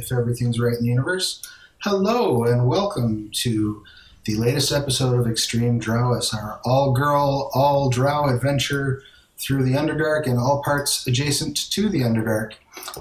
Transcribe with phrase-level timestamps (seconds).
[0.00, 1.42] if, everything's right in the universe.
[1.82, 3.84] Hello and welcome to
[4.24, 9.02] the latest episode of Extreme Drowess, our all girl, all drow adventure
[9.36, 12.54] through the Underdark and all parts adjacent to the Underdark.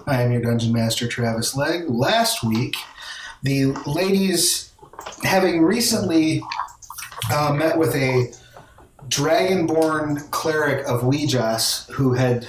[0.08, 1.88] I am your Dungeon Master, Travis Legge.
[1.88, 2.76] Last week,
[3.44, 4.72] the ladies,
[5.24, 6.42] having recently
[7.32, 8.34] uh, met with a
[9.08, 12.46] dragonborn cleric of Weejas who had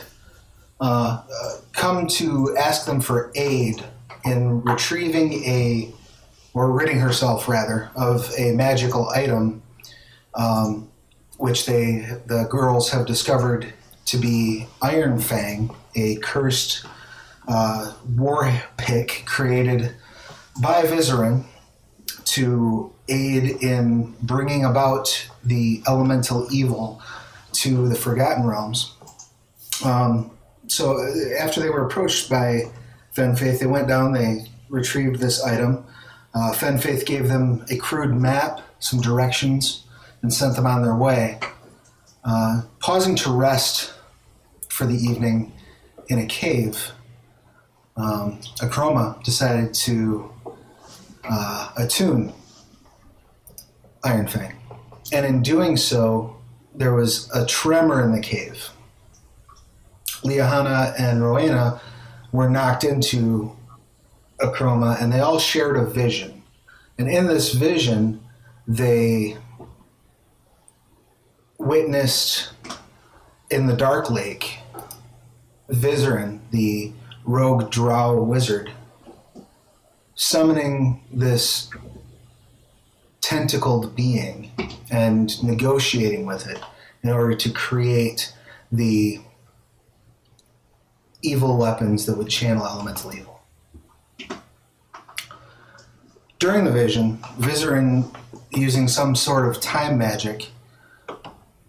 [0.81, 3.85] uh, uh, come to ask them for aid
[4.25, 5.93] in retrieving a,
[6.55, 9.63] or ridding herself rather, of a magical item,
[10.35, 10.89] um,
[11.39, 13.73] which they, the girls, have discovered
[14.07, 16.87] to be Iron Fang, a cursed
[17.49, 19.95] uh, war pick created
[20.61, 21.45] by Vizeran
[22.25, 27.03] to aid in bringing about the elemental evil
[27.53, 28.95] to the Forgotten Realms.
[29.85, 30.31] Um,
[30.69, 32.71] so uh, after they were approached by
[33.13, 35.85] Fen Faith, they went down, they retrieved this item.
[36.35, 39.85] Uh, Fen Faith gave them a crude map, some directions,
[40.23, 41.41] and sent them on their way.
[42.25, 43.93] Uh, pausing to rest
[44.69, 45.53] for the evening
[46.09, 46.93] in a cave,
[47.97, 50.31] um, Akroma decided to
[51.25, 52.33] uh, attune
[54.05, 54.57] Iron Fang.
[55.13, 56.37] And in doing so,
[56.75, 58.71] there was a tremor in the cave.
[60.23, 61.81] Liahana and Rauvaena
[62.33, 63.57] were knocked into
[64.41, 66.43] Akroma, and they all shared a vision.
[66.99, 68.21] And in this vision,
[68.67, 69.37] they
[71.59, 72.53] witnessed
[73.51, 74.59] in the Dark Lake
[75.69, 76.93] Vizeran, the
[77.25, 78.73] rogue drow wizard,
[80.15, 81.71] summoning this
[83.21, 84.51] tentacled being
[84.91, 86.61] and negotiating with it
[87.03, 88.33] in order to create
[88.73, 89.21] the
[91.23, 93.41] evil weapons that would channel elemental evil.
[96.39, 98.15] During the vision, Vizeran,
[98.51, 100.49] using some sort of time magic,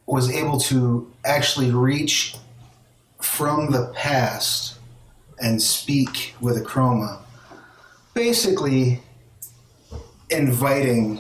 [0.06, 2.36] was able to actually reach
[3.20, 4.78] from the past
[5.40, 7.20] and speak with Akroma,
[8.14, 9.02] basically
[10.30, 11.20] inviting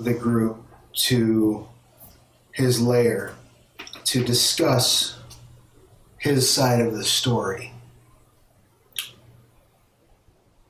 [0.00, 0.62] the group
[0.94, 1.68] to
[2.52, 3.34] his lair
[4.04, 5.15] to discuss
[6.26, 7.72] his side of the story.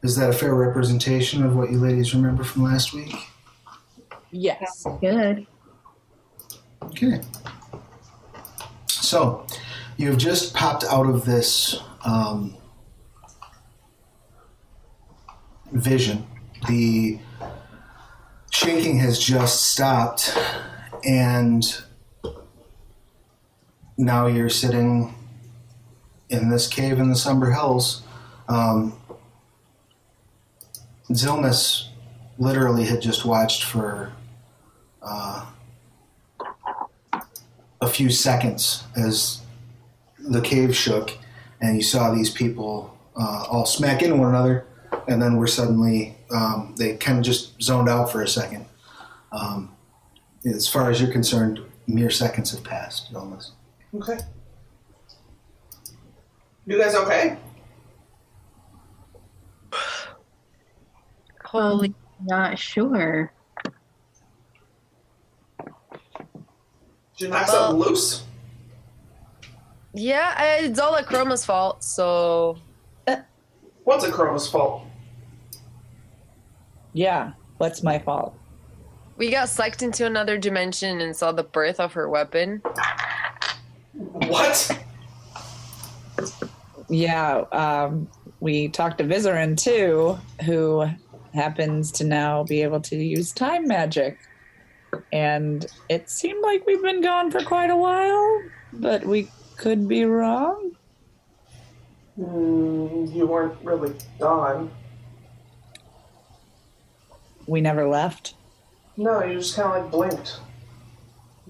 [0.03, 3.15] Is that a fair representation of what you ladies remember from last week?
[4.31, 4.85] Yes.
[5.01, 5.47] Good.
[6.83, 7.23] Okay.
[8.89, 9.47] So,
[9.97, 12.55] you've just popped out of this um,
[15.73, 16.27] vision.
[16.69, 17.19] The
[18.51, 20.37] shaking has just stopped,
[21.05, 21.65] and
[23.97, 25.15] now you're sitting
[26.29, 28.03] in this cave in the Sumber Hills.
[28.49, 28.99] Um,
[32.39, 34.13] literally had just watched for
[35.03, 35.47] uh,
[37.81, 39.43] a few seconds as
[40.19, 41.17] the cave shook,
[41.61, 44.67] and you saw these people uh, all smack into one another,
[45.09, 48.67] and then were suddenly um, they kind of just zoned out for a second.
[49.33, 49.75] Um,
[50.45, 53.53] as far as you're concerned, mere seconds have passed, almost.
[53.95, 54.19] Okay.
[56.67, 57.39] You guys okay?
[61.45, 61.95] Holy,
[62.25, 63.33] not sure.
[65.63, 65.69] Did
[67.19, 68.25] you knock Well- loose?
[69.95, 72.59] Yeah, I- it's all Chroma's fault, so
[73.85, 74.83] What's Akroma's fault?
[76.93, 78.35] Yeah, what's my fault?
[79.17, 82.61] we got sucked into another dimension and saw the birth of her weapon.
[83.93, 84.79] What?
[86.89, 88.09] Yeah, um,
[88.41, 90.87] we talked to Vizeran too, who
[91.35, 94.19] happens to now be able to use time magic.
[95.13, 98.43] And it seemed like we've been gone for quite a while,
[98.73, 100.73] but we could be wrong.
[102.19, 104.71] Mm, you weren't really gone.
[107.47, 108.35] We never left.
[108.97, 110.41] No, you just kind of like blinked.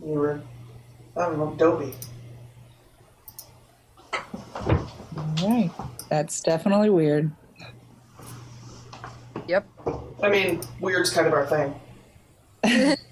[0.04, 0.40] You were,
[1.16, 1.94] I don't know, dopey.
[5.42, 5.70] All right,
[6.08, 7.30] that's definitely weird.
[9.48, 9.66] Yep.
[10.22, 12.96] I mean, weird's kind of our thing.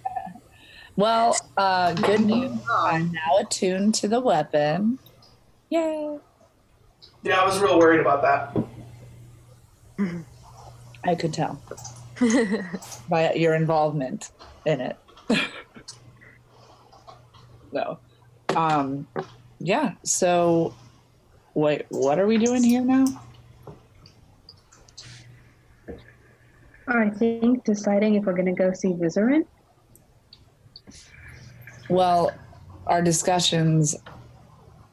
[0.97, 2.53] Well, uh, good news.
[2.71, 5.01] I'm now attuned to the weapon.
[5.69, 6.19] Yay!
[7.25, 8.57] Yeah, I was real worried about that.
[11.05, 11.61] I could tell
[13.09, 14.31] by your involvement
[14.67, 14.97] in it.
[17.73, 17.99] no.
[18.55, 19.09] Um,
[19.59, 19.95] yeah.
[20.05, 20.75] So,
[21.55, 23.07] wait, what are we doing here now?
[26.87, 29.47] I think deciding if we're going to go see Vizeran.
[31.89, 32.33] Well,
[32.87, 33.97] our discussions,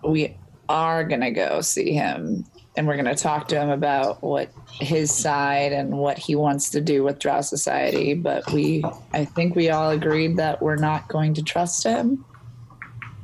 [0.08, 0.38] we
[0.69, 2.46] are going to go see him
[2.78, 6.69] and we're going to talk to him about what his side and what he wants
[6.69, 8.13] to do with Drow Society.
[8.13, 12.24] But we, I think we all agreed that we're not going to trust him.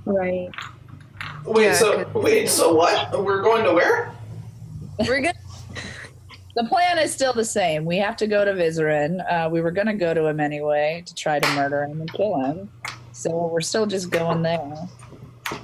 [0.06, 0.50] Right.
[1.48, 3.24] Wait, Yeah, so wait, so what?
[3.24, 4.14] We're going to where?
[5.00, 5.36] We're good.
[6.56, 7.86] The plan is still the same.
[7.86, 9.24] We have to go to Vizeran.
[9.32, 12.12] Uh, we were going to go to him anyway to try to murder him and
[12.12, 12.70] kill him.
[13.12, 14.76] So we're still just going there.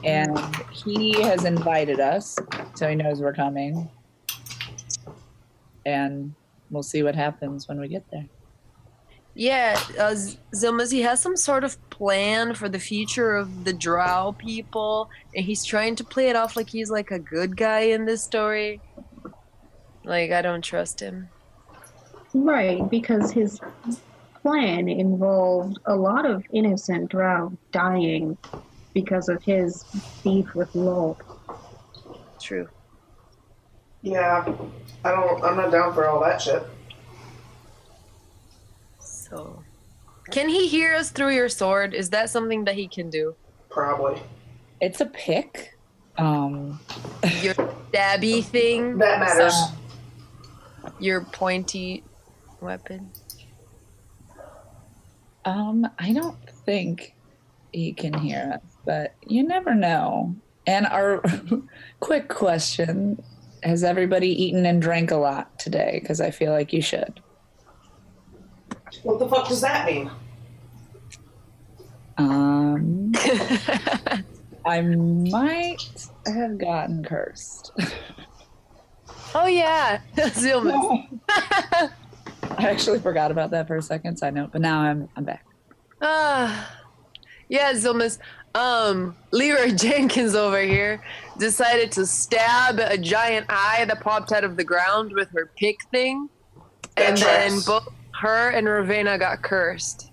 [0.03, 0.37] And
[0.71, 2.37] he has invited us,
[2.75, 3.89] so he knows we're coming.
[5.85, 6.33] And
[6.69, 8.27] we'll see what happens when we get there.
[9.35, 13.73] Yeah, uh, Z- Xilmys, he has some sort of plan for the future of the
[13.73, 17.79] Drow people, and he's trying to play it off like he's like a good guy
[17.81, 18.81] in this story.
[20.03, 21.29] Like, I don't trust him.
[22.33, 23.59] Right, because his
[24.41, 28.37] plan involved a lot of innocent drow dying
[28.93, 29.83] because of his
[30.23, 31.21] beef with Lolth.
[32.39, 32.67] True.
[34.01, 34.45] Yeah,
[35.05, 35.43] I don't.
[35.43, 36.61] I'm not down for all that shit.
[39.33, 39.63] So,
[40.29, 41.93] can he hear us through your sword?
[41.95, 43.35] Is that something that he can do?
[43.69, 44.21] Probably.
[44.79, 45.75] It's a pick.
[46.17, 46.79] Um,
[47.41, 48.97] Your stabby thing?
[48.99, 49.55] That matters.
[49.55, 49.67] So-
[50.99, 52.03] your pointy
[52.61, 53.09] weapon?
[55.45, 57.15] um, I don't think
[57.71, 60.35] he can hear us, but you never know.
[60.67, 61.21] And our
[62.01, 63.21] quick question
[63.63, 65.99] Has everybody eaten and drank a lot today?
[66.01, 67.21] Because I feel like you should.
[69.01, 70.11] What the fuck does that mean?
[72.17, 73.11] Um,
[74.65, 77.71] I might have gotten cursed.
[79.35, 79.99] oh, yeah.
[80.15, 81.19] Xilmys.
[82.57, 85.45] I actually forgot about that for a second, side note, but now I'm I'm back.
[86.01, 86.77] Ah,
[87.49, 88.19] yeah, Xilmys.
[88.55, 91.03] Um, Leeroy Jenkins over here
[91.39, 95.83] decided to stab a giant eye that popped out of the ground with her pick
[95.89, 96.29] thing,
[96.95, 97.87] That and then both
[98.23, 100.09] her and Rauvaena got cursed.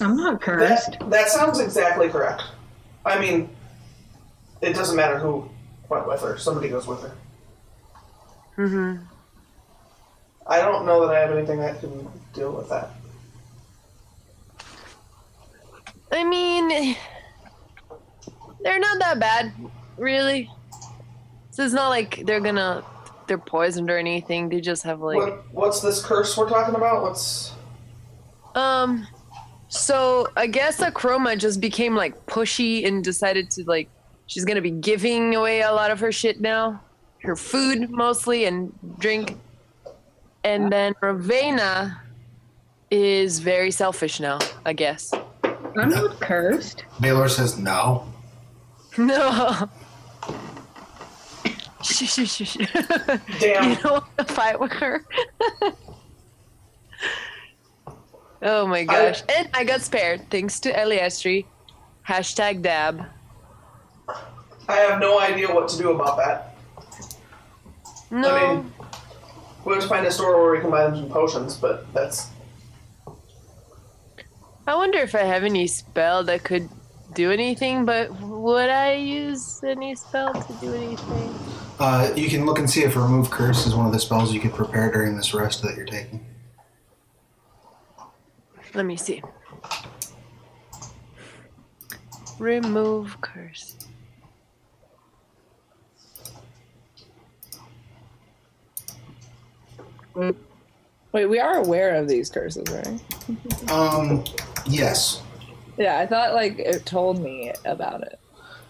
[0.00, 0.98] I'm not cursed.
[0.98, 2.42] That that sounds exactly correct.
[3.04, 3.48] I mean,
[4.60, 5.48] it doesn't matter who
[5.88, 6.36] went with her.
[6.36, 7.12] Somebody goes with her.
[8.58, 9.02] Mm-hmm.
[10.46, 12.90] I don't know that I have anything that can deal with that.
[16.12, 16.96] I mean,
[18.62, 19.52] they're not that bad,
[19.98, 20.50] really.
[21.50, 22.84] So it's not like they're gonna
[23.26, 24.48] they're poisoned or anything.
[24.48, 27.02] They just have like what What's this curse we're talking about?
[27.02, 27.52] What's
[28.54, 29.06] Um,
[29.68, 33.88] so I guess Akroma just became like pushy and decided to like
[34.26, 36.80] she's gonna be giving away a lot of her shit now,
[37.22, 39.36] her food mostly and drink,
[40.44, 41.96] and then Rauvaena
[42.90, 44.38] is very selfish now.
[44.64, 45.12] I guess.
[45.44, 46.84] I'm not cursed.
[47.00, 48.06] Baylor says no.
[48.98, 49.68] No.
[51.86, 52.56] Shh, shh, shh, shh.
[53.40, 53.70] damn?
[53.70, 55.04] You don't want to fight with her.
[58.42, 59.22] oh my gosh!
[59.28, 61.44] and I got spared thanks to Eilistraee.
[62.06, 63.06] Hashtag dab.
[64.68, 66.56] I have no idea what to do about that.
[68.10, 68.34] No.
[68.34, 68.72] I mean,
[69.64, 72.30] we have to find a store where we can buy them some potions, but that's
[74.66, 76.68] I wonder if I have any spell that could
[77.14, 81.34] do anything, but would I use any spell to do anything?
[81.78, 84.40] Uh, you can look and see if remove curse is one of the spells you
[84.40, 86.24] could prepare during this rest that you're taking.
[88.74, 89.22] Let me see.
[92.38, 93.76] Remove curse.
[100.14, 103.70] Wait, we are aware of these curses, right?
[103.70, 104.24] Um,
[104.66, 105.22] yes.
[105.78, 108.18] Yeah, I thought like it told me about it.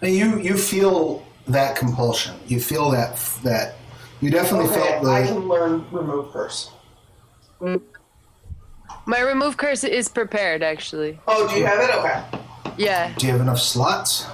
[0.01, 2.35] You you feel that compulsion.
[2.47, 3.75] You feel that that
[4.21, 4.75] you definitely okay.
[4.79, 5.09] felt the.
[5.09, 6.71] I can learn remove curse.
[9.05, 11.19] My remove curse is prepared, actually.
[11.27, 11.95] Oh, do you have it?
[11.95, 12.23] Okay.
[12.77, 13.13] Yeah.
[13.17, 14.25] Do you have enough slots?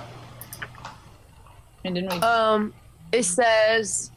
[1.86, 2.20] And didn't we?
[2.20, 2.74] Um,
[3.12, 4.12] it says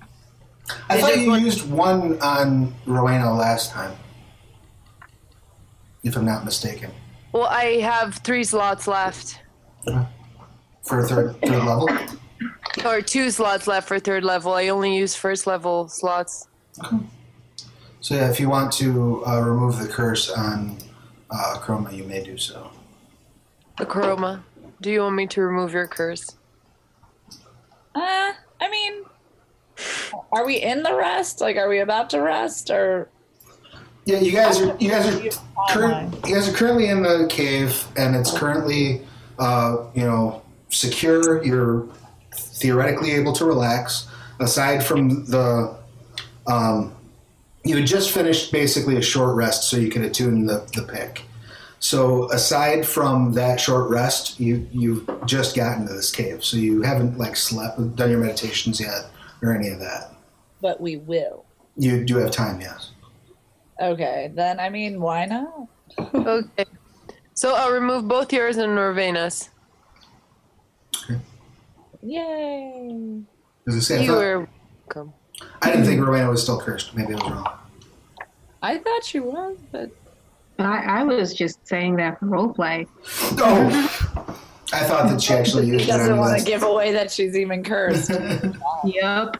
[0.88, 3.96] I They thought you want- used one on Rauvaena last time.
[6.02, 6.90] If I'm not mistaken.
[7.32, 9.40] Well, I have three slots left,
[10.84, 11.88] For a third third level?
[12.84, 14.52] Or two slots left for third level.
[14.52, 16.48] I only use first level slots.
[16.84, 16.96] Okay.
[18.00, 20.78] So yeah, if you want to uh, remove the curse on
[21.30, 22.70] uh, Chroma, you may do so.
[23.78, 24.42] The chroma.
[24.80, 26.36] Do you want me to remove your curse?
[27.94, 29.04] Uh, I mean,
[30.32, 31.40] are we in the rest?
[31.40, 33.08] Like, are we about to rest, or
[34.04, 35.18] Yeah, you guys are you guys are
[35.56, 36.10] Online.
[36.10, 39.02] current, you guys are currently in the cave, and it's currently
[39.38, 41.42] uh, you know secure.
[41.42, 41.86] You're
[42.36, 44.08] theoretically able to relax.
[44.40, 45.76] Aside from the,
[46.46, 46.94] um,
[47.64, 51.22] you had just finished basically a short rest, so you could attune the the pick.
[51.78, 56.82] So aside from that short rest, you you've just gotten to this cave, so you
[56.82, 59.06] haven't like slept, done your meditations yet,
[59.42, 60.12] or any of that.
[60.60, 61.44] But we will.
[61.76, 62.92] You do have time, yes.
[63.80, 65.68] Okay, then I mean, why not?
[66.14, 66.64] Okay.
[67.34, 69.50] So I'll remove both yours and Norvena's.
[72.06, 73.20] Yay!
[73.66, 74.48] As I say, You thought- were
[74.86, 75.12] welcome.
[75.60, 76.94] I didn't think Rauvaena was still cursed.
[76.96, 77.48] Maybe I was wrong.
[78.62, 79.90] I thought she was, but
[80.58, 82.86] I, I was just saying that for roleplay.
[83.38, 83.68] Oh,
[84.72, 87.10] I thought that she actually she used it doesn't on want to give away that
[87.10, 88.10] she's even cursed.
[88.84, 89.36] Yep.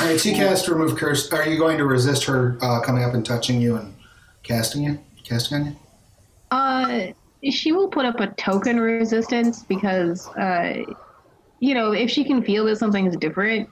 [0.00, 1.32] All right, so you cast remove curse.
[1.32, 3.94] Are you going to resist her uh, coming up and touching you and
[4.42, 5.76] casting you, casting on you?
[6.50, 10.82] Uh, she will put up a token resistance because, uh,
[11.60, 13.68] you know, if she can feel that something's different,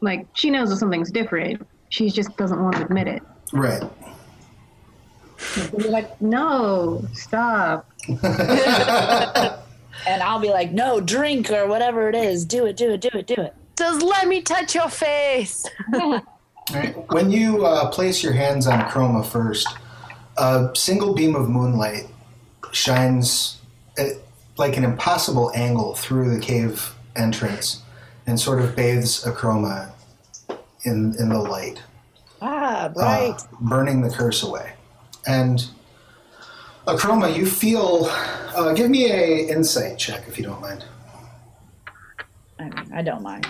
[0.00, 3.22] like she knows that something's different, she just doesn't want to admit it.
[3.52, 3.82] Right.
[5.38, 7.88] She'll be like, no, stop.
[8.08, 8.22] and
[10.06, 12.44] I'll be like, no, drink or whatever it is.
[12.44, 13.54] Do it, do it, do it, do it.
[13.78, 15.64] Says, let me touch your face.
[15.94, 16.22] All right.
[17.08, 19.66] When you uh, place your hands on Chroma first,
[20.36, 22.08] a single beam of moonlight
[22.72, 23.56] shines
[23.96, 24.12] at,
[24.58, 27.82] like an impossible angle through the cave entrance
[28.26, 29.90] and sort of bathes Akroma
[30.84, 31.82] in in the light.
[32.42, 33.36] Ah, uh, right.
[33.60, 34.72] burning the curse away.
[35.26, 35.66] And
[36.86, 38.06] Akroma, you feel.
[38.54, 40.84] Uh, give me a insight check if you don't mind.
[42.58, 43.46] I mean, I don't mind.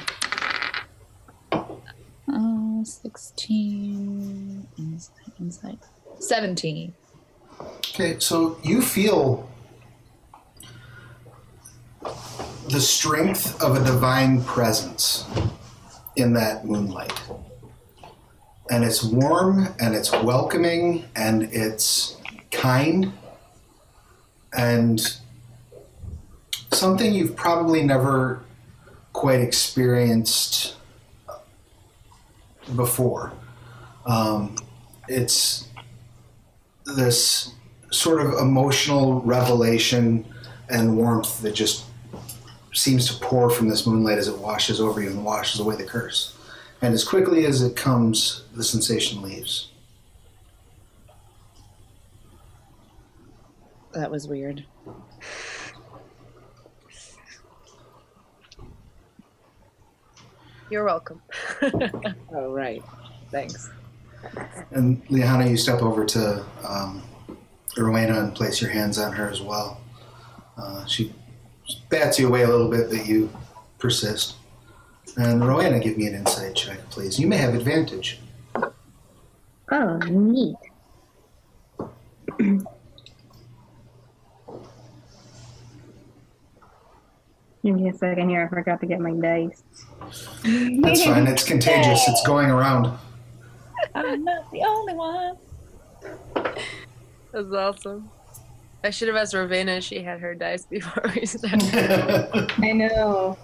[2.30, 4.68] Uh, 16.
[4.76, 5.78] Insight, insight.
[6.18, 6.92] 17.
[7.60, 9.48] Okay, so you feel
[12.00, 15.24] the strength of a divine presence
[16.16, 17.12] in that moonlight.
[18.70, 22.16] And it's warm and it's welcoming and it's
[22.50, 23.12] kind
[24.52, 25.00] and
[26.72, 28.42] something you've probably never
[29.12, 30.74] quite experienced
[32.76, 33.32] before.
[34.06, 34.56] Um,
[35.08, 35.68] it's
[36.84, 37.52] this
[37.90, 40.26] sort of emotional revelation
[40.68, 41.84] and warmth that just
[42.78, 45.84] seems to pour from this moonlight as it washes over you and washes away the
[45.84, 46.36] curse.
[46.80, 49.70] And as quickly as it comes, the sensation leaves.
[53.92, 54.64] That was weird.
[60.70, 61.22] You're welcome.
[62.30, 62.82] Oh, right.
[63.30, 63.70] Thanks.
[64.70, 67.02] And Liahana, you step over to um,
[67.74, 69.80] Rauvaena and place your hands on her as well.
[70.56, 71.14] Uh, she
[71.88, 73.30] bats you away a little bit, but you
[73.78, 74.34] persist.
[75.16, 77.18] And Rauvaena, give me an insight check, please.
[77.18, 78.20] You may have advantage.
[79.70, 80.56] Oh, neat.
[87.64, 88.44] Give me a second here.
[88.44, 89.62] I forgot to get my dice.
[90.80, 91.26] That's fine.
[91.26, 92.08] It's contagious.
[92.08, 92.96] It's going around.
[93.94, 95.36] I'm not the only one.
[97.32, 98.08] That's awesome.
[98.84, 101.74] I should have asked Rauvaena if she had her dice before we started.
[102.58, 103.36] I know.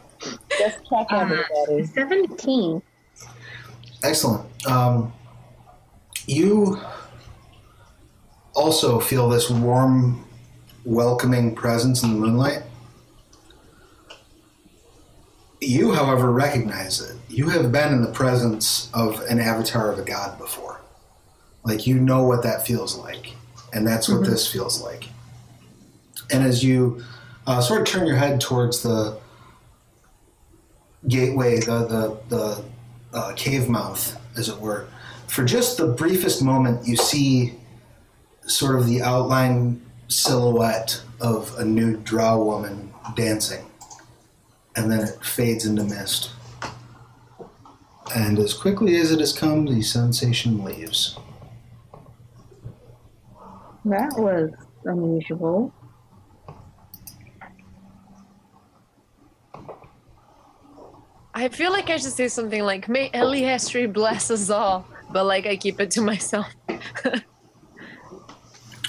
[0.59, 1.87] Just check everybody.
[1.87, 2.83] 17.
[4.03, 4.67] Excellent.
[4.67, 5.13] Um,
[6.27, 6.81] you
[8.55, 10.25] also feel this warm,
[10.85, 12.63] welcoming presence in the moonlight.
[15.61, 17.17] You, however, recognize it.
[17.29, 20.81] You have been in the presence of an avatar of a god before.
[21.65, 23.33] Like, you know what that feels like.
[23.73, 25.09] And that's what this feels like.
[26.31, 27.03] And as you
[27.47, 29.19] uh, sort of turn your head towards the
[31.09, 32.65] gateway, the, the, the
[33.13, 34.87] uh, cave mouth, as it were.
[35.27, 37.55] For just the briefest moment, you see
[38.47, 43.65] sort of the outline silhouette of a nude drow woman dancing,
[44.77, 46.31] and then it fades into mist.
[48.15, 51.17] And as quickly as it has come, the sensation leaves.
[53.85, 54.51] That was
[54.85, 55.73] unusual.
[61.35, 65.47] I feel like I should say something like, May Eilistraee bless us all, but like
[65.47, 66.47] I keep it to myself.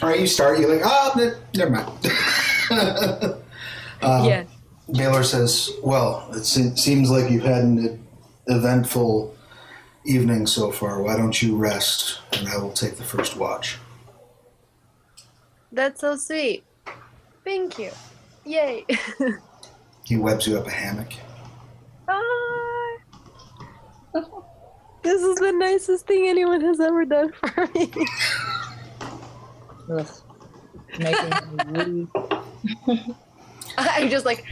[0.02, 0.60] All right, you start.
[0.60, 1.90] You're like, ah, ne- never mind.
[2.70, 3.40] Uh,
[4.28, 4.44] yeah.
[4.92, 8.06] Baylor says, "Well, it se- seems like you've had an
[8.48, 9.36] eventful
[10.04, 11.02] evening so far.
[11.02, 13.80] Why don't you rest and I will take the first watch?
[15.72, 16.64] That's so sweet.
[17.44, 17.92] Thank you.
[18.46, 18.86] Yay.
[20.04, 21.14] He webs you up a hammock.
[22.08, 22.98] Ah.
[25.04, 27.92] this is the nicest thing anyone has ever done for me.
[29.92, 30.08] Ugh.
[31.00, 31.28] Making
[31.72, 32.08] me.
[33.78, 34.46] I just like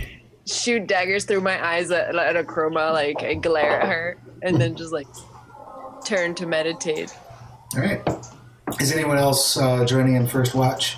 [0.46, 4.76] shoot daggers through my eyes at, at Akroma, like I glare at her, and then
[4.76, 5.08] just like
[6.06, 7.16] turn to meditate.
[7.76, 8.02] All right.
[8.80, 10.98] Is anyone else uh, joining in first watch?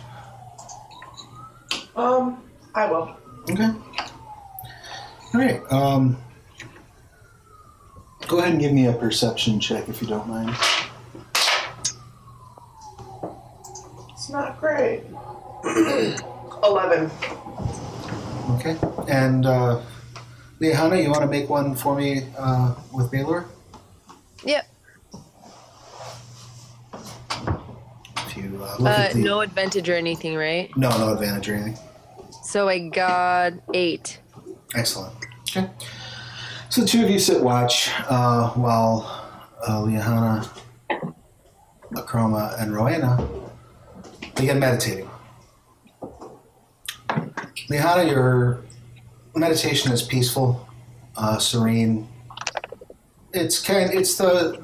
[1.95, 2.43] Um,
[2.74, 3.15] I will.
[3.50, 3.69] Okay.
[5.33, 5.62] All right.
[5.71, 6.17] Um,
[8.27, 10.50] go ahead and give me a perception check if you don't mind.
[14.13, 15.03] It's not great.
[16.63, 17.12] Eleven.
[18.51, 18.75] Okay.
[19.08, 19.82] And uh,
[20.60, 23.46] Liahana, you want to make one for me uh, with Baylor?
[24.44, 24.67] Yep.
[28.17, 30.75] If you uh, look Uh, at the no advantage or anything, right?
[30.75, 31.77] no no advantage or anything.
[32.44, 34.20] So I got eight.
[34.75, 35.13] Excellent.
[35.50, 35.70] Okay.
[36.75, 39.29] So two of you sit watch uh, while
[39.65, 40.46] uh, Liahana,
[41.94, 43.50] Akroma, and Rauvaena
[44.36, 45.10] begin meditating.
[47.70, 48.60] Liahana, your
[49.36, 50.67] meditation is peaceful,
[51.15, 52.10] uh, serene.
[53.32, 53.94] It's kind.
[53.94, 54.62] It's the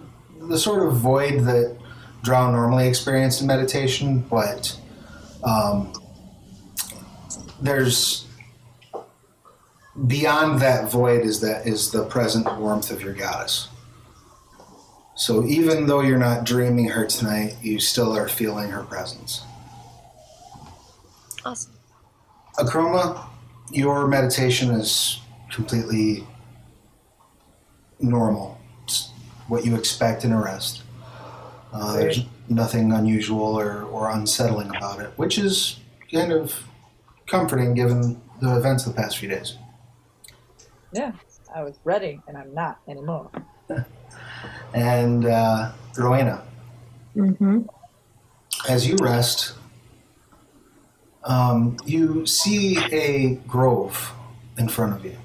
[0.49, 1.77] the sort of void that
[2.23, 4.77] Drow normally experience in meditation, but
[5.45, 5.93] um,
[7.61, 8.27] there's
[10.07, 13.67] beyond that void is that is the present warmth of your goddess.
[15.15, 19.43] So even though you're not dreaming her tonight, you still are feeling her presence.
[21.45, 21.73] Awesome.
[22.57, 23.27] Akroma,
[23.71, 25.19] your meditation is
[25.51, 26.25] completely
[27.99, 28.59] normal.
[28.83, 29.11] It's
[29.47, 30.83] what you expect in a rest.
[31.73, 35.79] Uh, there's nothing unusual or, or unsettling about it, which is
[36.11, 36.63] kind of
[37.27, 39.57] comforting given the events of the past few days.
[40.93, 41.11] Yeah,
[41.55, 43.29] I was ready, and I'm not anymore.
[44.73, 46.41] And uh, Rauvaena,
[47.15, 47.61] Mm-hmm.
[48.69, 49.53] as you rest,
[51.25, 54.13] um, you see a grove
[54.57, 55.17] in front of you.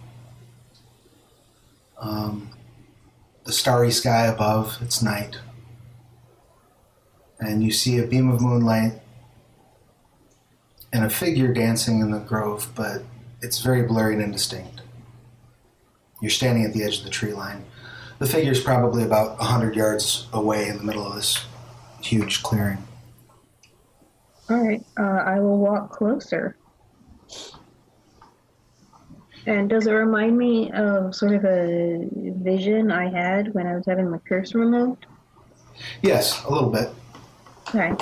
[1.98, 2.50] Um,
[3.44, 5.38] the starry sky above, it's night.
[7.38, 8.94] And you see a beam of moonlight
[10.92, 13.02] and a figure dancing in the grove, but
[13.42, 14.80] it's very blurry and indistinct.
[16.20, 17.64] You're standing at the edge of the tree line.
[18.18, 21.44] The figure's probably about 100 yards away in the middle of this
[22.00, 22.78] huge clearing.
[24.48, 24.84] All right.
[24.98, 26.56] Uh, I will walk closer.
[29.46, 33.84] And does it remind me of sort of a vision I had when I was
[33.86, 35.06] having my curse removed?
[36.02, 36.90] Yes, a little bit.
[37.68, 37.92] Okay.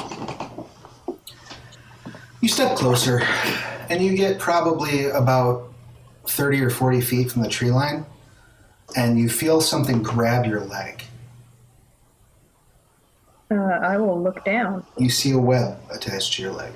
[2.41, 3.23] You step closer,
[3.91, 5.74] and you get probably about
[6.29, 8.07] 30 or 40 feet from the tree line,
[8.97, 11.03] and you feel something grab your leg.
[13.51, 14.85] Uh, I will look down.
[14.99, 16.73] You see a web attached to your leg.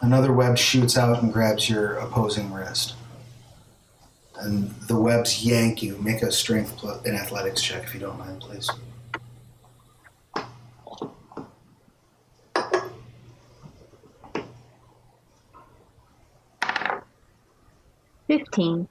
[0.00, 2.94] Another web shoots out and grabs your opposing wrist.
[4.36, 5.98] And the webs yank you.
[5.98, 8.70] Make a strength pl- and athletics check if you don't mind, please.
[18.28, 18.86] Fifteen.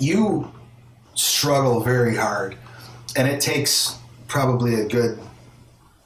[0.00, 0.52] you
[1.14, 2.56] struggle very hard,
[3.16, 5.18] and it takes probably a good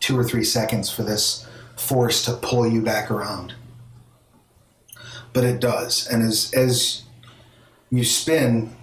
[0.01, 3.55] two or three seconds for this force to pull you back around.
[5.33, 7.05] But it does, and as as
[7.91, 8.77] you spin,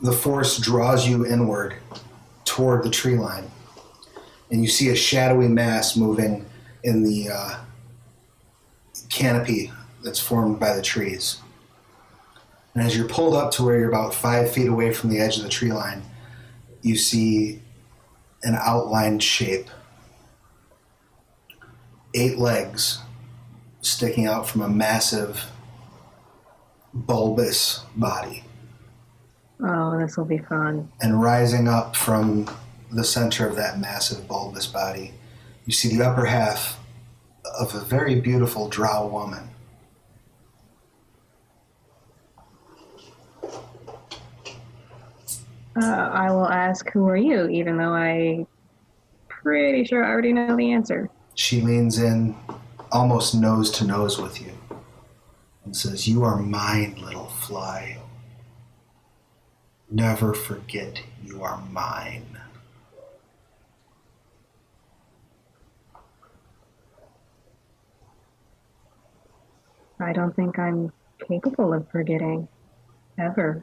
[0.00, 1.74] the force draws you inward
[2.44, 3.50] toward the tree line,
[4.52, 6.46] and you see a shadowy mass moving
[6.84, 7.58] in the uh,
[9.08, 11.38] canopy that's formed by the trees.
[12.74, 15.36] And as you're pulled up to where you're about five feet away from the edge
[15.36, 16.02] of the tree line,
[16.82, 17.60] you see
[18.42, 19.68] an outlined shape.
[22.14, 23.00] Eight legs
[23.82, 25.44] sticking out from a massive,
[26.92, 28.44] bulbous body.
[29.62, 30.90] Oh, this will be fun.
[31.00, 32.48] And rising up from
[32.90, 35.12] the center of that massive, bulbous body,
[35.66, 36.78] you see the upper half
[37.58, 39.49] of a very beautiful drow woman.
[45.80, 48.46] Uh, I will ask, "Who are you?" Even though I'm
[49.28, 51.10] pretty sure I already know the answer.
[51.34, 52.36] She leans in
[52.92, 54.52] almost nose to nose with you
[55.64, 57.98] and says, You are mine, little fly.
[59.90, 62.38] Never forget you are mine.
[69.98, 70.92] I don't think I'm
[71.28, 72.48] capable of forgetting.
[73.18, 73.62] Ever.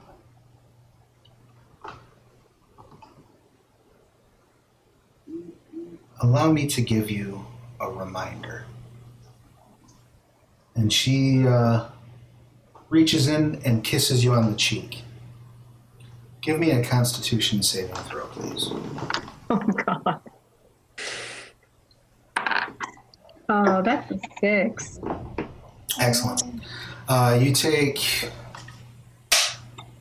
[6.22, 7.46] Allow me to give you
[7.80, 8.66] a reminder.
[10.76, 11.88] And she uh,
[12.90, 15.04] reaches in and kisses you on the cheek.
[16.42, 18.70] Give me a constitution saving throw, please.
[19.50, 20.20] Oh god.
[23.48, 25.00] Oh, that's a six.
[26.02, 26.44] Excellent.
[27.08, 28.30] Uh, you take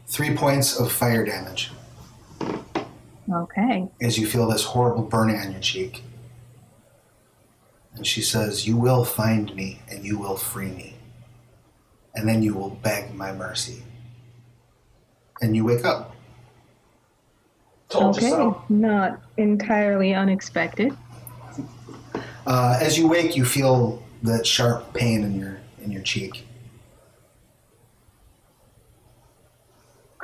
[0.08, 1.70] three points of fire damage
[3.32, 3.88] Okay.
[4.00, 6.04] as you feel this horrible burning on your cheek.
[7.94, 10.94] And she says, You will find me and you will free me.
[12.14, 13.82] And then you will beg my mercy.
[15.40, 16.14] And you wake up.
[17.88, 18.26] Told okay.
[18.26, 18.64] you so.
[18.68, 20.96] Not entirely unexpected.
[22.46, 26.45] Uh, as you wake, you feel that sharp pain in your in your cheek.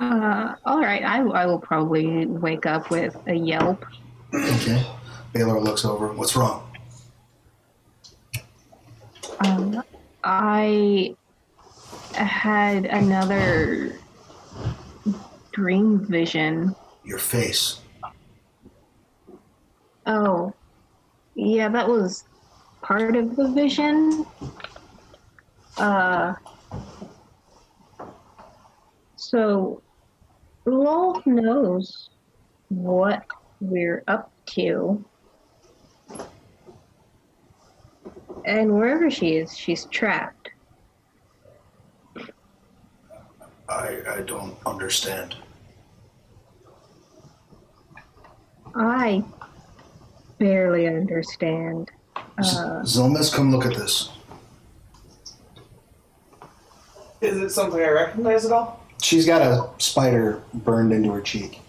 [0.02, 1.04] Uh, all right.
[1.04, 3.86] I, I will probably wake up with a yelp.
[4.34, 4.84] Okay.
[5.32, 6.12] Baylor looks over.
[6.12, 6.68] What's wrong?
[9.38, 9.84] Um,
[10.24, 11.14] I
[12.14, 13.94] had another
[15.52, 16.74] dream vision.
[17.04, 17.78] Your face.
[20.06, 20.52] Oh,
[21.36, 22.24] yeah, that was
[22.82, 24.26] part of the vision.
[25.76, 26.34] Uh,
[29.14, 29.80] so
[30.66, 32.10] Lolth knows
[32.68, 33.24] what
[33.60, 35.04] we're up to.
[38.44, 40.50] And wherever she is, she's trapped.
[43.68, 45.36] I I don't understand.
[48.74, 49.22] I
[50.38, 51.90] barely understand.
[52.16, 54.10] Uh, Xilmys, come look at this.
[57.20, 58.81] Is it something I recognize at all?
[59.02, 61.60] She's got a spider burned into her cheek,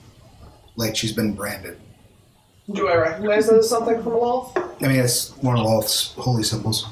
[0.75, 1.79] like she's been branded.
[2.71, 4.55] Do I recognize that as something from Lolth?
[4.55, 6.85] I mean, it's one of Lolth's holy symbols.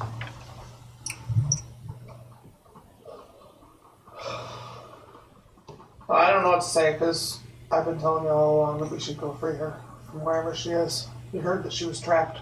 [6.09, 7.39] I don't know what to say because
[7.71, 10.71] I've been telling you all along that we should go free her from wherever she
[10.71, 11.07] is.
[11.31, 12.39] We heard that she was trapped.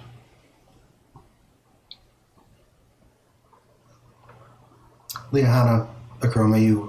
[5.33, 5.85] Liahana,
[6.21, 6.88] Akroma, you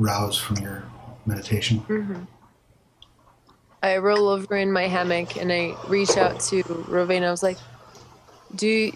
[0.00, 0.82] rouse from your
[1.26, 1.80] meditation.
[1.80, 2.22] Mm-hmm.
[3.82, 7.28] I roll over in my hammock and I reach out to Rauvaena.
[7.28, 7.58] I was like,
[8.56, 8.92] "Do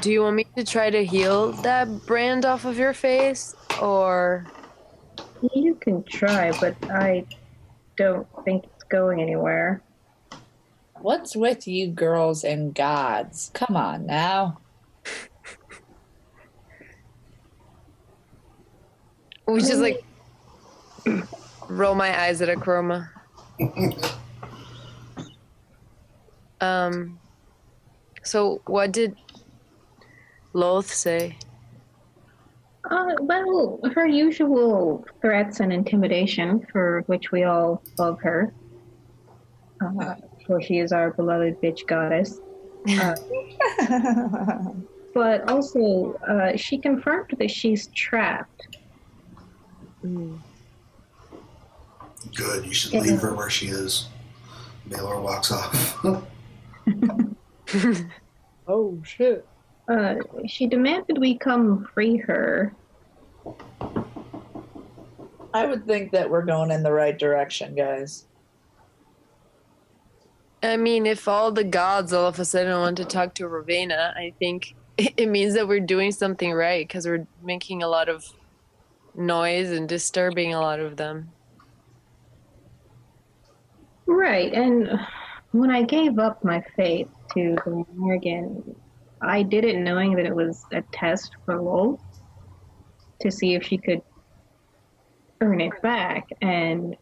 [0.00, 4.46] do you want me to try to heal that brand off of your face, or
[5.54, 7.26] you can try, but I
[7.96, 9.82] don't think it's going anywhere.
[11.00, 13.50] What's with you girls and gods?
[13.54, 14.58] Come on now.
[19.46, 20.04] We just like
[21.68, 23.08] roll my eyes at Akroma?"
[26.60, 27.18] Um.
[28.22, 29.16] So what did
[30.54, 31.36] Lolth say?
[32.90, 38.52] Uh, well, her usual threats and intimidation, for which we all love her,
[39.80, 40.14] uh,
[40.46, 42.40] for she is our beloved bitch goddess.
[42.88, 43.14] Uh,
[45.14, 48.71] but also, uh, she confirmed that she's trapped.
[50.04, 50.38] Mm.
[52.34, 54.08] Good, you should leave her where she is.
[54.88, 56.04] Baylor walks off.
[58.68, 59.46] oh shit.
[59.88, 60.14] Uh,
[60.46, 62.74] she demanded we come free her.
[65.54, 68.26] I would think that we're going in the right direction, guys.
[70.62, 74.16] I mean, if all the gods all of a sudden want to talk to Rauvaena,
[74.16, 78.32] I think it means that we're doing something right because we're making a lot of
[79.14, 81.30] noise and disturbing a lot of them.
[84.06, 85.00] Right, and
[85.52, 88.74] when I gave up my faith to the Morgan,
[89.20, 92.00] I did it knowing that it was a test for Lowell
[93.20, 94.02] to see if she could
[95.40, 96.96] earn it back, and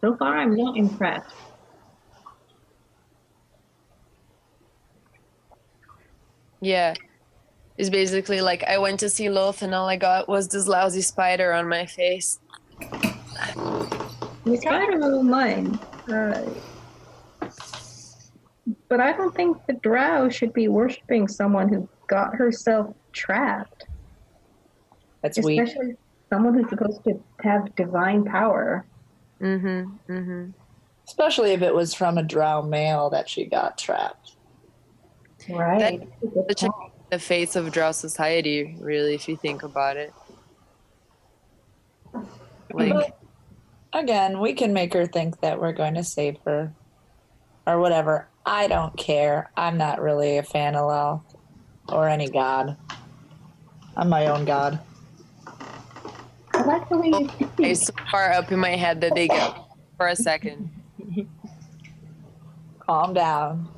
[0.00, 1.34] so far I'm not impressed.
[6.60, 6.94] Yeah.
[7.78, 11.00] It's basically like I went to see Lolth and all I got was this lousy
[11.00, 12.38] spider on my face.
[14.44, 16.42] The spider will mind, uh,
[18.88, 23.86] but I don't think the drow should be worshiping someone who got herself trapped.
[25.22, 25.60] That's weak.
[25.60, 25.96] especially
[26.28, 28.84] someone who's supposed to have divine power.
[29.40, 30.12] Mm-hmm.
[30.12, 30.50] Mm-hmm.
[31.06, 34.36] Especially if it was from a drow male that she got trapped.
[35.48, 36.08] Right.
[36.48, 36.70] Such a,
[37.12, 40.14] the face of drow society, really, if you think about it.
[42.72, 43.18] Like, But
[43.92, 46.72] again, we can make her think that we're going to save her
[47.66, 48.28] or whatever.
[48.46, 49.50] I don't care.
[49.58, 51.36] I'm not really a fan of Lolth
[51.90, 52.78] or any god.
[53.94, 54.80] I'm my own god.
[56.54, 59.54] I like the way you it's so far up in my head that they get
[59.98, 60.70] for a second.
[62.78, 63.68] Calm down.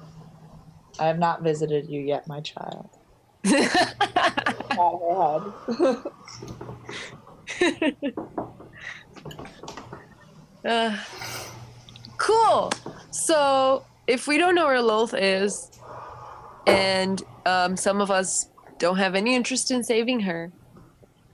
[1.01, 2.94] I have not visited you yet, my child.
[3.45, 3.95] Pat
[4.79, 5.53] her
[7.59, 8.15] head.
[10.65, 10.97] Uh,
[12.17, 12.73] cool.
[13.11, 15.71] So, if we don't know where Lolth is,
[16.67, 20.51] and um, some of us don't have any interest in saving her,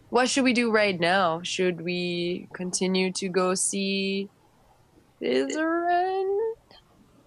[0.09, 1.43] what should we do right now?
[1.43, 4.29] Should we continue to go see
[5.23, 6.55] Vizeran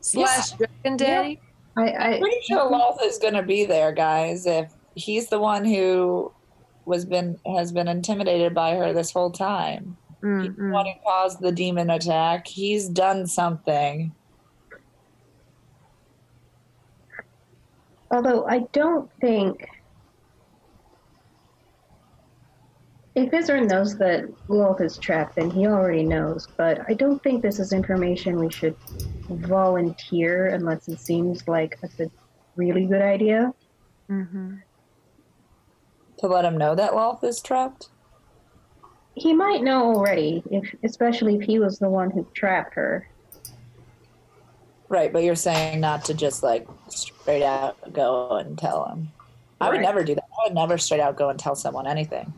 [0.02, 1.39] slash Dragon Daddy?
[1.76, 4.46] I, I Pretty sure Lolth is going to be there, guys.
[4.46, 6.32] If he's the one who
[6.86, 11.42] was been has been intimidated by her this whole time, he's the one who caused
[11.42, 12.48] the demon attack.
[12.48, 14.14] He's done something.
[18.12, 19.68] Although I don't think
[23.15, 26.47] if Izzer knows that Lilith is trapped, then he already knows.
[26.58, 28.76] But I don't think this is information we should
[29.30, 32.10] volunteer unless it seems like it's a
[32.56, 33.54] really good idea.
[34.10, 34.62] Mhm.
[36.17, 37.89] To let him know that Lolth is trapped.
[39.15, 43.08] He might know already, if especially if he was the one who trapped her.
[44.89, 49.12] Right, but you're saying not to just like straight out go and tell him.
[49.62, 50.26] I would never do that.
[50.39, 52.34] I would never straight out go and tell someone anything.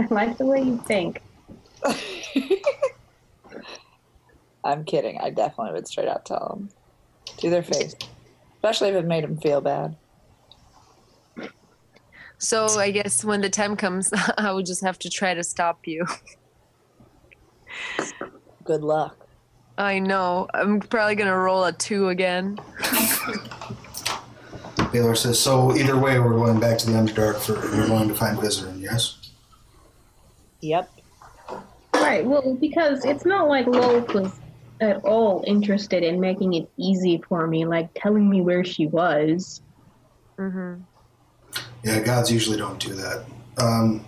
[0.10, 1.20] I like the way you think.
[4.64, 5.18] I'm kidding.
[5.18, 6.70] I definitely would straight out tell them
[7.38, 7.94] to their face,
[8.54, 9.96] especially if it made them feel bad.
[12.38, 15.86] So, I guess when the time comes, I would just have to try to stop
[15.86, 16.06] you.
[18.64, 19.26] Good luck.
[19.76, 20.48] I know.
[20.54, 22.58] I'm probably gonna roll a two again.
[24.92, 28.14] Baylor says, so either way, we're going back to the Underdark for, we're going to
[28.14, 29.19] find Vizeran, yes?
[30.60, 30.90] Yep.
[31.94, 34.40] Right, well, because it's not like Lilith was
[34.80, 39.60] at all interested in making it easy for me, like telling me where she was.
[40.38, 40.80] Mm-hmm.
[41.84, 43.24] Yeah, gods usually don't do that.
[43.58, 44.06] Um,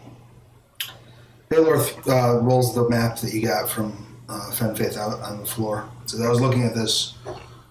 [1.49, 1.77] Baylor
[2.09, 5.89] uh, rolls the map that you got from uh, Fen Faith out on the floor.
[6.07, 7.15] So I was looking at this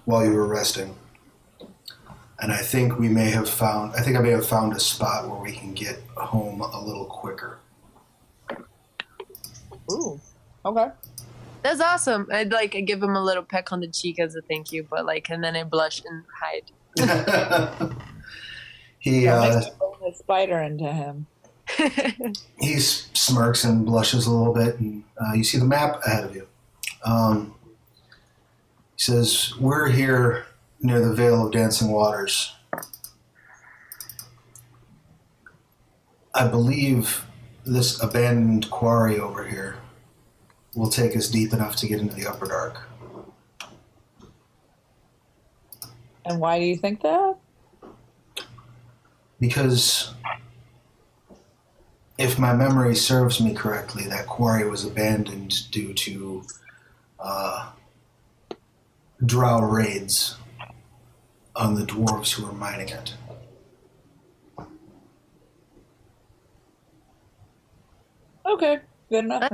[0.06, 0.96] while you were resting.
[2.40, 5.30] And I think we may have found, I think I may have found a spot
[5.30, 7.60] where we can get home a little quicker.
[9.92, 10.20] Ooh.
[10.66, 10.90] Okay.
[11.64, 12.28] That's awesome.
[12.32, 14.86] I'd like to give him a little peck on the cheek as a thank you,
[14.90, 16.72] but like, and then I blush and hide.
[19.00, 21.28] he That uh, makes me bring the spider into him.
[22.60, 26.36] he smirks and blushes a little bit, and uh, you see the map ahead of
[26.36, 26.48] you.
[27.06, 27.56] Um,
[28.98, 30.46] he says, "We're here
[30.82, 32.54] near the Vale of Dancing Waters.
[36.34, 37.26] I believe
[37.64, 39.78] this abandoned quarry over here
[40.76, 42.82] will take us deep enough to get into the Upper Dark.
[46.26, 47.36] And why do you think that?
[49.40, 50.14] Because
[52.18, 56.44] if my memory serves me correctly, that quarry was abandoned due to
[57.20, 57.72] uh,
[59.26, 60.38] drow raids
[61.56, 63.16] on the dwarves who were mining it.
[68.46, 68.80] Okay.
[69.10, 69.52] Good enough.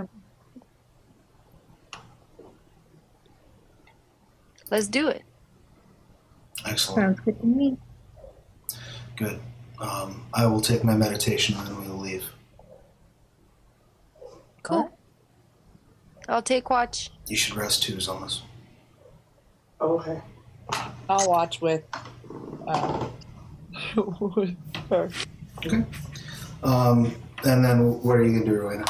[4.69, 5.23] Let's do it.
[6.65, 7.01] Excellent.
[7.01, 7.77] Sounds good to me.
[9.15, 9.39] Good.
[9.79, 12.25] Um, I will take my meditation and then we will leave.
[14.63, 14.91] Cool.
[16.27, 17.11] I'll take watch.
[17.27, 18.41] You should rest too, Zonas.
[19.79, 20.21] Oh, okay.
[21.09, 21.83] I'll watch with.
[22.67, 23.07] Uh,
[23.95, 24.55] with
[24.89, 25.09] her.
[25.65, 25.83] Okay.
[26.63, 28.89] Um, and then what are you going to do, Rauvaena?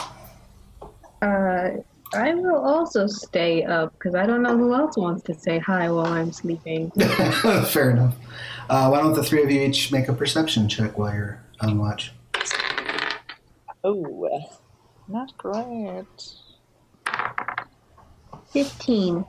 [1.22, 1.82] Uh,
[2.14, 5.92] I will also stay up because I don't know who else wants to say hi
[5.92, 6.92] while I'm sleeping.
[7.66, 8.16] Fair enough.
[8.70, 11.78] Uh, why don't the three of you each make a perception check while you're on
[11.78, 12.14] watch?
[13.84, 14.40] Oh,
[15.08, 16.06] not great.
[18.52, 19.26] 15.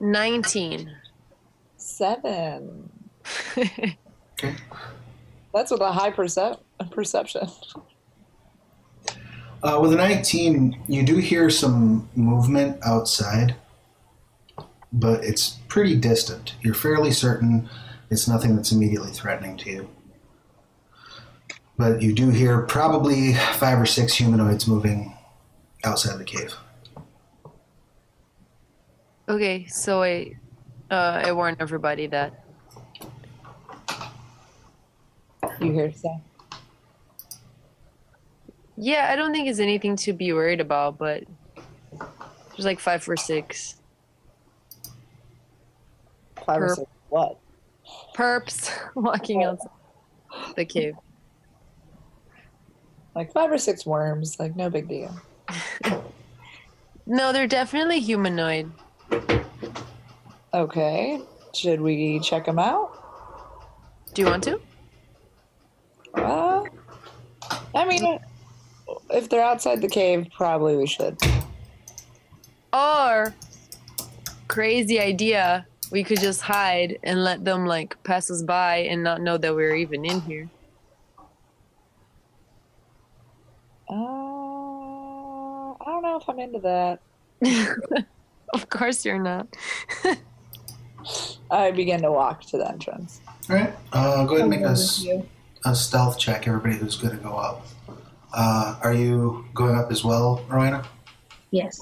[0.00, 0.96] 19.
[1.76, 2.90] Seven.
[4.36, 4.56] Okay.
[5.54, 6.58] That's with a high percep-
[6.90, 7.48] perception.
[9.64, 13.56] Uh, with a 19, you do hear some movement outside,
[14.92, 16.54] but it's pretty distant.
[16.60, 17.70] You're fairly certain
[18.10, 19.88] it's nothing that's immediately threatening to you.
[21.78, 25.16] But you do hear probably five or six humanoids moving
[25.82, 26.54] outside the cave.
[29.30, 30.36] Okay, so I,
[30.90, 32.44] uh, I warn everybody that.
[35.58, 36.20] You hear so?
[38.76, 41.24] Yeah, I don't think it's anything to be worried about, but
[42.50, 43.76] there's like five or six
[46.44, 47.38] Five or six what?
[48.14, 49.70] perps walking outside
[50.56, 50.94] the cave.
[53.14, 54.38] Like five or six worms.
[54.38, 55.14] Like no big deal.
[57.06, 58.72] No, they're definitely humanoid.
[60.54, 61.20] Okay.
[61.52, 62.92] Should we check them out?
[64.14, 64.60] Do you want to?
[66.14, 66.62] Uh,
[67.74, 68.18] I mean,
[69.10, 71.16] if they're outside the cave, probably we should.
[72.72, 73.34] Or
[74.48, 79.20] crazy idea, we could just hide and let them like pass us by and not
[79.20, 80.48] know that we're even in here.
[83.88, 83.94] Uh,
[85.72, 87.00] I don't know if I'm into that.
[88.54, 89.46] of course you're not.
[91.50, 93.20] I begin to walk to the entrance.
[93.48, 94.62] All right, uh, go ahead and make
[95.64, 97.66] a stealth check, everybody who's going to go up.
[98.36, 100.84] Uh, are you going up as well, Rauvaena?
[101.50, 101.80] Yes.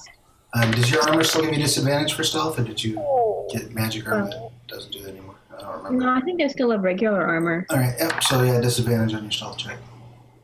[0.54, 2.94] Um, does your armor still give you disadvantage for stealth, or did you
[3.50, 5.34] get magic armor that doesn't do that anymore?
[5.56, 6.04] I don't remember.
[6.04, 7.64] No, I think I still have regular armor.
[7.70, 8.22] All right, yep.
[8.22, 9.78] So yeah, disadvantage on your stealth check.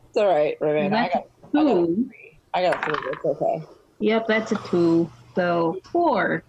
[0.07, 0.93] It's all right, Raven.
[0.95, 1.85] I got, I got Two.
[2.09, 2.39] three.
[2.55, 2.95] I got three.
[3.11, 3.63] It's okay.
[3.99, 5.11] Yep, that's a two.
[5.35, 6.43] So four.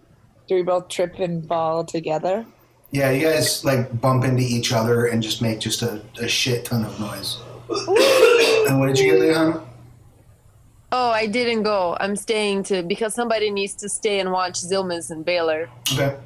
[0.48, 2.46] Do we both trip and fall together?
[2.92, 6.64] Yeah, you guys like bump into each other and just make just a, a shit
[6.64, 7.38] ton of noise.
[8.70, 9.66] and what did you get, Leon?
[10.92, 11.96] Oh, I didn't go.
[12.00, 15.68] I'm staying to because somebody needs to stay and watch Xilmys and Baylor.
[15.92, 16.16] Okay.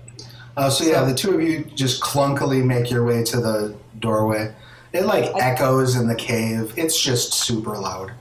[0.57, 4.55] Uh, so yeah, the two of you just clunkily make your way to the doorway.
[4.93, 6.73] It like echoes in the cave.
[6.77, 8.13] It's just super loud.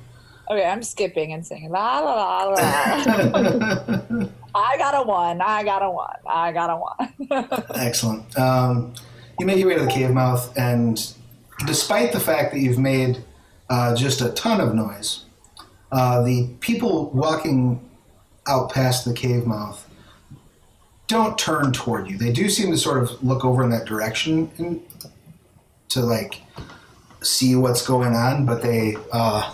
[0.49, 2.55] Okay, I'm skipping and singing la la la la.
[4.55, 5.41] I got a one.
[5.41, 6.15] I got a one.
[6.27, 7.63] I got a one.
[7.75, 8.38] Excellent.
[8.38, 8.93] Um,
[9.39, 11.13] you make your way to the cave mouth, and
[11.65, 13.23] despite the fact that you've made
[13.73, 15.25] uh, just a ton of noise,
[15.91, 17.89] uh, the people walking
[18.45, 19.89] out past the cave mouth
[21.07, 22.15] don't turn toward you.
[22.15, 24.79] They do seem to sort of look over in that direction and
[25.89, 26.41] to like
[27.23, 29.51] see what's going on, but they uh,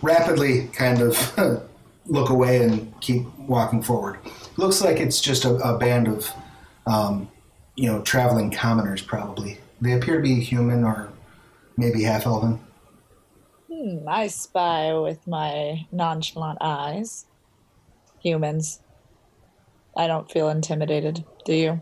[0.00, 1.66] rapidly kind of
[2.06, 4.20] look away and keep walking forward.
[4.58, 6.30] Looks like it's just a, a band of
[6.86, 7.28] um,
[7.74, 9.58] you know, traveling commoners probably.
[9.80, 11.08] They appear to be human or
[11.76, 12.60] maybe half elven.
[13.80, 17.24] Hmm, I spy with my nonchalant eyes.
[18.22, 18.80] Humans.
[19.96, 21.24] I don't feel intimidated.
[21.46, 21.80] Do you?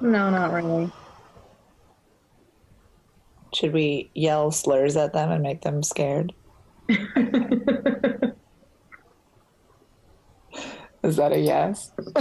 [0.00, 0.92] No, not really.
[3.52, 6.32] Should we yell slurs at them and make them scared?
[6.88, 6.98] Is
[11.16, 11.90] that a yes?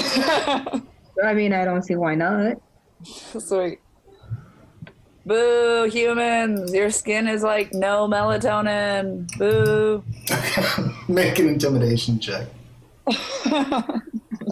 [1.24, 2.58] I mean, I don't see why not.
[3.04, 3.80] Sweet.
[5.26, 6.74] Boo, humans!
[6.74, 9.28] Your skin is like no melatonin.
[9.38, 10.04] Boo.
[11.14, 12.48] Make an intimidation check.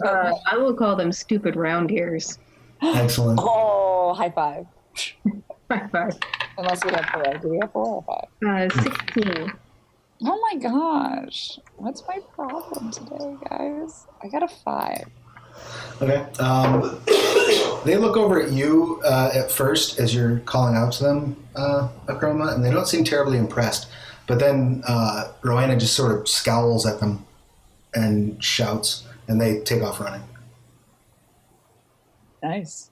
[0.02, 2.38] Uh, I will call them stupid round ears.
[2.82, 3.40] Excellent.
[3.42, 4.66] Oh, high five.
[5.70, 6.14] High five.
[6.58, 7.38] Unless we have four.
[7.38, 8.70] Do we have four or five?
[8.72, 9.52] Uh, 16.
[10.24, 11.58] Oh my gosh.
[11.76, 14.06] What's my problem today, guys?
[14.22, 15.04] I got a five.
[16.02, 16.26] Okay.
[16.38, 17.00] Um,
[17.84, 21.88] they look over at you uh, at first as you're calling out to them, uh,
[22.06, 23.88] Akroma, and they don't seem terribly impressed.
[24.26, 27.26] But then uh, Rauvaena just sort of scowls at them
[27.94, 30.22] and shouts, and they take off running.
[32.42, 32.90] Nice.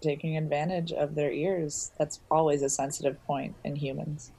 [0.00, 1.92] Taking advantage of their ears.
[1.98, 4.32] That's always a sensitive point in humans.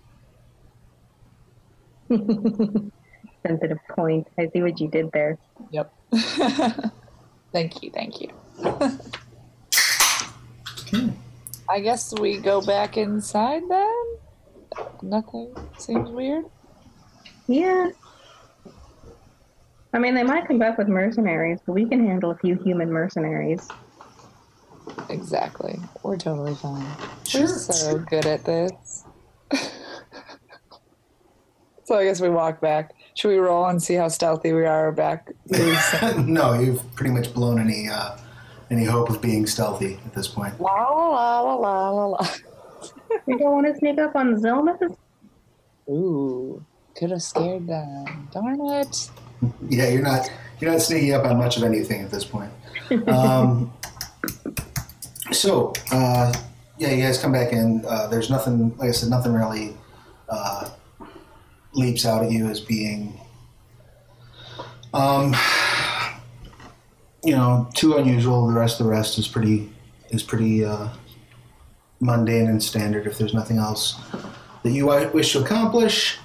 [2.10, 4.28] Sensitive point.
[4.38, 5.38] I see what you did there.
[5.72, 5.94] Yep.
[7.52, 8.32] thank you, thank you.
[11.70, 14.06] I guess we go back inside then?
[15.02, 16.46] Nothing seems weird.
[17.48, 17.92] Yeah.
[19.94, 22.92] I mean, they might come back with mercenaries, but we can handle a few human
[22.92, 23.68] mercenaries.
[25.10, 25.80] Exactly.
[26.04, 26.86] We're totally fine.
[27.28, 27.42] Sure.
[27.42, 29.06] We're so good at this.
[31.86, 32.94] so I guess we walk back.
[33.20, 35.34] Should we roll and see how stealthy we are back?
[36.20, 38.16] no, you've pretty much blown any uh,
[38.72, 40.58] any hope of being stealthy at this point.
[40.62, 42.28] La la la la la la.
[43.28, 44.96] You don't want to sneak up on Xilmys?
[45.90, 46.66] Ooh.
[46.96, 48.30] could have scared them.
[48.32, 49.10] Darn it.
[49.68, 52.52] Yeah, you're not you're not sneaking up on much of anything at this point.
[53.08, 53.74] Um,
[55.34, 56.32] so uh,
[56.78, 57.84] yeah, you guys come back in.
[57.86, 58.78] Uh, there's nothing.
[58.78, 59.76] Like I said, nothing really
[60.30, 60.70] uh,
[61.74, 63.20] leaps out at you as being,
[64.94, 65.36] um,
[67.24, 68.48] you know, too unusual.
[68.48, 69.70] The rest of the rest is pretty
[70.10, 70.90] is pretty uh,
[72.00, 73.06] mundane and standard.
[73.08, 74.00] If there's nothing else
[74.64, 76.18] that you wish to accomplish,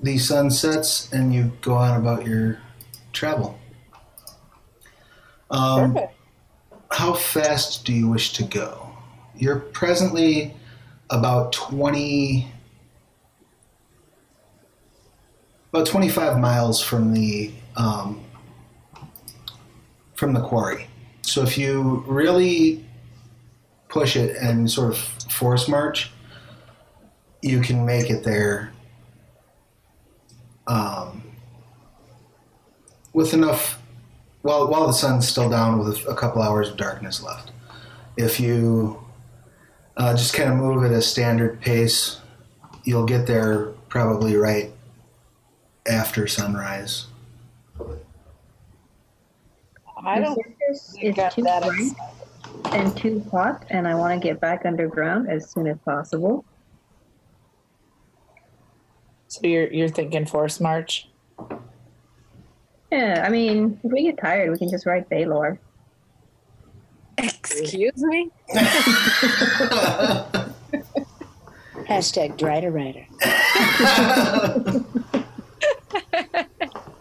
[0.00, 2.58] the sun sets and you go on about your
[3.12, 3.58] travel.
[5.50, 6.14] Um, Perfect.
[6.90, 8.88] how fast do you wish to go?
[9.36, 10.54] You're presently
[11.10, 12.46] about 20
[15.72, 18.22] about 25 miles from the um,
[20.14, 20.86] from the quarry.
[21.22, 22.84] So if you really
[23.88, 26.10] push it and sort of force march,
[27.42, 28.72] you can make it there
[30.66, 31.22] um,
[33.12, 33.80] with enough
[34.42, 37.52] while while the sun's still down with a, couple hours of darkness left.
[38.16, 39.02] If you
[39.96, 42.20] uh, just kind of move at a standard pace,
[42.84, 44.70] you'll get there probably right
[45.90, 47.06] after sunrise.
[50.02, 50.96] I don't think is
[51.34, 51.92] too that bright
[52.72, 56.44] and too hot, and I want to get back underground as soon as possible.
[59.28, 61.08] So you're you're thinking force march?
[62.90, 65.60] Yeah, I mean, if we get tired, we can just ride Baylor.
[67.18, 68.30] Excuse me?
[71.86, 73.06] Hashtag Drider Rider.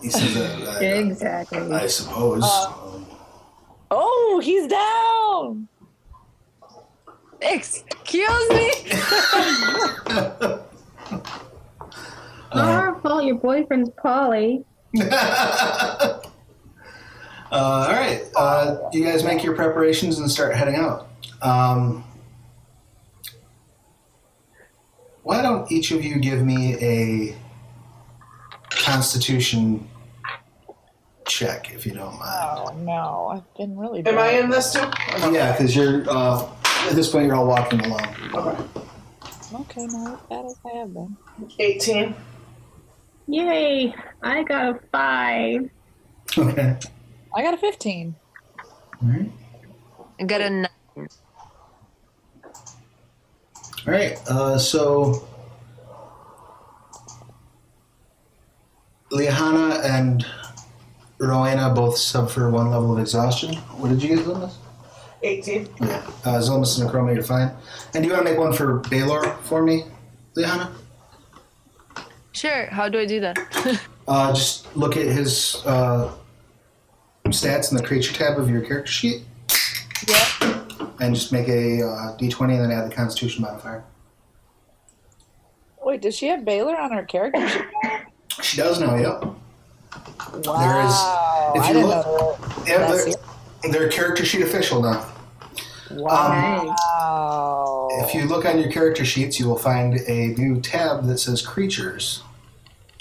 [0.09, 1.71] He says that, uh, Exactly.
[1.71, 2.43] I suppose.
[3.91, 5.67] Oh, he's down.
[7.41, 8.71] Excuse me?
[12.55, 13.23] Not our fault.
[13.23, 14.65] Your boyfriend's Polly.
[14.99, 16.19] uh,
[17.51, 21.07] all right, uh, you guys make your preparations and start heading out.
[21.43, 22.03] Um,
[25.21, 27.37] why don't each of you give me a
[28.69, 29.88] Constitution
[31.29, 32.59] check, if you don't mind?
[32.67, 34.01] Oh no, I've been really.
[34.01, 34.15] Bad.
[34.15, 34.89] Am I in this too?
[35.31, 36.49] Yeah, because you're uh,
[36.87, 38.15] at this point you're all walking along.
[38.33, 38.63] Okay.
[39.53, 41.17] Okay, not as bad as I have been.
[41.57, 42.15] 18.
[43.27, 43.95] Yay!
[44.21, 45.69] I got a five.
[46.37, 46.77] Okay.
[47.35, 48.15] I got a 15.
[49.01, 49.31] All right.
[50.19, 50.69] I got a nine.
[50.97, 51.07] All
[53.85, 54.19] right.
[54.27, 55.27] Uh, so,
[59.11, 60.25] Liahana and
[61.19, 63.55] Rauvaena both suffer one level of exhaustion.
[63.77, 64.53] What did you get, Xilmys?
[65.21, 65.69] 18.
[65.81, 65.87] Yeah.
[66.23, 67.51] Uh, Xilmys and Chroma, you're fine.
[67.93, 69.83] And do you want to make one for Baylor for me,
[70.35, 70.71] Liahana?
[72.31, 72.67] Sure.
[72.67, 73.37] How do I do that?
[74.09, 76.11] Uh, just look at his uh,
[77.25, 79.21] stats in the creature tab of your character sheet
[80.07, 80.63] yeah.
[80.99, 83.83] and just make a uh, d20 and then add the Constitution modifier.
[85.83, 87.65] Wait, does she have Baylor on her character sheet?
[88.41, 89.35] She does know, yep.
[90.45, 91.53] Wow.
[91.55, 92.67] if I you didn't look- know that.
[92.67, 93.13] Yeah,
[93.63, 95.05] they're, they're character sheet official now.
[95.91, 97.87] Wow.
[98.03, 101.41] If you look on your character sheets, you will find a new tab that says
[101.41, 102.21] creatures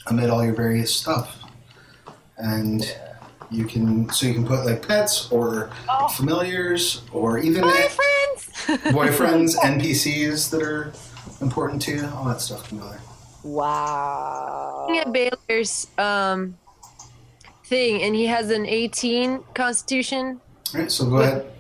[0.07, 1.37] amid all your various stuff.
[2.39, 2.95] And
[3.51, 6.09] you can, so you can put like pets or Oh.
[6.09, 7.99] familiars or even Boyfriends!
[8.93, 10.93] boyfriends, NPCs that are
[11.41, 13.01] important to you, all that stuff can go there.
[13.45, 14.87] Wow.
[14.89, 16.57] Looking at Baylor's um,
[17.69, 20.41] thing, and he has an 18 constitution.
[20.75, 21.51] All right, so go ahead.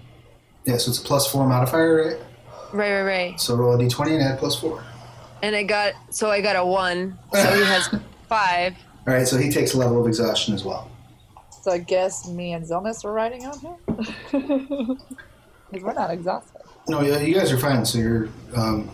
[0.64, 2.16] Yeah, so it's a plus four modifier, right?
[2.72, 3.40] Right, right, right.
[3.40, 4.82] So roll a d20 and add plus four.
[5.42, 7.18] And I got, so I got a one.
[7.32, 7.88] So he has
[8.28, 8.74] five.
[9.06, 10.90] All right, so he takes a level of exhaustion as well.
[11.62, 14.98] So I guess me and Xilmys are riding on him?
[15.70, 16.62] Because we're not exhausted.
[16.88, 17.84] No, yeah, you guys are fine.
[17.84, 18.90] So you're um,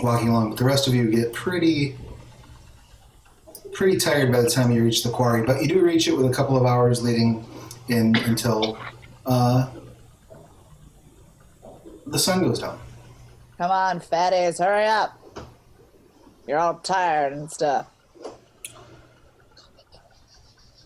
[0.00, 1.96] walking along, but the rest of you get pretty,
[3.72, 5.42] pretty tired by the time you reach the quarry.
[5.42, 7.44] But you do reach it with a couple of hours leading
[7.88, 8.78] in until
[9.26, 9.70] uh,
[12.06, 12.78] the sun goes down.
[13.56, 15.14] Come on, fatties, hurry up.
[16.46, 17.86] You're all tired and stuff.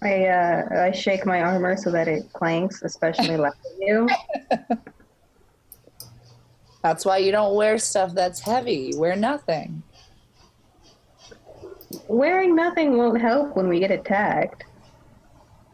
[0.03, 4.09] I uh, I shake my armor so that it clanks, especially like you.
[6.83, 8.91] That's why you don't wear stuff that's heavy.
[8.93, 9.85] You wear nothing.
[12.09, 14.65] Wearing nothing won't help when we get attacked.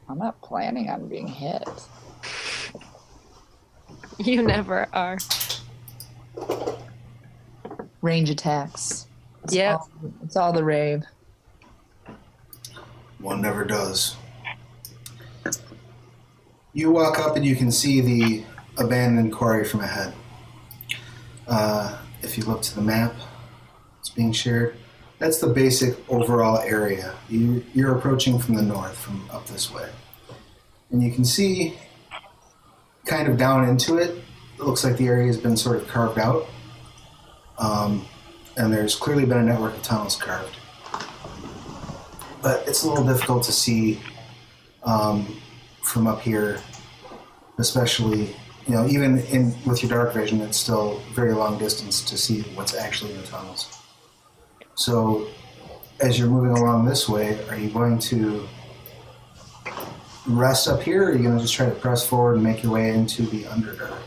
[0.08, 1.68] I'm not planning on being hit.
[4.18, 5.18] You never are.
[8.02, 9.06] Range attacks.
[9.44, 9.74] It's Yep.
[9.80, 9.88] all-
[10.24, 11.04] It's all the rave.
[13.18, 14.16] One never does.
[16.72, 18.44] You walk up and you can see the
[18.76, 20.14] abandoned quarry from ahead.
[21.46, 23.14] Uh, if you look to the map,
[24.00, 24.76] it's being shared.
[25.18, 27.14] That's the basic overall area.
[27.28, 29.88] You, you're approaching from the north, from up this way.
[30.90, 31.76] And you can see
[33.04, 34.10] kind of down into it,
[34.58, 36.46] it looks like the area has been sort of carved out.
[37.58, 38.06] Um,
[38.56, 40.56] and there's clearly been a network of tunnels carved.
[42.42, 44.00] But it's a little difficult to see
[44.84, 45.40] um,
[45.82, 46.60] from up here,
[47.58, 52.16] especially, you know, even in with your dark vision, it's still very long distance to
[52.16, 53.77] see what's actually in the tunnels.
[54.78, 55.26] So,
[56.00, 58.48] as you're moving along this way, are you going to
[60.24, 62.62] rest up here, or are you going to just try to press forward and make
[62.62, 63.98] your way into the Underdark?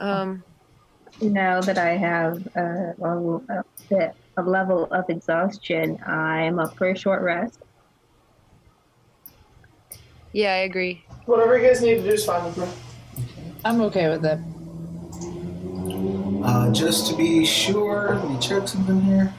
[0.00, 0.42] Um,
[1.20, 6.90] Now that I have uh, well, a bit a level of exhaustion, I'm up for
[6.90, 7.60] a short rest.
[10.32, 11.04] yeah, I agree.
[11.26, 12.66] Whatever you guys need to do is fine with me.
[13.64, 14.40] I'm okay with it.
[16.42, 19.32] Uh, just to be sure, let me check something here.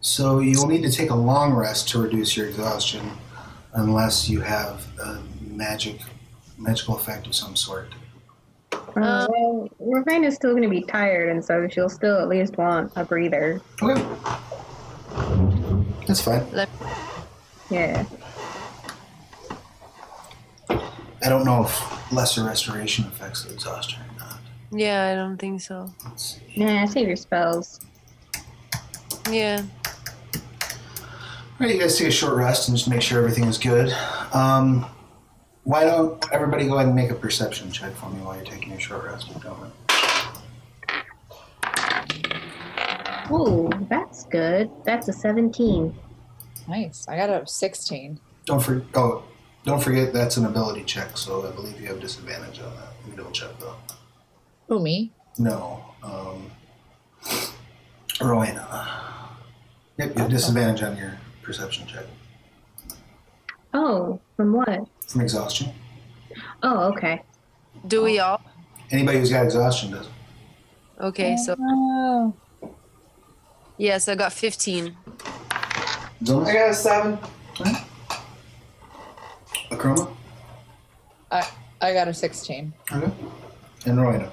[0.00, 3.10] So you'll need to take a long rest to reduce your exhaustion,
[3.74, 6.00] unless you have a magic,
[6.58, 7.94] magical effect of some sort.
[8.96, 9.26] Uh,
[9.78, 13.04] well, is still going to be tired, and so she'll still at least want a
[13.04, 13.60] breather.
[13.82, 14.04] Okay,
[16.06, 16.44] that's fine.
[17.70, 18.04] Yeah.
[21.22, 24.38] I don't know if lesser restoration affects the exhaustion or not.
[24.72, 25.92] Yeah, I don't think so.
[26.04, 26.62] Let's see.
[26.62, 27.80] Nah, save your spells.
[29.30, 29.62] Yeah.
[30.34, 33.94] All right, you guys take a short rest and just make sure everything is good.
[34.32, 34.86] Um,
[35.64, 38.70] why don't everybody go ahead and make a perception check for me while you're taking
[38.70, 39.70] your short rest, gentlemen?
[43.30, 44.70] Ooh, that's good.
[44.84, 45.94] That's a 17.
[46.66, 47.06] Nice.
[47.08, 48.18] I got a 16.
[48.46, 49.22] Don't for oh,
[49.64, 52.88] don't forget that's an ability check, so I believe you have disadvantage on that.
[53.02, 53.74] Let me double check though.
[54.68, 55.12] Who, me?
[55.38, 56.50] No, um,
[58.18, 58.88] Rauvaena.
[59.98, 62.04] Yep, you have disadvantage on your perception check
[63.74, 64.86] Oh, from what?
[65.08, 65.72] from exhaustion.
[66.62, 67.22] Oh, okay.
[67.86, 68.40] Do we all?
[68.90, 70.08] Anybody who's got exhaustion does.
[71.00, 72.34] Okay, so Oh.
[73.78, 74.96] yes, I got 15.
[75.50, 77.18] I got a
[79.70, 79.78] seven.
[79.78, 80.16] Akroma?
[81.30, 81.48] I,
[81.80, 82.72] I got a 16.
[82.92, 83.12] Okay.
[83.86, 84.30] And Rauvaena.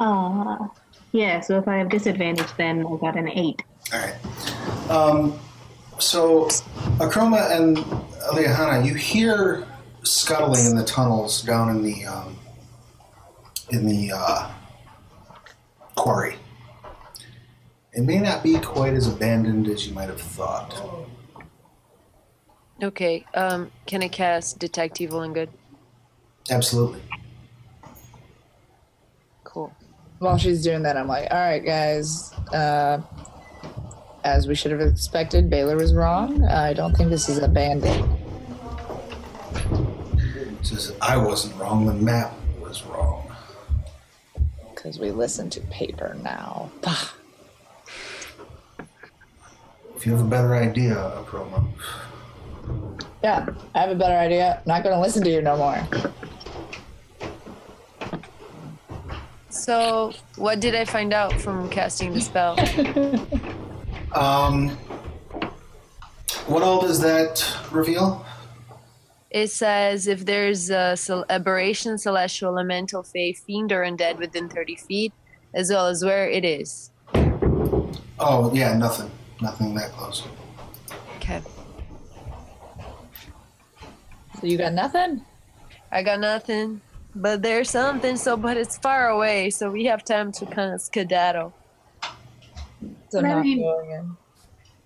[0.00, 0.68] Uh,
[1.12, 3.62] yeah, so if I have disadvantage, then I got an 8.
[3.92, 4.90] All right.
[4.90, 5.38] Um,
[5.98, 6.46] so,
[6.98, 9.66] Akroma and Liahana, you hear
[10.02, 12.36] scuttling in the tunnels down in the um,
[13.70, 14.50] in the uh,
[15.94, 16.36] quarry.
[17.92, 20.74] It may not be quite as abandoned as you might have thought.
[22.82, 25.48] Okay, um, can I cast Detect Evil and Good?
[26.50, 27.00] Absolutely.
[29.44, 29.72] Cool.
[30.18, 32.32] While she's doing that, I'm like, all right, guys.
[32.52, 33.00] Uh,
[34.24, 36.44] as we should have expected, Baylor was wrong.
[36.44, 38.08] I don't think this is abandoned.
[40.62, 41.86] Says I wasn't wrong.
[41.86, 43.30] The map was wrong.
[44.74, 46.72] Because we listen to paper now.
[49.94, 51.64] If you have a better idea, Akroma.
[53.22, 54.56] Yeah, I have a better idea.
[54.56, 55.86] I'm Not going to listen to you no more.
[59.48, 62.56] So, what did I find out from casting the spell?
[64.14, 64.68] Um,
[66.46, 68.24] what all does that reveal?
[69.30, 74.76] It says if there's a cel- aberration, celestial, elemental, fae, fiend, or undead within 30
[74.76, 75.14] feet,
[75.54, 76.90] as well as where it is.
[78.18, 79.10] Oh yeah, nothing.
[79.40, 80.24] Nothing that close.
[81.16, 81.40] Okay.
[84.42, 85.24] So you got nothing?
[85.92, 86.80] I got nothing,
[87.14, 88.16] but there's something.
[88.16, 91.54] So, but it's far away, so we have time to kind of skedaddle.
[93.10, 94.16] So I mean- going in.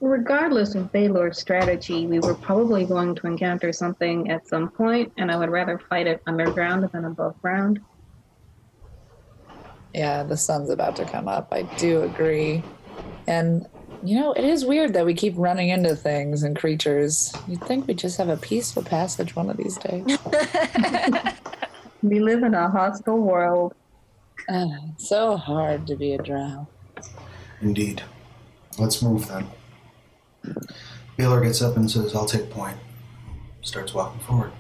[0.03, 5.33] Regardless of Baylor's strategy, we were probably going to encounter something at some point, and
[5.33, 7.81] I would rather fight it underground than above ground.
[9.95, 11.49] Yeah, the sun's about to come up.
[11.51, 12.63] I do agree.
[13.27, 13.67] And,
[14.03, 17.35] you know, it is weird that we keep running into things and creatures.
[17.49, 20.19] You'd think we'd just have a peaceful passage one of these days.
[22.03, 23.75] We live in a hostile world.
[24.49, 26.69] Ah, it's so hard to be a drow.
[27.61, 28.03] Indeed.
[28.79, 29.49] Let's move then.
[31.17, 32.77] Baylor gets up and says, I'll take point.
[33.63, 34.53] Starts walking forward.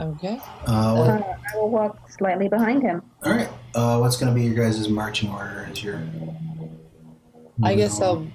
[0.00, 0.40] Okay.
[0.66, 1.22] Uh, what, Uh,
[1.52, 3.02] I will walk slightly behind him.
[3.24, 3.48] all right.
[3.74, 6.02] Uh, what's going to be your guys' marching order as you're?
[7.62, 8.26] I guess I'll.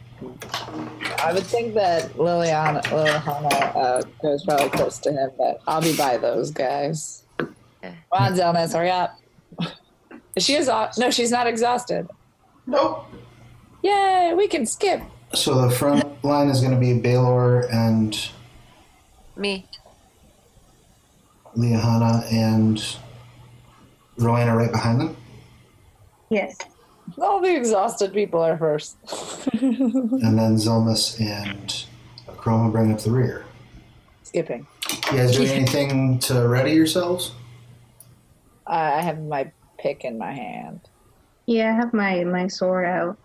[1.24, 5.96] I would think that Liliana, Liliana uh, goes probably close to him, but I'll be
[5.96, 7.24] by those guys.
[7.38, 7.54] Come
[8.12, 9.20] on, Xilmys, hurry up.
[10.36, 11.02] Is she exhausted?
[11.02, 12.08] No, she's not exhausted.
[12.66, 13.06] Nope.
[13.84, 15.02] Yay, we can skip.
[15.34, 18.18] So the front line is going to be Baylor and
[19.36, 19.66] Me.
[21.58, 22.78] Liahana and
[24.18, 25.18] Rauvaena right behind them,
[26.30, 26.58] Yes.
[27.22, 28.98] All the exhausted people are first.
[29.54, 31.86] and then Xilmys and
[32.28, 33.46] Chroma bring up the rear.
[34.24, 34.68] Skipping.
[34.90, 37.32] You guys doing anything to ready yourselves?
[38.66, 40.82] I have my pick in my hand.
[41.46, 43.18] Yeah, I have my, my sword out.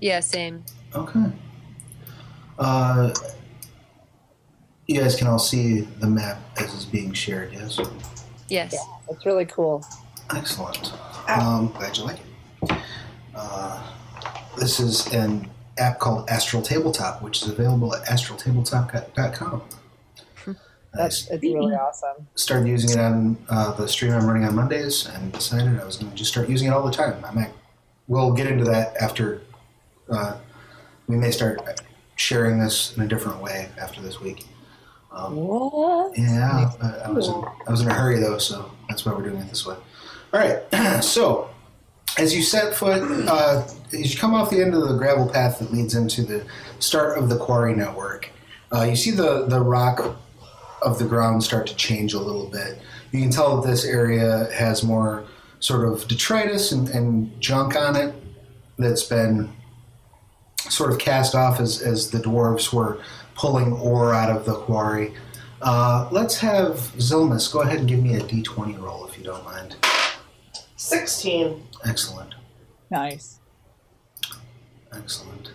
[0.00, 0.64] Yeah, same.
[0.94, 1.30] Okay.
[2.58, 3.12] Uh,
[4.88, 7.78] you guys can all see the map as it's being shared, yes?
[8.48, 8.74] Yes.
[9.10, 9.84] It's really cool.
[10.34, 10.94] Excellent.
[11.28, 12.78] Um, glad you like it.
[13.34, 13.82] Uh,
[14.58, 19.62] this is an app called Astral Tabletop, which is available at astraltabletop.com.
[20.94, 22.26] That's it's really awesome.
[22.34, 25.98] started using it on uh, the stream I'm running on Mondays and decided I was
[25.98, 27.22] going to just start using it all the time.
[27.26, 27.52] I might,
[28.06, 29.42] we'll get into that after.
[30.08, 30.38] Uh,
[31.08, 31.82] we may start
[32.16, 34.46] sharing this in a different way after this week.
[35.18, 36.16] Um, What?
[36.16, 37.34] yeah, I, I was in,
[37.66, 39.76] I was in a hurry though, so that's why we're doing it this way.
[40.32, 40.62] All right,
[41.02, 41.50] so
[42.18, 45.58] as you set foot, uh, as you come off the end of the gravel path
[45.58, 46.46] that leads into the
[46.78, 48.30] start of the quarry network,
[48.72, 50.16] uh, you see the the rock
[50.82, 52.78] of the ground start to change a little bit.
[53.10, 55.24] You can tell that this area has more
[55.60, 58.14] sort of detritus and, and junk on it
[58.78, 59.50] that's been
[60.68, 63.00] sort of cast off as, as the dwarves were
[63.38, 65.14] pulling ore out of the quarry.
[65.62, 69.44] Uh, let's have Xilmys go ahead and give me a d20 roll if you don't
[69.44, 69.76] mind.
[70.76, 71.66] 16.
[71.84, 72.34] Excellent.
[72.90, 73.38] Nice.
[74.92, 75.52] Excellent.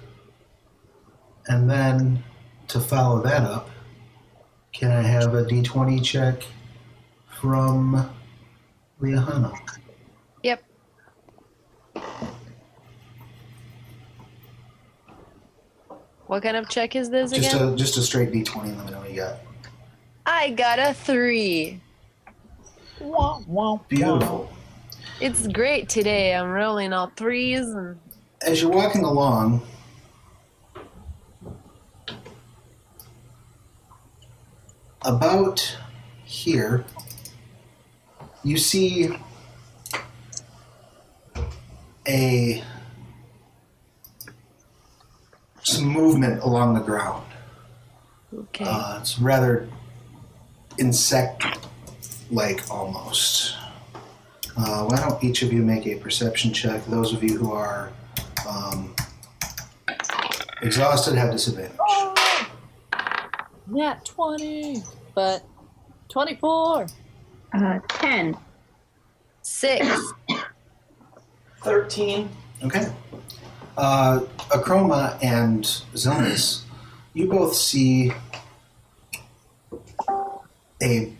[1.47, 2.23] And then
[2.69, 3.69] to follow that up,
[4.71, 6.43] can I have a d20 check
[7.27, 8.09] from
[9.01, 9.57] Liahana?
[10.41, 10.63] Yep.
[16.33, 17.73] What kind of check is this Just again?
[17.73, 18.75] a just a straight d20.
[18.75, 19.35] Let me know what you got.
[20.25, 21.79] I got a three.
[22.99, 23.79] Wah, wah, wah.
[23.87, 24.51] Beautiful.
[25.21, 26.33] It's great today.
[26.33, 27.99] I'm rolling all threes and
[28.41, 29.61] As you're walking along,
[35.03, 35.77] about
[36.25, 36.83] here,
[38.43, 39.15] you see
[42.07, 42.63] a
[45.63, 47.25] some movement along the ground.
[48.33, 48.65] okay.
[48.67, 49.67] Uh, it's rather
[50.77, 53.55] insect-like almost.
[54.55, 56.85] Uh, why don't each of you make a perception check?
[56.85, 57.91] Those of you who are
[58.47, 58.93] um,
[60.61, 61.77] exhausted have disadvantage.
[61.79, 62.13] Oh!
[63.67, 64.83] Nat 20,
[65.15, 65.43] but
[66.09, 66.87] 24.
[67.53, 68.37] Uh, 10.
[69.41, 70.13] Six.
[71.61, 72.29] 13.
[72.63, 72.87] Okay.
[73.75, 74.21] Uh,
[74.51, 75.63] Akroma and
[75.95, 76.61] Zonas,
[77.13, 78.11] you both see
[80.81, 81.11] a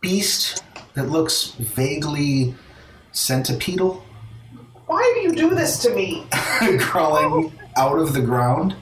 [0.00, 0.62] beast
[0.94, 2.54] that looks vaguely
[3.12, 4.02] centipedal
[4.86, 6.26] Why do you do this to me?
[6.78, 8.76] crawling out of the ground.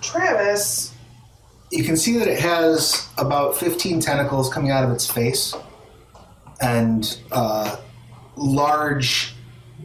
[0.00, 0.94] Travis.
[1.70, 5.54] You can see that it has about 15 tentacles coming out of its face
[6.60, 7.76] and uh,
[8.36, 9.34] large,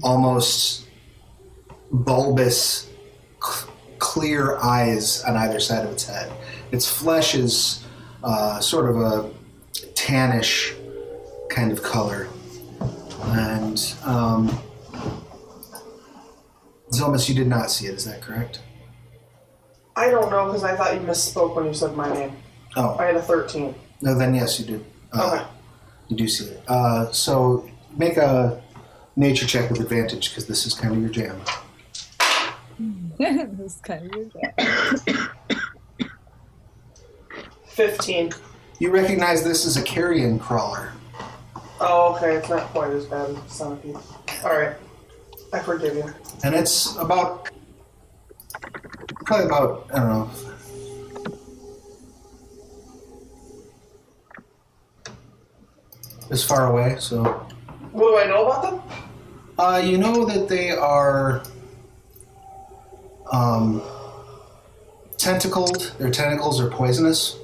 [0.04, 0.87] almost
[1.92, 2.90] bulbous,
[3.44, 3.70] c-
[4.00, 6.32] clear eyes on either side of its head.
[6.72, 7.84] Its flesh is
[8.24, 9.32] uh, sort of a
[9.94, 10.74] tannish
[11.50, 12.28] kind of color.
[13.24, 14.50] And um,
[16.92, 18.62] Xilmys, you did not see it, is that correct?
[19.96, 22.32] I don't know because I thought you misspoke when you said my name.
[22.76, 23.74] Oh, I had a 13.
[24.02, 24.86] no, then yes, you did.
[25.12, 25.46] Uh, Okay.
[26.10, 26.64] You do see it.
[26.70, 27.68] Uh, so
[27.98, 28.62] make a
[29.18, 31.42] nature check with advantage because this is kind of your jam.
[32.80, 34.32] This kind of
[37.68, 38.32] 15.
[38.80, 40.92] You recognize this as a carrion crawler.
[41.80, 42.36] Oh, okay.
[42.36, 44.44] It's not quite as bad as some of Centipede.
[44.44, 44.76] Alright.
[45.54, 46.14] I forgive you.
[46.44, 47.50] And it's about,
[49.26, 50.30] probably about, I don't know,
[56.30, 56.98] this far away.
[57.00, 57.24] So
[57.92, 58.82] What do I know about them?
[59.60, 61.42] uh, you know that they are
[63.32, 63.82] um,
[65.18, 65.94] tentacled.
[66.00, 67.38] Their tentacles are poisonous.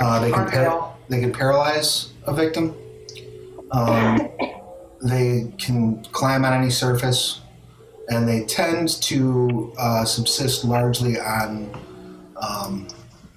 [0.00, 2.74] Uh, they can par- they can paralyze a victim.
[3.70, 4.28] Um,
[5.02, 7.40] they can climb on any surface,
[8.08, 11.70] and they tend to uh, subsist largely on,
[12.40, 12.88] um,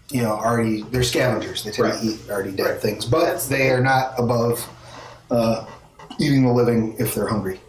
[0.09, 1.63] you know, already they're scavengers.
[1.63, 1.99] They tend Right.
[2.01, 2.81] to eat already dead Right.
[2.81, 4.67] things, but That's- they are not above
[5.31, 5.65] uh,
[6.19, 7.59] eating the living if they're hungry.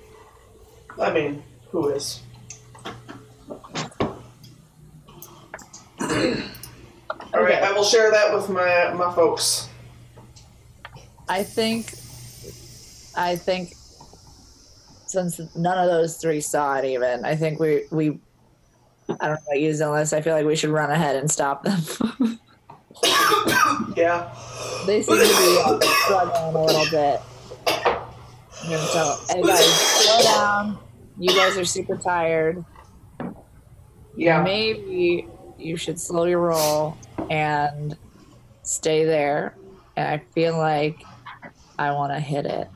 [0.99, 2.21] I mean, who is?
[7.35, 9.69] All right, I will share that with my my folks.
[11.29, 11.95] I think,
[13.17, 13.75] I think,
[15.07, 18.19] since none of those three saw it, even I think we we,
[19.09, 20.13] I don't know about you, Zillis.
[20.13, 22.39] I feel like we should run ahead and stop them.
[23.97, 24.35] Yeah.
[24.87, 27.21] they seem to be struggling a little bit.
[28.67, 30.79] And so, hey guys, slow down.
[31.19, 32.63] You guys are super tired.
[34.17, 34.43] Yeah.
[34.43, 35.27] Maybe
[35.61, 36.97] you should slow your roll
[37.31, 37.97] and
[38.63, 39.55] stay there.
[39.97, 41.05] And I feel like
[41.79, 42.69] I want to hit it.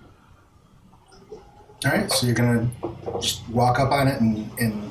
[1.84, 2.70] All right, so you're gonna
[3.20, 4.90] just walk up on it and, and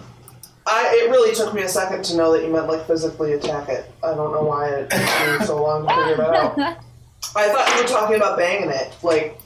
[0.68, 3.68] I it really took me a second to know that you meant like physically attack
[3.70, 3.91] it.
[4.04, 6.58] I don't know why it took me so long to figure that out.
[7.36, 9.39] I thought you were talking about banging it, like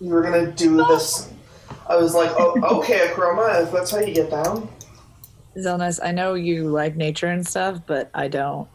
[0.00, 1.30] you were gonna do this.
[1.88, 4.68] I was like, oh, okay, Akroma, if that's how you get down.
[5.56, 8.68] Xilmys, I know you like nature and stuff, but I don't.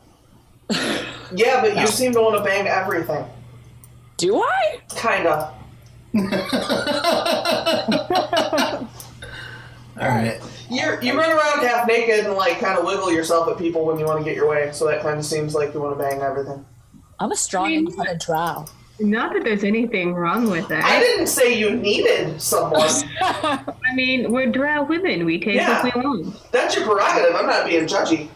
[1.36, 3.26] Yeah, but you seem to want to bang everything.
[4.18, 4.80] Do I?
[4.96, 5.54] Kinda.
[10.00, 10.40] All right.
[10.70, 14.00] You're, you run around half naked and like kind of wiggle yourself at people when
[14.00, 16.04] you want to get your way, so that kind of seems like you want to
[16.04, 16.66] bang everything.
[17.20, 18.66] I'm a strong independent drow.
[19.00, 20.84] Not that there's anything wrong with that.
[20.84, 22.82] I didn't say you needed someone.
[23.22, 25.26] I mean, we're drow women.
[25.26, 25.84] We take Yeah.
[25.84, 26.52] what we want.
[26.52, 27.36] That's your prerogative.
[27.36, 28.30] I'm not being judgy.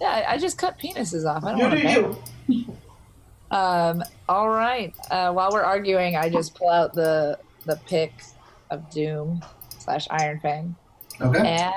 [0.00, 1.42] Yeah, I, I just cut penises off.
[1.44, 2.76] I don't You do to you.
[3.50, 4.04] Um.
[4.28, 4.94] All right.
[5.10, 8.12] Uh, while we're arguing, I just pull out the the pick
[8.70, 9.42] of doom
[9.78, 10.76] slash Iron Fang,
[11.20, 11.38] Okay.
[11.38, 11.74] and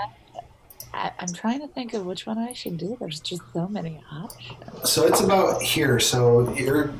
[0.94, 2.98] I, I'm trying to think of which one I should do.
[3.00, 4.90] There's just so many options.
[4.92, 5.98] So it's about here.
[6.00, 6.94] So you're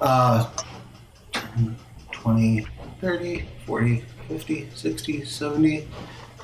[0.00, 0.50] uh,
[2.12, 2.66] 20,
[3.00, 5.88] 30, 40, 50, 60, 70,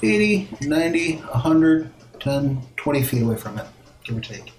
[0.03, 1.91] 80, 90, 100,
[2.21, 3.67] 10, 20 feet away from it,
[4.05, 4.53] give or take.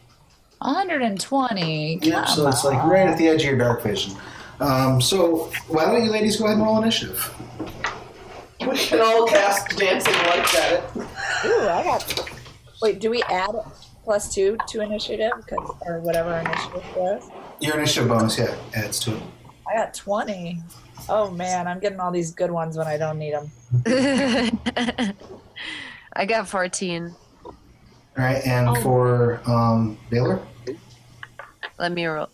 [0.59, 1.99] 120.
[2.01, 4.15] Yep, so it's like right at the edge of your dark vision.
[4.59, 7.33] Um, so why don't you ladies go ahead and roll initiative?
[8.61, 10.83] We can all cast dancing lights at it.
[11.45, 12.29] Ooh, I got.
[12.81, 13.49] Wait, do we add
[14.03, 17.27] plus two to initiative 'Cause- or whatever initiative was?
[17.61, 19.23] Your initiative bonus, yeah, adds to it.
[19.67, 20.59] I got 20.
[21.07, 23.51] Oh man, I'm getting all these good ones when I don't need them.
[26.13, 27.15] I got 14.
[27.45, 27.53] All
[28.17, 28.75] right, and Oh.
[28.81, 30.39] for um, Baylor?
[31.79, 32.27] Let me roll.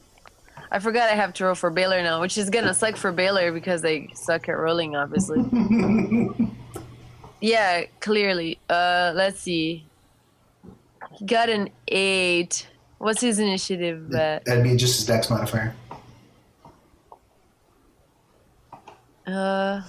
[0.72, 3.52] I forgot I have to roll for Baylor now, which is gonna suck for Baylor
[3.52, 5.44] because they suck at rolling, obviously.
[7.42, 8.60] yeah, clearly.
[8.70, 9.86] Uh, let's see.
[11.26, 12.68] Got an eight.
[12.98, 14.46] What's his initiative at?
[14.46, 15.76] That'd be just his dex modifier.
[19.26, 19.82] Uh.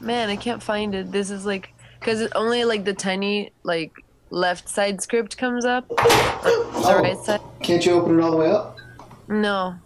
[0.00, 1.10] Man, I can't find it.
[1.10, 3.92] This is like, cause it only like the tiny like
[4.30, 5.88] left side script comes up.
[5.88, 7.40] The right side.
[7.62, 8.78] Can't you open it all the way up?
[9.28, 9.76] No.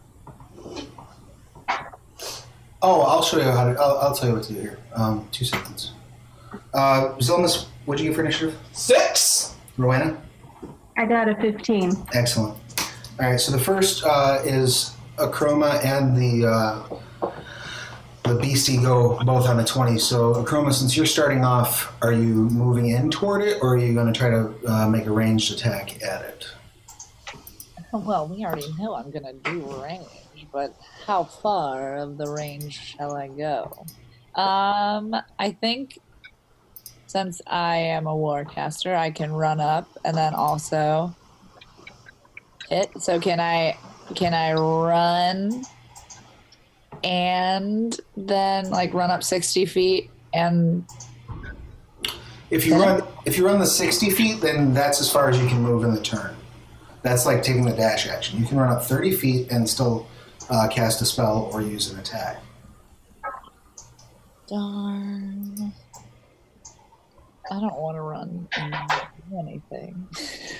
[2.82, 3.78] Oh, I'll show you how to.
[3.80, 4.78] I'll, I'll tell you what to do here.
[4.94, 5.92] Um, two seconds.
[6.74, 8.58] Uh, Xilmys, what'd you get for initiative?
[8.72, 9.54] Six.
[9.78, 10.18] Rauvaena?
[10.96, 11.92] I got a 15.
[12.14, 12.56] Excellent.
[13.20, 17.30] All right, so the first uh, is Akroma and the uh,
[18.24, 19.98] the Beastie go both on the 20.
[19.98, 23.94] So, Akroma, since you're starting off, are you moving in toward it or are you
[23.94, 26.46] going to try to uh, make a ranged attack at it?
[27.92, 30.76] Well, we already know I'm gonna do range, but
[31.06, 33.86] how far of the range shall I go?
[34.34, 35.98] Um, I think
[37.08, 41.16] since I am a warcaster, I can run up and then also
[42.68, 42.90] hit.
[43.00, 43.76] So can I
[44.14, 45.64] can I run
[47.02, 50.84] and then like run up sixty feet and
[52.50, 55.46] If you run if you run the 60 feet, then that's as far as you
[55.48, 56.36] can move in the turn.
[57.02, 58.38] That's like taking the dash action.
[58.38, 60.06] You can run up 30 feet and still
[60.50, 62.42] uh, cast a spell or use an attack.
[64.48, 65.72] Darn.
[67.50, 68.48] I don't want to run
[69.38, 70.08] anything.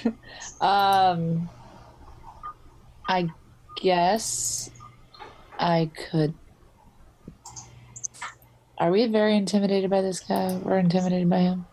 [0.60, 1.48] um,
[3.08, 3.28] I
[3.80, 4.70] guess
[5.58, 6.34] I could.
[8.78, 10.54] Are we very intimidated by this guy?
[10.62, 11.66] We're intimidated by him.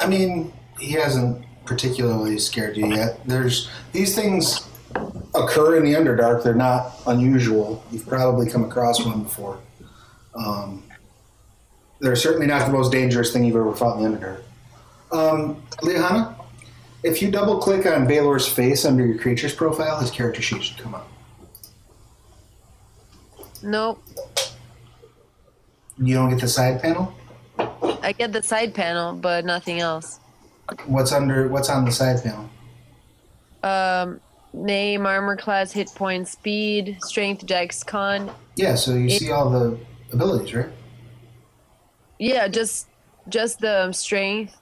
[0.00, 3.20] I mean, he hasn't particularly scared you yet.
[3.26, 4.66] There's these things
[5.34, 6.42] occur in the Underdark.
[6.42, 7.84] They're not unusual.
[7.90, 9.58] You've probably come across one before.
[10.34, 10.84] Um,
[12.00, 14.42] they're certainly not the most dangerous thing you've ever fought in the Underdark.
[15.10, 16.36] Um, Liana,
[17.02, 20.78] if you double click on Baylor's face under your creature's profile, his character sheet should
[20.78, 21.08] come up.
[23.62, 24.02] Nope.
[25.98, 27.12] You don't get the side panel.
[27.58, 30.20] I get the side panel, but nothing else.
[30.86, 31.48] What's under?
[31.48, 32.48] What's on the side panel?
[33.64, 34.20] Um,
[34.52, 38.30] name, armor class, hit points, speed, strength, dex, con.
[38.54, 39.76] Yeah, so you It- see all the
[40.12, 40.68] abilities, right?
[42.18, 42.88] Yeah, just
[43.28, 44.56] just the strength,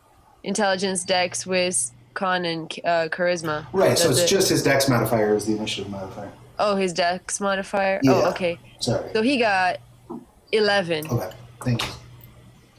[0.44, 3.66] intelligence, dex, with con, and uh, charisma.
[3.72, 3.96] Right.
[3.98, 4.26] so it's it.
[4.28, 6.32] just his dex modifier is the initiative modifier.
[6.58, 8.00] Oh, his dex modifier.
[8.02, 8.12] Yeah.
[8.12, 8.58] Oh, okay.
[8.80, 9.10] Sorry.
[9.12, 9.78] So he got
[10.52, 11.06] eleven.
[11.06, 11.30] Okay.
[11.64, 11.92] Thank you.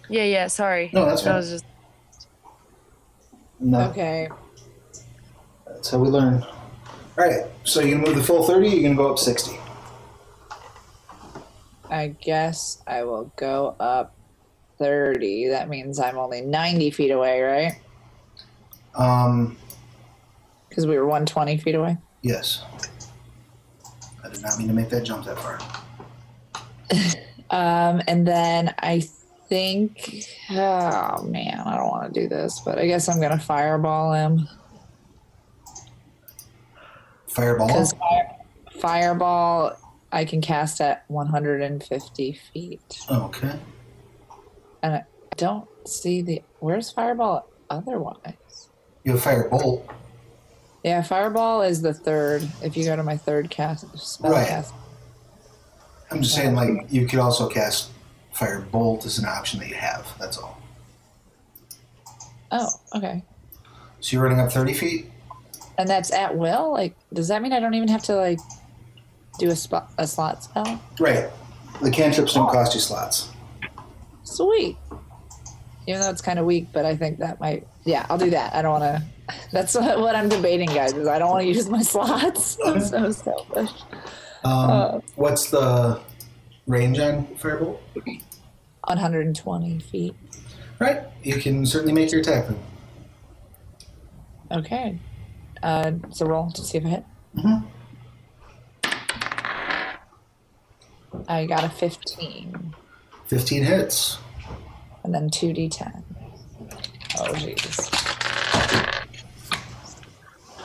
[0.09, 0.47] Yeah, yeah.
[0.47, 0.89] Sorry.
[0.93, 1.38] No, that's That fine.
[1.38, 1.65] was just
[3.59, 4.30] No, Okay.
[5.65, 6.43] that's how we learn.
[6.43, 7.45] All right.
[7.63, 8.69] So you're gonna move the full thirty.
[8.69, 9.57] You're gonna go up sixty.
[11.89, 14.13] I guess I will go up
[14.78, 15.49] 30.
[15.49, 17.73] That means I'm only 90 feet away, right?
[18.95, 19.57] Um.
[20.69, 21.97] Because we were 120 feet away.
[22.21, 22.61] Yes.
[24.23, 25.59] I did not mean to make that jump that far.
[27.49, 28.99] Um, and then I
[29.47, 34.11] think, oh man, I don't want to do this, but I guess I'm gonna fireball
[34.11, 34.49] him
[37.30, 37.69] Fireball.
[37.69, 38.36] fire,
[38.82, 39.78] fireball
[40.11, 43.53] I can cast at 150 feet, Okay.
[44.88, 45.03] And I
[45.35, 48.69] don't see the where's fireball otherwise.
[49.03, 49.83] You have firebolt.
[50.83, 52.47] Yeah, fireball is the third.
[52.63, 54.47] If you go to my third cast spell Right.
[54.47, 54.73] cast,
[56.09, 57.89] I'm just saying, like you could also cast
[58.33, 60.07] firebolt as an option that you have.
[60.19, 60.57] That's all.
[62.51, 63.23] oh, okay.
[63.99, 65.11] So you're running up thirty feet.
[65.77, 66.71] And that's at will.
[66.71, 68.39] Like, does that mean I don't even have to like
[69.39, 70.81] do a spot a slot spell?
[70.99, 71.29] Right.
[71.83, 73.29] The cantrips don't cost you slots.
[74.28, 74.78] Sweet.
[75.88, 77.65] Even though it's kind of weak, but I think that might.
[77.86, 78.53] Yeah, I'll do that.
[78.53, 79.03] I don't want to.
[79.51, 80.93] That's what what I'm debating, guys.
[80.93, 82.57] Is I don't want to use my slots.
[82.65, 83.71] I'm so selfish.
[84.43, 84.99] Um, Uh.
[85.15, 86.01] what's the
[86.67, 87.80] range on firebolt?
[88.84, 90.15] 120 feet.
[90.80, 91.01] Right.
[91.23, 92.59] You can certainly make your attack then.
[94.51, 94.99] Okay.
[95.63, 97.05] Uh, so roll to see if I hit.
[97.36, 97.65] Mhm.
[101.28, 102.75] I got a 15,
[103.28, 104.17] Fifteen hits.
[105.03, 106.03] and then 2d10.
[107.19, 107.89] Oh, jeez.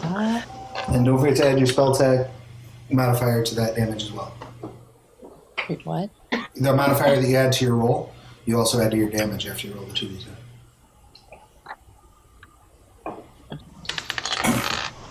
[0.02, 0.42] Uh,
[0.88, 2.28] And don't forget to add your spell attack
[2.90, 4.32] modifier to that damage as well.
[5.68, 6.10] wait, what?
[6.56, 8.12] The modifier that you add to your roll,
[8.44, 10.26] you also add to your damage after you roll the 2d10.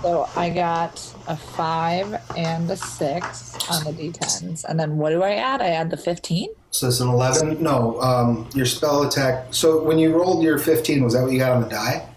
[0.01, 5.21] So I got a five and a six on the d10s, and then what do
[5.21, 5.61] I add?
[5.61, 6.49] I add the fifteen.
[6.71, 7.61] So it's an 11.
[7.61, 9.53] No, um, your spell attack.
[9.53, 12.07] So when you rolled your 15, was that what you got on the die?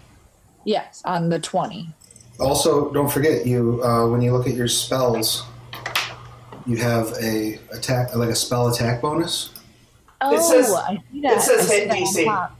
[0.64, 1.88] Yes, on the twenty.
[2.40, 5.44] Also, don't forget you uh, when you look at your spells,
[6.66, 9.50] you have a attack like a spell attack bonus.
[10.22, 11.36] Oh, says- I see that.
[11.36, 12.50] it says I see hit DC.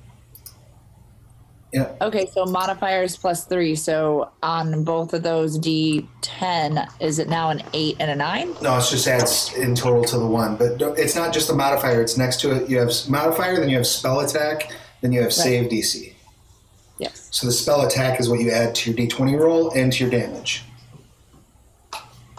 [1.75, 1.93] Yeah.
[2.01, 3.75] Okay, so modifiers plus three.
[3.75, 8.55] So on both of those d10, is it now an eight and a nine?
[8.63, 12.01] No, it's just adds in total to the one, but it's not just the modifier.
[12.01, 12.71] It's next to it.
[12.71, 16.15] You have modifier, then you have spell attack, then you have save DC.
[16.99, 17.27] Yes.
[17.33, 20.13] So the spell attack is what you add to your d20 roll and to your
[20.13, 20.63] damage.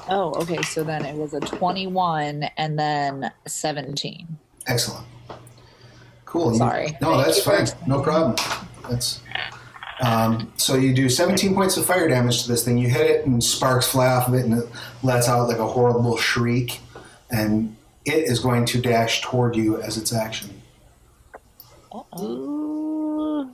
[0.08, 0.62] Oh, okay.
[0.62, 4.38] So then it was a 21 and then 17.
[4.68, 5.06] Excellent.
[6.24, 6.56] Cool.
[6.56, 6.98] Sorry.
[7.02, 7.68] no, Thank that's fine.
[7.86, 8.38] No problem.
[8.90, 9.22] That's.
[10.02, 12.78] Um, so you do 17 points of fire damage to this thing.
[12.78, 14.70] You hit it, and sparks fly off of it, and it
[15.04, 16.82] lets out like a horrible shriek.
[17.32, 17.76] And
[18.06, 20.62] it is going to dash toward you as its action.
[22.20, 23.50] Ooh.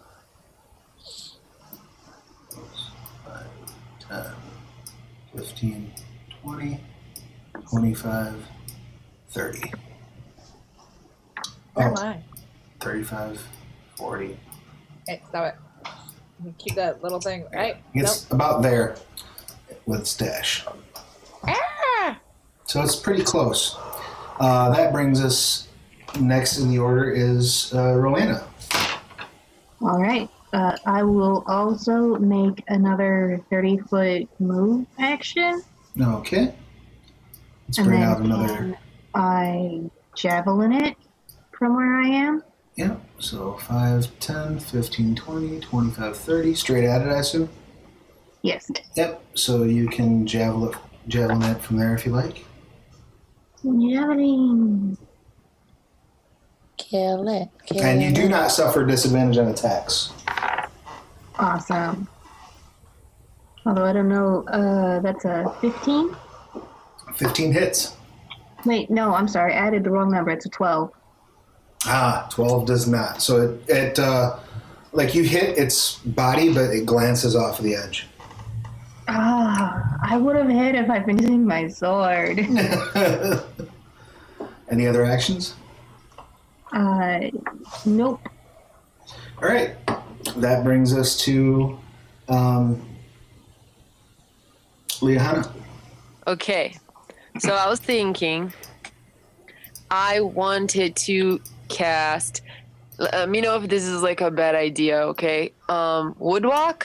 [4.10, 4.26] 10,
[5.36, 5.92] 15,
[6.44, 6.80] 20,
[7.70, 8.48] 25,
[9.30, 9.72] 30.
[11.74, 12.18] Where Oh, am I?
[12.82, 13.48] 35,
[13.96, 14.38] 40.
[15.08, 16.54] Hey, stop it.
[16.58, 17.78] Keep that little thing right.
[17.94, 18.96] It's about there
[19.86, 20.66] with stash.
[21.44, 22.20] Ah!
[22.66, 23.76] So it's pretty close.
[24.40, 25.68] Uh, that brings us
[26.20, 28.44] next in the order is uh, Rauvaena.
[29.82, 30.30] All right.
[30.54, 35.64] Uh, I will also make another 30 foot move action.
[36.00, 36.54] Okay.
[37.68, 38.48] Let's and bring then out another.
[38.48, 38.78] can
[39.14, 39.82] I
[40.16, 40.98] javelin it
[41.52, 42.44] from where I am.
[42.82, 43.00] Yep.
[43.20, 46.56] So 5, 10, 15, 20, 25, 30.
[46.56, 47.48] Straight at it, I assume?
[48.42, 48.72] Yes.
[48.96, 49.24] Yep.
[49.36, 50.76] So you can javelin,
[51.08, 52.44] javelin it from there if you like.
[53.64, 54.98] Javelin.
[56.78, 57.50] Kill it.
[57.68, 60.12] Kill And you do not suffer disadvantage on attacks.
[61.38, 62.08] Awesome.
[63.68, 66.16] Although I don't know, uh, that's a 15?
[67.14, 67.96] 15 hits.
[68.66, 69.54] Wait, no, I'm sorry.
[69.54, 70.32] I added the wrong number.
[70.32, 70.92] It's a 12.
[71.86, 73.22] Ah, 12 does not.
[73.22, 74.38] So it, it uh,
[74.94, 78.08] like you hit its body, but it glances off the edge.
[79.08, 82.40] Ah, I would have hit if I'd been using my sword.
[84.70, 85.56] Any other actions?
[86.72, 87.20] uh,
[87.86, 88.22] nope.
[89.42, 89.76] All right.
[90.38, 91.78] That brings us to
[92.30, 92.88] um,
[95.02, 95.52] Liahana.
[96.28, 96.78] Okay.
[97.40, 98.54] So I was thinking
[99.90, 101.42] I wanted to
[101.72, 102.42] cast
[103.02, 105.54] let me know if this is like a bad idea, okay?
[105.68, 106.84] Um Woodwalk?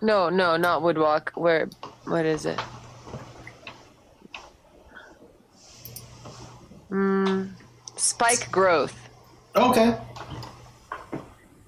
[0.00, 1.30] No, no, not Woodwalk.
[1.34, 1.68] Where
[2.04, 2.58] what is it?
[6.90, 7.50] Mm,
[7.96, 8.96] spike growth.
[9.54, 9.96] Okay.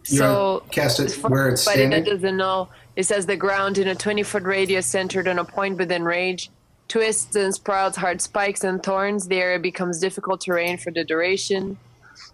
[0.04, 2.04] So wanna cast it where it's anybody that standing.
[2.04, 5.78] doesn't know, it says the ground in a 20 foot radius centered on a point
[5.78, 6.50] within range.
[6.90, 9.28] Twists and sprouts hard spikes and thorns.
[9.28, 11.78] The area becomes difficult terrain for the duration.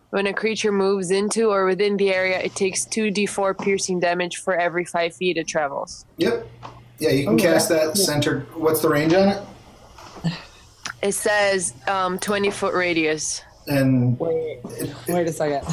[0.09, 4.55] When a creature moves into or within the area, it takes 2d4 piercing damage for
[4.57, 6.07] every 5 feet it travels.
[6.17, 6.49] Yep.
[6.99, 8.47] Yeah, you can Oh, cast that's that centered.
[8.57, 9.43] What's the range on it?
[11.03, 13.43] It says um, 20 foot radius.
[13.67, 14.61] And Wait,
[15.09, 15.67] wait a second.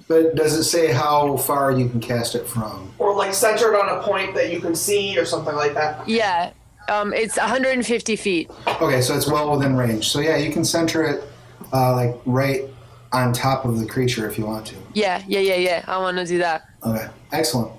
[0.08, 2.90] but does it say how far you can cast it from?
[2.98, 6.08] Or like centered on a point that you can see or something like that.
[6.08, 6.50] Yeah,
[6.88, 8.50] um, it's 150 feet.
[8.80, 10.08] Okay, so it's well within range.
[10.08, 11.24] So yeah, you can center it
[11.72, 12.64] uh, like right
[13.12, 14.76] on top of the creature if you want to.
[14.94, 15.84] Yeah, yeah, yeah, yeah.
[15.86, 16.68] I want to do that.
[16.84, 17.72] Okay, excellent.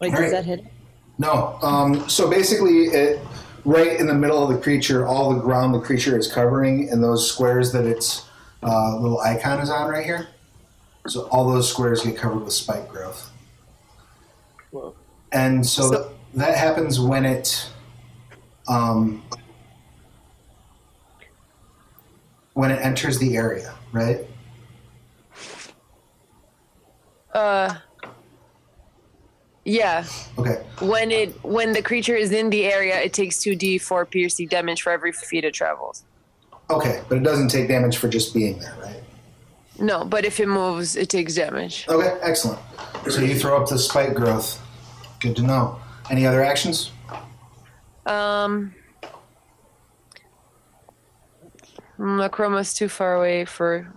[0.00, 0.22] Wait, Alright.
[0.24, 0.64] does that hit?
[1.18, 3.20] No, um, so basically, it
[3.64, 7.02] right in the middle of the creature, all the ground the creature is covering, and
[7.02, 8.24] those squares that its
[8.62, 10.28] uh, little icon is on right here.
[11.06, 13.30] So all those squares get covered with spike growth.
[14.70, 14.94] Whoa.
[15.32, 17.68] And so, So- that happens when it
[18.70, 19.22] um,
[22.54, 24.20] when it enters the area, right?
[27.34, 27.74] Uh,
[29.64, 30.04] yeah.
[30.38, 30.62] Okay.
[30.80, 34.90] When it when the creature is in the area, it takes 2d4 piercing damage for
[34.90, 36.04] every feet it travels.
[36.70, 39.02] Okay, but it doesn't take damage for just being there, right?
[39.80, 41.86] No, but if it moves, it takes damage.
[41.88, 42.60] Okay, excellent.
[43.08, 44.60] So you throw up the spike growth.
[45.18, 45.80] Good to know.
[46.10, 46.90] Any other actions?
[48.06, 48.74] Um,
[51.98, 53.92] Akroma's too far away for.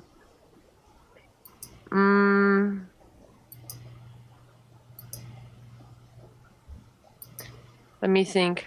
[1.92, 2.86] Mm,
[8.02, 8.66] let me think.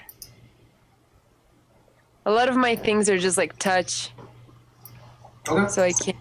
[2.25, 4.11] A lot of my things are just like touch,
[5.49, 5.69] Okay.
[5.69, 6.17] so I can't.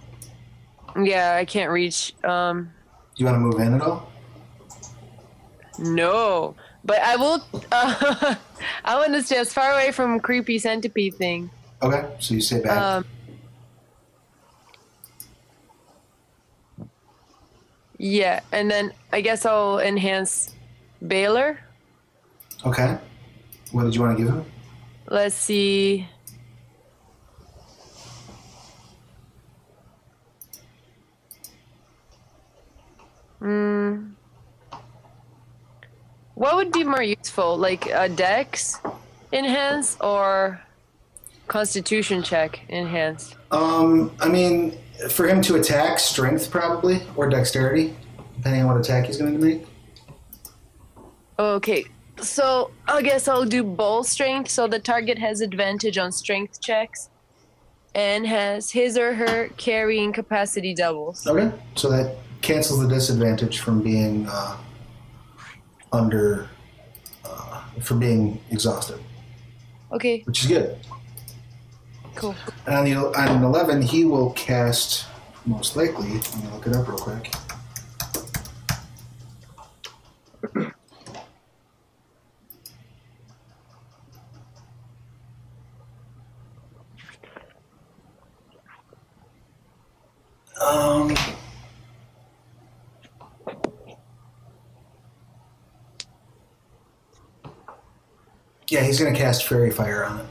[1.03, 2.13] Yeah, I can't reach.
[2.23, 2.71] Um,
[3.15, 4.11] Do you want to move in at all?
[5.79, 7.41] no, but I will.
[7.71, 8.35] Uh,
[8.83, 11.49] I want to stay as far away from creepy centipede thing.
[11.81, 12.77] Okay, so you stay back.
[12.77, 13.05] Um,
[17.97, 20.53] yeah, and then I guess I'll enhance
[21.05, 21.59] Baylor.
[22.65, 22.97] okay.
[23.71, 24.45] What did you want to give him?
[25.07, 26.07] Let's see.
[33.39, 34.14] Hmm.
[36.35, 38.79] What would be more useful, like a Dex
[39.31, 40.61] enhance or
[41.47, 43.35] Constitution check enhance?
[43.51, 44.77] Um, I mean,
[45.09, 47.95] for him to attack, strength probably, or dexterity,
[48.35, 49.65] depending on what attack he's going to make.
[51.39, 51.85] Okay,
[52.21, 57.09] so I guess I'll do ball strength so the target has advantage on strength checks
[57.93, 61.25] and has his or her carrying capacity doubles.
[61.25, 61.51] Okay.
[61.75, 64.57] So that cancels the disadvantage from being uh,
[65.95, 66.49] under,
[67.23, 68.99] uh, for being exhausted,
[69.91, 70.77] Okay, which is good.
[72.15, 72.35] cool.
[72.67, 75.05] And on the on an eleven, he will cast
[75.45, 76.09] most likely.
[76.13, 77.31] Let me look it up real quick.
[90.61, 91.13] Um.
[98.75, 100.25] Yeah, he's going to cast Faerie Fire on it.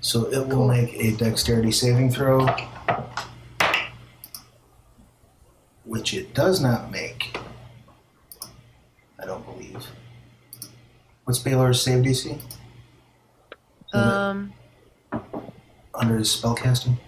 [0.00, 2.44] So it will make a dexterity saving throw.
[5.84, 7.38] which it does not make.
[9.20, 9.86] I don't believe.
[11.22, 12.40] What's Baylor's save DC?
[13.92, 14.52] Um,
[15.94, 16.98] Under his spellcasting?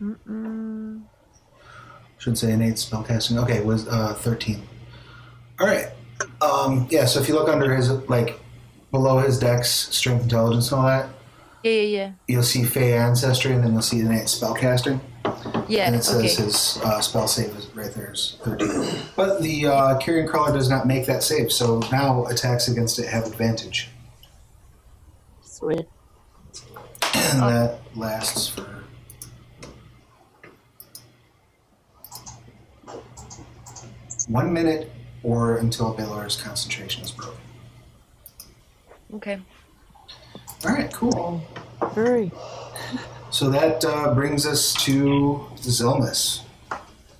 [0.00, 1.02] mm-mm.
[2.16, 3.36] Should say innate spellcasting.
[3.42, 4.66] Okay, it was uh, 13.
[5.60, 5.88] All right.
[6.40, 8.40] Um, yeah, so if you look under his, like,
[8.90, 11.08] below his dex, strength, intelligence, and all that,
[11.62, 12.12] yeah, yeah, yeah.
[12.28, 15.00] you'll see Fey ancestry, and then you'll see innate spellcasting.
[15.24, 15.64] yeah.
[15.68, 16.44] Yeah, and it says okay.
[16.44, 18.86] his uh, spell save is right there is 13.
[19.16, 23.08] But the uh, Carrion Crawler does not make that save, so now attacks against it
[23.08, 23.90] have advantage.
[25.42, 25.86] Sweet.
[27.14, 28.84] And that lasts for.
[34.28, 37.38] One minute or until Baylor's concentration is broken.
[39.14, 39.40] Okay.
[40.64, 41.42] All right, cool.
[41.94, 42.30] Hurry.
[43.30, 46.42] So that uh, brings us to Xilmys.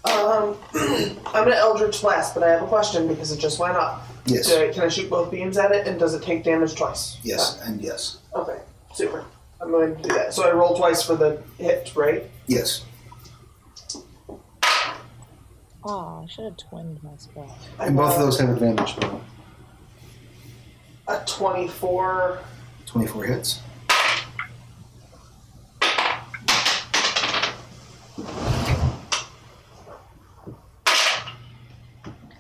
[0.05, 4.07] Um, I'm gonna Eldritch Blast, but I have a question because it just went up.
[4.27, 4.49] Yes.
[4.49, 7.19] Do I- can I shoot both beams at it, and does it take damage twice?
[7.23, 8.19] Yes, and yes.
[8.35, 8.59] Okay,
[8.95, 9.25] super.
[9.61, 10.33] I'm going to do that.
[10.33, 12.25] So I roll twice for the hit, right?
[12.47, 12.85] Yes.
[15.85, 17.57] Oh, I should have twinned my spell.
[17.81, 18.97] And both of those have advantage.
[21.07, 22.41] A 24.
[22.87, 23.61] 24 hits.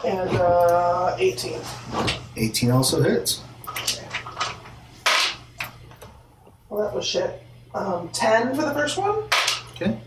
[0.04, 1.60] And uh, 18.
[2.36, 3.42] 18 also hits.
[6.68, 7.42] Well, that was shit.
[7.74, 9.24] Um, 10 for the first one,
[9.74, 9.98] Okay.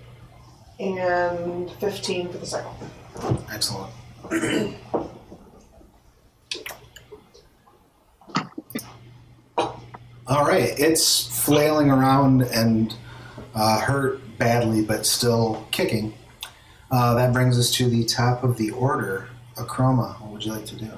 [0.82, 2.72] And 15 for the second.
[3.52, 3.94] Excellent.
[10.28, 12.96] All right, it's flailing around and
[13.54, 16.14] uh, hurt badly, but still kicking.
[16.90, 19.30] Uh, that brings us to the top of the order.
[19.58, 20.92] Akroma, what would you like to do?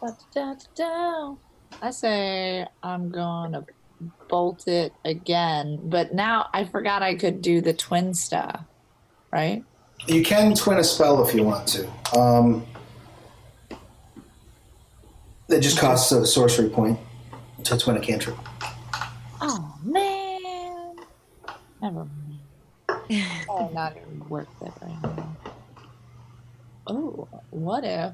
[0.00, 1.34] Da-da-da-da.
[1.82, 3.64] I say I'm gonna
[4.28, 8.64] bolt it again, but now I forgot I could do the twin stuff,
[9.32, 9.64] right?
[10.06, 12.18] You can twin a spell if you want to.
[12.18, 12.66] Um,
[15.48, 16.98] it just costs a sorcery point
[17.64, 18.36] to twin a cantrip.
[19.40, 20.96] Oh man,
[21.82, 23.26] never mind.
[23.48, 25.36] oh, not even worth it right now.
[26.86, 28.12] Oh, what if?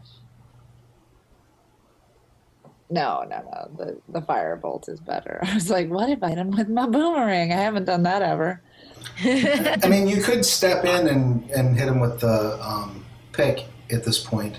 [2.88, 3.70] No, no, no.
[3.76, 5.40] The the firebolt is better.
[5.42, 7.52] I was like, what if I done with my boomerang?
[7.52, 8.62] I haven't done that ever.
[9.24, 14.04] I mean, you could step in and, and hit him with the um, pick at
[14.04, 14.58] this point.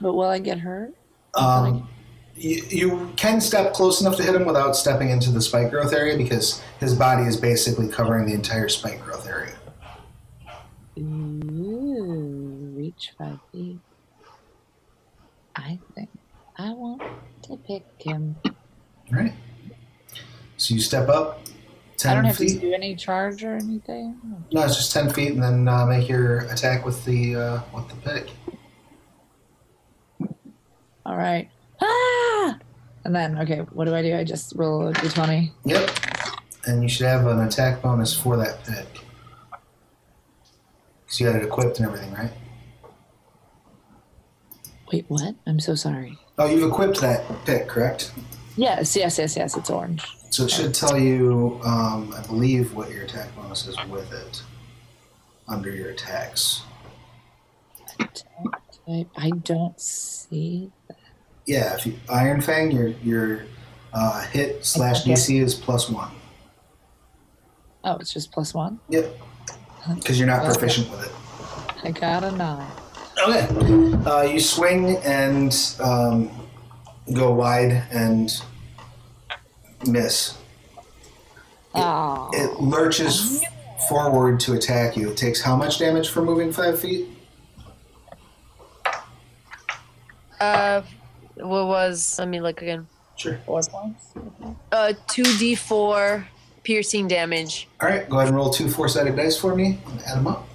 [0.00, 0.94] But will I get hurt?
[1.34, 1.88] Um,
[2.36, 5.92] you, you can step close enough to hit him without stepping into the spike growth
[5.92, 9.54] area because his body is basically covering the entire spike growth area.
[10.98, 13.78] Ooh, reach five feet.
[15.54, 16.10] I think
[16.58, 17.02] I want
[17.46, 18.36] to pick him.
[18.44, 18.52] All
[19.12, 19.32] right.
[20.56, 21.40] So you step up
[21.98, 22.48] 10 I don't 10 have feet.
[22.54, 24.20] to do any charge or anything.
[24.52, 27.88] No, it's just 10 feet and then uh, make your attack with the, uh, with
[27.88, 28.30] the pick.
[31.04, 31.48] All right.
[31.80, 32.58] Ah!
[33.04, 34.16] And then, okay, what do I do?
[34.16, 35.52] I just roll a d20.
[35.64, 35.90] Yep.
[36.66, 38.86] And you should have an attack bonus for that pick.
[41.04, 42.32] Because you got it equipped and everything, right?
[44.92, 45.36] Wait, what?
[45.46, 46.18] I'm so sorry.
[46.38, 48.12] Oh, you've equipped that pick, correct?
[48.56, 49.56] Yes, yes, yes, yes.
[49.56, 50.04] It's orange.
[50.30, 54.42] So it should tell you, um, I believe, what your attack bonus is with it
[55.48, 56.62] under your attacks.
[58.88, 60.70] I, I don't see.
[61.46, 63.46] Yeah, if you Iron Fang, your your
[63.92, 66.10] uh, hit slash DC is plus one.
[67.84, 68.80] Oh, it's just plus one.
[68.90, 69.16] Yep.
[69.94, 71.12] Because you're not proficient with it.
[71.84, 72.70] I got a nine.
[73.24, 74.10] Okay.
[74.10, 76.30] Uh, you swing and um,
[77.14, 78.30] go wide and
[79.86, 80.36] miss.
[81.74, 83.42] Oh, It lurches
[83.88, 85.10] forward to attack you.
[85.10, 87.08] It takes how much damage for moving five feet?
[90.40, 90.82] Uh,
[91.36, 92.18] what was?
[92.18, 92.86] Let me look again.
[93.16, 93.38] Sure.
[93.46, 94.12] four points.
[94.72, 96.26] Uh, two d four
[96.62, 97.68] piercing damage.
[97.80, 100.46] All right, go ahead and roll two four-sided dice for me and add them up.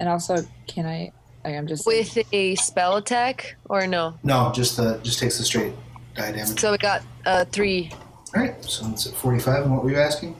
[0.00, 0.36] And also,
[0.66, 1.12] can I?
[1.44, 4.18] I'm just with a spell attack or no?
[4.24, 5.72] No, just the just takes the straight
[6.14, 6.58] die damage.
[6.58, 7.92] So we got uh three.
[8.34, 9.62] All right, so it's at forty-five.
[9.62, 10.36] And what were you asking?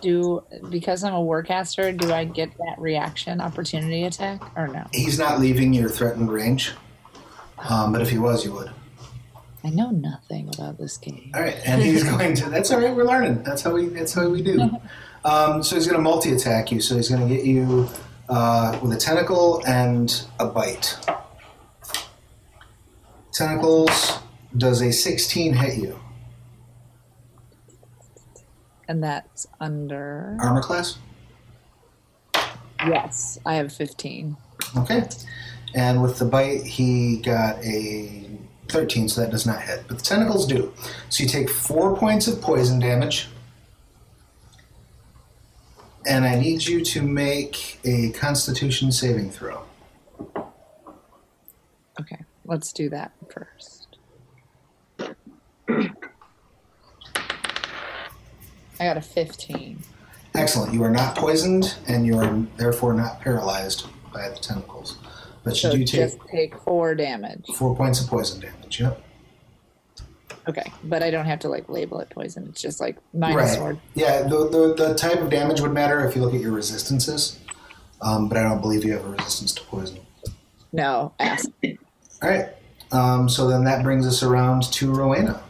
[0.00, 1.96] do because I'm a warcaster.
[1.96, 4.86] Do I get that reaction opportunity attack or no?
[4.92, 6.72] He's not leaving your threatened range,
[7.58, 8.70] um, but if he was, you would.
[9.64, 11.32] I know nothing about this game.
[11.34, 12.48] All right, and he's going to.
[12.50, 12.94] That's all right.
[12.94, 13.42] We're learning.
[13.42, 13.86] That's how we.
[13.86, 14.70] That's how we do.
[15.24, 16.80] Um, so he's going to multi attack you.
[16.80, 17.88] So he's going to get you
[18.28, 20.96] uh, with a tentacle and a bite.
[23.32, 24.18] Tentacles
[24.56, 26.00] does a 16 hit you?
[28.88, 30.36] And that's under.
[30.40, 30.98] Armor class.
[32.80, 34.36] Yes, I have 15.
[34.78, 35.08] Okay.
[35.74, 38.26] And with the bite, he got a
[38.68, 39.84] 13, so that does not hit.
[39.88, 40.72] But the tentacles do.
[41.08, 43.28] So you take four points of poison damage.
[46.06, 49.62] And I need you to make a constitution saving throw.
[52.00, 53.98] Okay, let's do that first.
[58.78, 59.78] I got a 15.
[60.34, 60.74] Excellent.
[60.74, 64.98] You are not poisoned, and you are therefore not paralyzed by the tentacles.
[65.44, 67.46] But you do take take four damage.
[67.54, 68.80] four points of poison damage.
[68.80, 69.02] Yep.
[70.48, 72.46] Okay, but I don't have to like label it poison.
[72.48, 73.72] It's just like minus Right.
[73.72, 76.52] or Yeah, the, the, the type of damage would matter if you look at your
[76.52, 77.40] resistances.
[78.00, 79.98] Um, but I don't believe you have a resistance to poison.
[80.72, 81.12] no.
[81.18, 81.48] Ask.
[81.64, 82.48] All right.
[82.92, 85.40] Um, so then that brings us around to Rauvaena.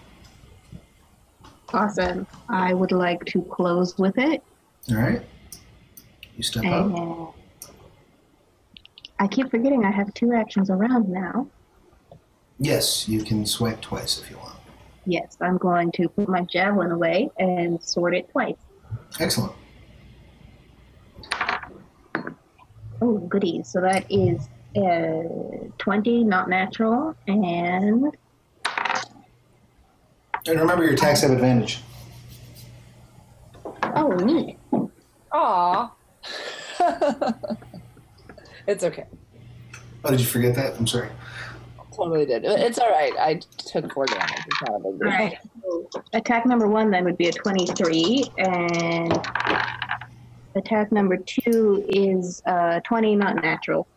[1.74, 2.26] Awesome.
[2.48, 4.42] I would like to close with it.
[4.90, 5.20] All right.
[6.36, 6.86] You step up.
[6.86, 7.28] And
[9.18, 11.48] I keep forgetting I have two actions around now.
[12.58, 14.55] Yes, you can swipe twice if you want.
[15.06, 18.56] Yes, I'm going to put my javelin away and sword it twice.
[19.20, 19.52] Excellent.
[23.00, 23.68] Oh, goodies.
[23.68, 28.16] So that is uh, 20, not natural, and
[30.46, 31.80] And remember, your attacks have advantage.
[33.82, 34.58] oh, neat.
[35.32, 35.92] Aw.
[38.66, 39.06] it's okay.
[40.04, 40.76] Oh, did you forget that?
[40.78, 41.10] I'm sorry.
[41.96, 42.44] Totally did.
[42.44, 43.12] It's all right.
[43.18, 44.30] I took four damage.
[44.46, 45.08] It's not a big deal.
[45.08, 45.38] All right.
[46.12, 49.12] Attack number one then would be a 23, and
[50.54, 53.88] attack number two is uh, 20, not natural.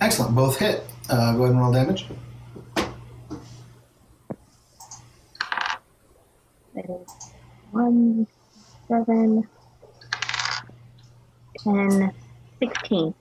[0.00, 0.34] Excellent.
[0.34, 0.84] Both hit.
[1.10, 2.06] Uh, go ahead and roll damage.
[6.74, 7.30] That is
[7.72, 8.26] 1,
[8.86, 9.48] 7,
[11.64, 12.14] 10,
[12.60, 13.14] 16.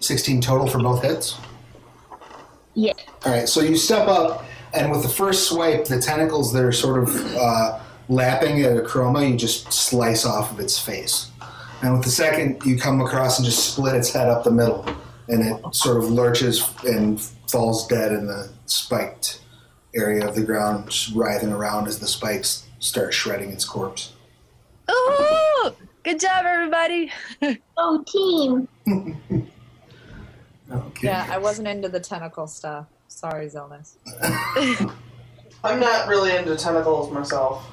[0.00, 1.36] 16 total for both hits.
[2.76, 2.92] Yeah.
[3.24, 4.44] All right, so you step up,
[4.74, 7.80] and with the first swipe, the tentacles that are sort of uh,
[8.10, 11.30] lapping at Akroma, you just slice off of its face.
[11.82, 14.86] And with the second, you come across and just split its head up the middle,
[15.28, 17.18] and it sort of lurches and
[17.50, 19.40] falls dead in the spiked
[19.94, 24.12] area of the ground, just writhing around as the spikes start shredding its corpse.
[24.90, 25.74] Ooh!
[26.02, 27.10] Good job, everybody.
[27.78, 28.68] Oh, team.
[30.70, 31.08] Okay.
[31.08, 32.86] Yeah, I wasn't into the tentacle stuff.
[33.08, 33.96] Sorry, Xilmys.
[35.64, 37.66] I'm not really into tentacles myself.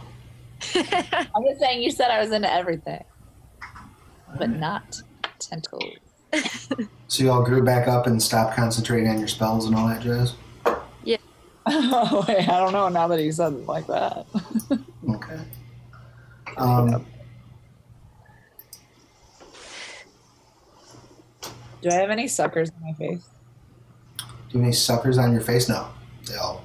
[0.76, 3.04] I'm just saying you said I was into everything,
[4.38, 5.02] but not
[5.40, 5.84] tentacles.
[7.14, 10.02] So you all grew back up and stopped concentrating on your spells and all that
[10.02, 10.34] jazz?
[11.04, 11.18] Yeah.
[11.68, 14.26] oh, wait, I don't know now that he said it like that.
[15.08, 15.40] Okay.
[16.58, 17.06] Um,
[21.84, 23.26] Do I have any suckers on my face?
[24.18, 24.24] do
[24.54, 25.68] you have any suckers on your face?
[25.68, 25.90] No.
[26.26, 26.64] They all.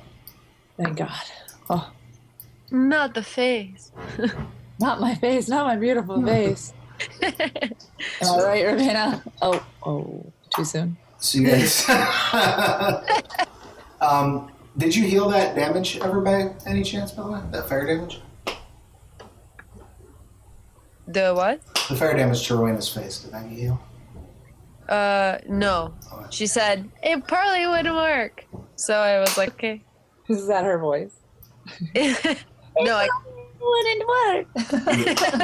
[0.76, 1.10] Thank God.
[1.68, 1.90] Oh,
[2.70, 3.90] Not the face.
[4.78, 6.72] not my face, not my beautiful face.
[7.22, 7.32] Am
[8.22, 9.22] I right, Rauvaena?
[9.42, 10.96] Oh, oh, too soon.
[11.18, 11.84] So you guys.
[14.00, 17.40] um, did you heal that damage ever by any chance, by the way?
[17.50, 18.20] That fire damage?
[21.08, 21.60] The what?
[21.88, 23.18] The fire damage to Rauvaena's face.
[23.18, 23.78] Did that get healed?
[24.88, 25.94] Uh, no.
[26.30, 28.44] She said it probably wouldn't work.
[28.76, 29.82] So I was like, okay.
[30.28, 31.16] Is that her voice?
[31.94, 33.08] no, I,
[33.60, 34.46] Wouldn't work.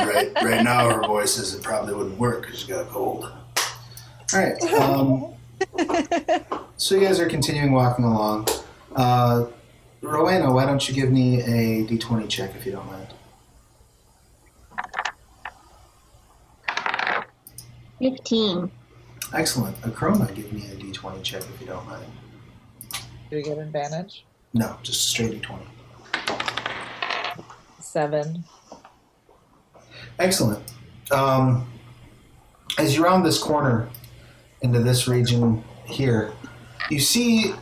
[0.06, 3.30] right, right now, her voice says it probably wouldn't work because she got a cold.
[4.32, 4.62] All right.
[4.72, 5.34] Um,
[6.76, 8.48] so you guys are continuing walking along.
[8.94, 9.46] Uh,
[10.02, 13.08] Rauvaena, why don't you give me a d20 check if you don't mind?
[18.00, 18.70] 15.
[19.34, 19.76] Excellent.
[19.82, 22.06] Akroma, give me a d20 check if you don't mind.
[23.30, 24.24] Do we get an advantage?
[24.52, 25.60] No, just a straight d20.
[27.80, 28.44] Seven.
[30.20, 30.62] Excellent.
[31.10, 31.66] Um,
[32.78, 33.88] as you round this corner
[34.62, 36.32] into this region here,
[36.88, 37.54] you see.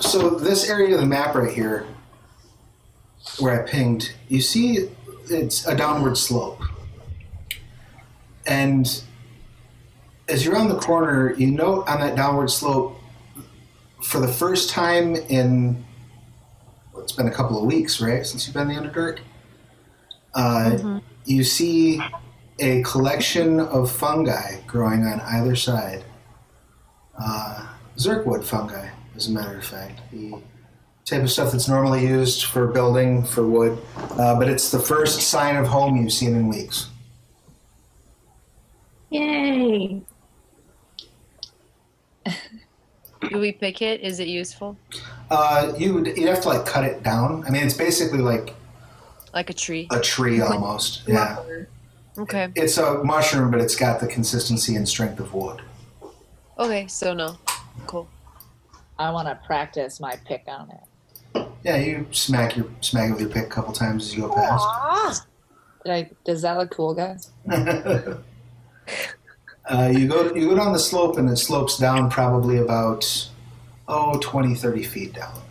[0.00, 1.86] So this area of the map right here,
[3.38, 4.88] where I pinged, you see
[5.30, 6.60] it's a downward slope,
[8.46, 9.02] and
[10.28, 12.98] as you round the corner, you note on that downward slope,
[14.02, 15.84] for the first time in
[16.98, 19.18] it's been a couple of weeks, right, since you've been in the Underdark.
[20.34, 21.02] Uh, Mhm.
[21.24, 22.00] You see
[22.58, 26.04] a collection of fungi growing on either side.
[27.18, 27.66] Uh,
[27.96, 30.00] Zurkhwood fungi, as a matter of fact.
[30.12, 30.34] The
[31.04, 33.78] type of stuff that's normally used for building, for wood.
[34.18, 36.88] Uh, but it's the first sign of home you've seen in weeks.
[39.10, 40.02] Yay!
[43.30, 44.00] Do we pick it?
[44.00, 44.76] Is it useful?
[45.30, 47.44] Uh, you would, you'd have to like cut it down.
[47.46, 48.54] I mean, it's basically like
[49.34, 49.88] Like a tree?
[49.90, 51.02] a tree almost.
[51.06, 51.38] Yeah.
[52.18, 52.48] Okay.
[52.54, 55.60] It's a mushroom, but it's got the consistency and strength of wood.
[56.58, 57.36] Okay, so no.
[57.86, 58.08] Cool.
[58.98, 61.46] I want to practice my pick on it.
[61.62, 64.32] Yeah, you smack your smack it with your pick a couple times as you go
[64.34, 65.26] past.
[65.84, 67.30] Did I, does that look cool, guys?
[69.68, 73.28] uh, you go you go down the slope, and it slopes down probably about
[73.88, 75.42] oh 20, 30 feet down.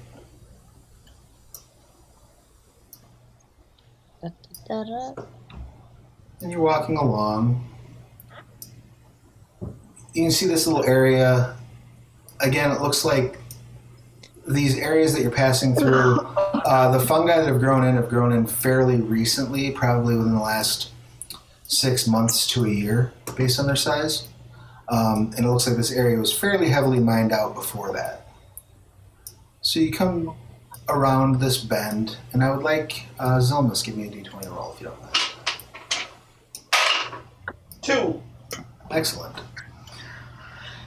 [6.42, 7.70] And you're walking along.
[10.14, 11.56] You can see this little area.
[12.40, 13.38] Again, it looks like
[14.48, 18.32] these areas that you're passing through, uh, the fungi that have grown in have grown
[18.32, 20.92] in fairly recently, probably within the last
[21.68, 24.28] six months to a year, based on their size.
[24.88, 28.28] Um, and it looks like this area was fairly heavily mined out before that.
[29.62, 30.36] So you come
[30.90, 34.82] around this bend, and I would like uh, Xilmys give me a d20 roll if
[34.82, 35.16] you don't mind.
[37.82, 38.22] Two.
[38.92, 39.36] Excellent.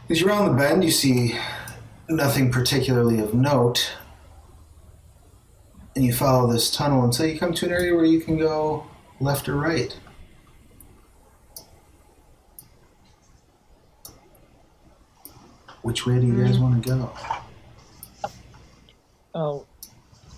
[0.08, 1.36] As you're around the bend, you see
[2.08, 3.92] nothing particularly of note,
[5.96, 8.86] and you follow this tunnel until you come to an area where you can go
[9.20, 9.96] left or right.
[15.88, 16.60] Which way do you guys mm.
[16.60, 17.10] want to go?
[19.34, 19.64] Oh,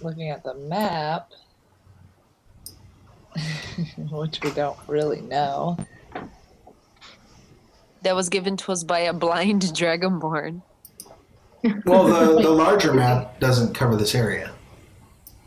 [0.01, 1.33] looking at the map,
[3.97, 5.77] which we don't really know.
[8.03, 10.63] That was given to us by a blind dragonborn.
[11.85, 14.53] Well, the, the larger map doesn't cover this area.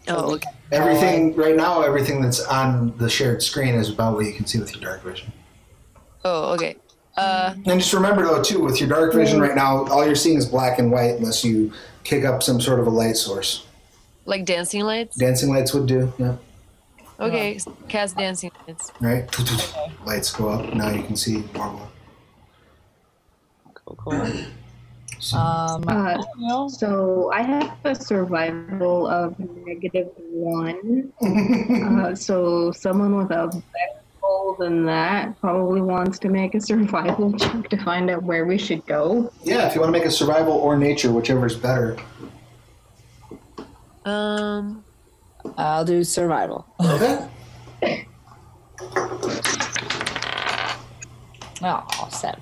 [0.10, 0.50] Oh, okay.
[0.74, 4.60] Everything right now, everything that's on the shared screen is about what you can see
[4.60, 5.32] with your dark vision.
[6.26, 6.76] Oh, okay.
[7.16, 10.38] Uh, And just remember though too, with your dark vision right now, all you're seeing
[10.38, 11.72] is black and white unless you
[12.04, 13.66] kick up some sort of a light source.
[14.26, 15.16] like dancing lights?
[15.18, 16.36] Dancing lights would do, yeah.
[17.20, 18.92] Okay, cast dancing lights.
[19.00, 19.30] Right?
[20.06, 20.74] Lights go up.
[20.74, 21.88] Now you can see normal.
[23.76, 24.32] Cool, cool.
[25.20, 26.16] So, Um, I
[26.50, 26.68] Uh.
[26.70, 31.14] So I have a survival of negative one.
[31.22, 34.00] Uh, so someone with a better
[34.34, 38.58] roll than that probably wants to make a survival check to find out where we
[38.58, 39.32] should go.
[39.44, 41.98] yeah, if you want to make a survival or nature, whichever's better.
[44.06, 44.84] Um,
[45.58, 46.66] I'll do survival.
[46.80, 47.28] Okay.
[51.66, 52.42] Oh, seven.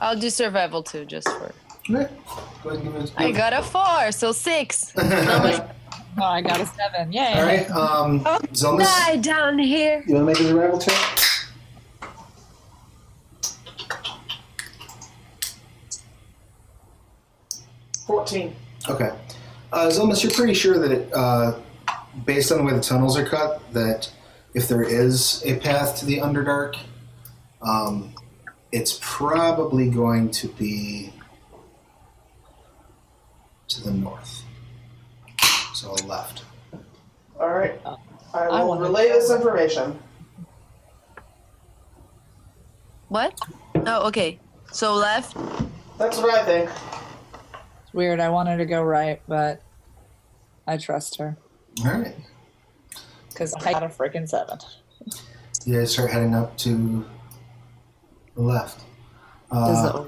[0.00, 1.52] I'll do survival too, just for.
[1.90, 2.08] Okay.
[2.62, 4.90] Go ahead and give it I got a four, so six.
[4.96, 5.62] Not much.
[6.16, 7.12] Oh, I got a seven.
[7.12, 7.32] Yay.
[7.34, 7.70] All right.
[7.70, 8.20] Um,
[8.52, 10.02] Xilmys, Die down here.
[10.06, 11.18] you want to make a survival check?
[18.06, 18.54] Fourteen.
[18.88, 19.10] Okay.
[19.72, 21.58] Uh, Xilmys, you're pretty sure that it, uh,
[22.24, 24.12] based on the way the tunnels are cut, that
[24.52, 26.76] if there is a path to the Underdark,
[27.62, 28.14] um,
[28.70, 31.12] it's probably going to be
[33.68, 34.43] to the north.
[35.84, 36.44] So left.
[37.38, 37.78] All right.
[37.84, 39.98] I I will wanna- relay this information.
[43.08, 43.38] What?
[43.86, 44.38] Oh, okay.
[44.72, 45.36] So left.
[45.98, 46.70] That's what I think.
[47.82, 48.18] It's weird.
[48.18, 49.60] I wanted to go right, but
[50.66, 51.36] I trust her
[51.84, 52.16] All right.
[53.28, 54.58] because I got a freaking seven.
[55.66, 57.04] You guys start heading up to
[58.34, 58.80] the left.
[59.52, 60.04] Does Uh.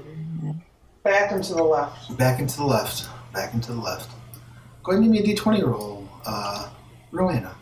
[1.03, 2.17] Back and to the left.
[2.17, 3.07] back into the left.
[3.31, 4.09] Back into the left.
[4.87, 6.69] Go ahead and give me a d20 roll, uh,
[7.11, 7.53] Rauvaena.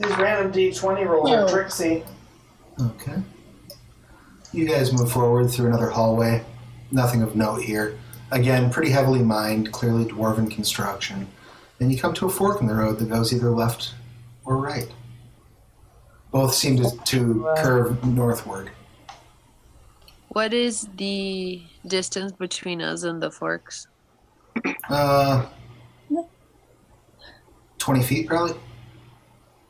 [0.00, 1.44] These random D20 roll, No.
[1.44, 2.02] are tricksy.
[2.80, 3.22] Okay.
[4.52, 6.44] You guys move forward through another hallway.
[6.90, 7.96] Nothing of note here.
[8.32, 11.28] Again, pretty heavily mined, clearly dwarven construction.
[11.78, 13.94] Then you come to a fork in the road that goes either left
[14.44, 14.90] or right.
[16.32, 18.72] Both seem to, to curve northward.
[20.34, 23.86] What is the distance between us and the forks?
[24.90, 25.46] Uh,
[27.78, 28.58] 20 feet, probably.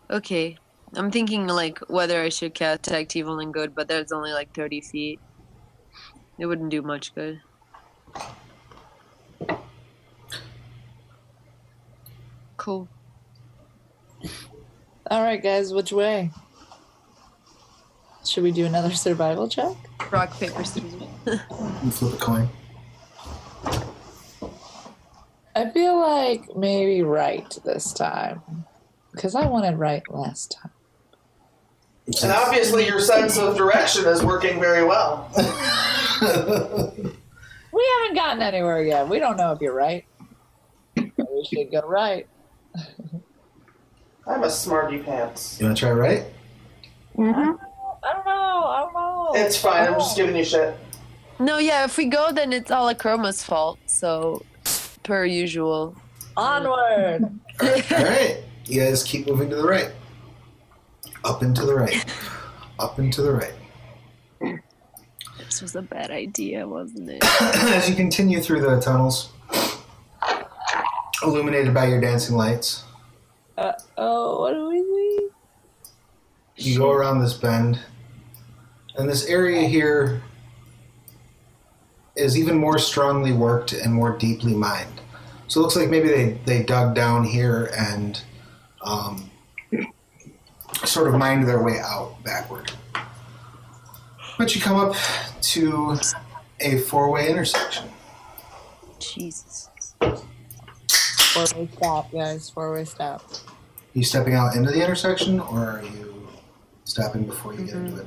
[0.09, 0.57] Okay.
[0.95, 4.55] I'm thinking like whether I should cast detect evil and good, but that's only like
[4.55, 5.21] 30 feet.
[6.39, 7.43] It wouldn't do much good.
[12.57, 12.89] Cool.
[15.11, 16.31] All right, guys, which way?
[18.27, 19.77] Should we do another survival check?
[20.11, 20.93] Rock, paper, scissors.
[21.27, 22.49] You flip a coin.
[25.57, 28.43] I feel like maybe right this time.
[29.13, 30.73] Because I wanted right last time.
[32.23, 35.31] And obviously, your sense of direction is working very well.
[37.73, 39.09] We haven't gotten anywhere yet.
[39.09, 40.05] We don't know if you're right.
[40.95, 42.29] But we should go right.
[44.29, 45.59] I'm a smarty pants.
[45.59, 46.23] You want to try right?
[47.17, 47.59] Mhm.
[48.05, 48.65] I don't know.
[48.65, 49.21] I don't know.
[49.35, 49.89] It's fine.
[49.89, 50.77] I'm just giving you shit.
[51.39, 53.79] No, yeah, if we go, then it's all Chroma's fault.
[53.87, 54.45] So,
[55.03, 55.97] per usual.
[56.37, 57.25] onward.
[57.61, 58.39] All right.
[58.67, 59.91] You guys keep moving to the right.
[61.25, 62.05] Up and to the right.
[62.79, 63.53] Up and to the right.
[65.39, 67.25] This was a bad idea, wasn't it?
[67.41, 69.31] As you continue through the tunnels,
[71.23, 72.85] illuminated by your dancing lights,
[73.59, 74.81] Uh, oh, what do we
[76.57, 76.71] see?
[76.73, 77.79] you go around this bend,
[78.97, 80.23] and this area here
[82.17, 85.01] is even more strongly worked and more deeply mined.
[85.49, 88.23] So it looks like maybe they, they dug down here and
[88.83, 89.31] um,
[90.85, 92.73] sort of mined their way out backward.
[94.39, 94.97] But you come up
[95.43, 95.97] to
[96.61, 97.89] a four way intersection.
[98.99, 99.71] Jesus.
[100.01, 102.51] Four way stop, guys.
[102.51, 103.23] Four way stop.
[103.23, 106.29] Are you stepping out into the intersection, or are you
[106.85, 108.07] stopping before you get into it?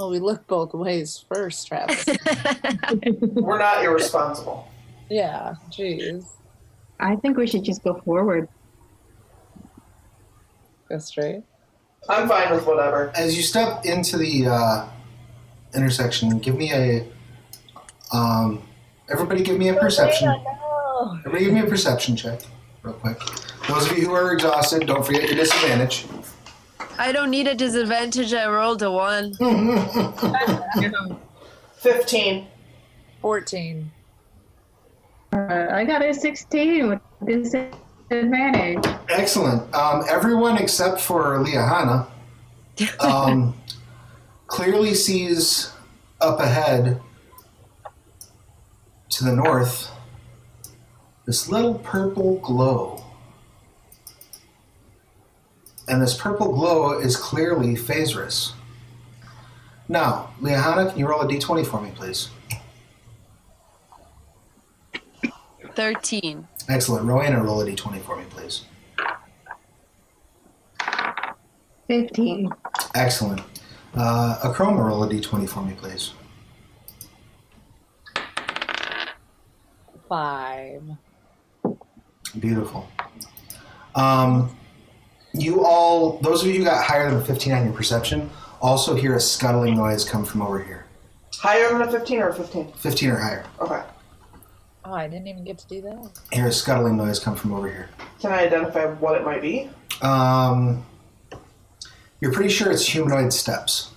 [0.00, 2.06] Well, we look both ways first, Travis.
[3.20, 4.66] We're not irresponsible.
[5.10, 6.24] yeah, jeez.
[6.98, 8.48] I think we should just go forward.
[10.88, 11.42] Go straight.
[12.08, 13.12] I'm fine with whatever.
[13.14, 14.88] As you step into the uh,
[15.74, 17.06] intersection, give me a.
[18.10, 18.62] Um,
[19.10, 20.34] everybody, give me a perception.
[21.26, 22.40] Everybody, give me a perception check,
[22.82, 23.18] real quick.
[23.68, 26.06] Those of you who are exhausted, don't forget your disadvantage.
[27.00, 28.34] I don't need a disadvantage.
[28.34, 29.32] I rolled a one.
[31.78, 32.46] 15.
[33.22, 33.90] 14.
[35.32, 38.84] Uh, I got a 16 with disadvantage.
[39.08, 39.74] Excellent.
[39.74, 42.06] Um, everyone except for Liahana
[43.00, 43.54] um,
[44.46, 45.72] clearly sees
[46.20, 47.00] up ahead
[49.08, 49.90] to the north
[51.24, 52.99] this little purple glow.
[55.90, 58.52] And this purple glow is clearly Faerzress.
[59.88, 62.30] Now, Liahana, can you roll a d20 for me, please?
[65.74, 66.46] 13.
[66.68, 67.06] Excellent.
[67.06, 68.62] Rauvaena, roll a d20 for me, please.
[71.88, 72.52] 15.
[72.94, 73.42] Excellent.
[73.92, 76.12] Uh, Akroma, roll a d20 for me, please.
[80.08, 80.82] Five.
[82.38, 82.88] Beautiful.
[83.96, 84.56] Um,
[85.32, 88.30] you all, those of you who got higher than 15 on your perception,
[88.60, 90.86] also hear a scuttling noise come from over here.
[91.38, 92.72] Higher than a 15 or a 15?
[92.72, 93.44] 15 or higher.
[93.60, 93.82] Okay.
[94.84, 96.10] Oh, I didn't even get to do that.
[96.32, 97.88] Hear a scuttling noise come from over here.
[98.20, 99.70] Can I identify what it might be?
[100.02, 100.84] Um,
[102.20, 103.92] you're pretty sure it's humanoid steps.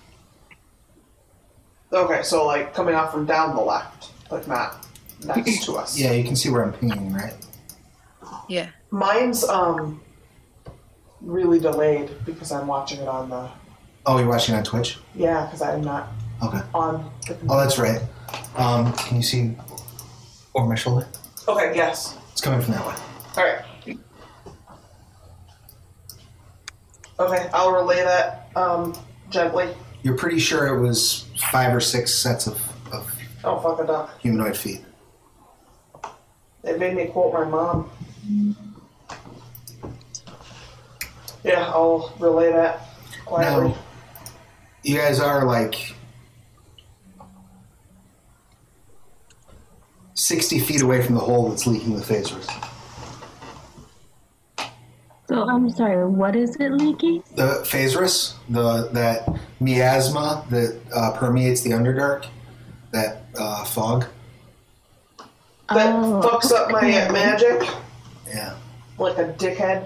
[1.92, 4.86] Okay, so like coming off from down the left, like not
[5.24, 5.98] next to us.
[5.98, 7.34] Yeah, you can see where I'm pinging, right?
[8.48, 8.68] Yeah.
[8.90, 10.00] Mine's um
[11.24, 13.48] really delayed because I'm watching it on the
[14.06, 14.98] Oh, you're watching it on Twitch?
[15.14, 16.08] yeah because I'm not
[16.42, 16.60] Okay.
[16.74, 17.10] on.
[17.26, 18.02] The Oh, that's right.
[18.56, 19.56] Um, can you see
[20.54, 21.06] over my shoulder?
[21.48, 21.72] Okay.
[21.74, 22.16] Yes.
[22.32, 22.94] It's coming from that way.
[23.36, 23.64] All right.
[27.20, 28.92] Okay, I'll relay that um,
[29.30, 29.68] gently.
[30.02, 32.60] You're pretty sure it was five or six sets of,
[32.92, 33.08] of
[33.44, 34.20] Oh fuck a duck!
[34.20, 34.80] humanoid feet.
[36.64, 37.88] It made me quote my mom.
[41.44, 42.80] Yeah, I'll relay that
[43.26, 43.68] quietly.
[43.68, 43.76] Now,
[44.82, 45.94] you guys are like
[50.14, 52.48] 60 feet away from the hole that's leaking the faerzress.
[55.26, 57.22] So I'm sorry, what is it leaking?
[57.34, 59.26] The phasers, the that
[59.58, 62.26] miasma that uh, permeates the Underdark,
[62.92, 64.04] that uh, fog.
[65.70, 67.10] That Oh, fucks up my okay.
[67.10, 67.66] magic
[68.28, 68.54] Yeah.
[68.98, 69.84] like a dickhead.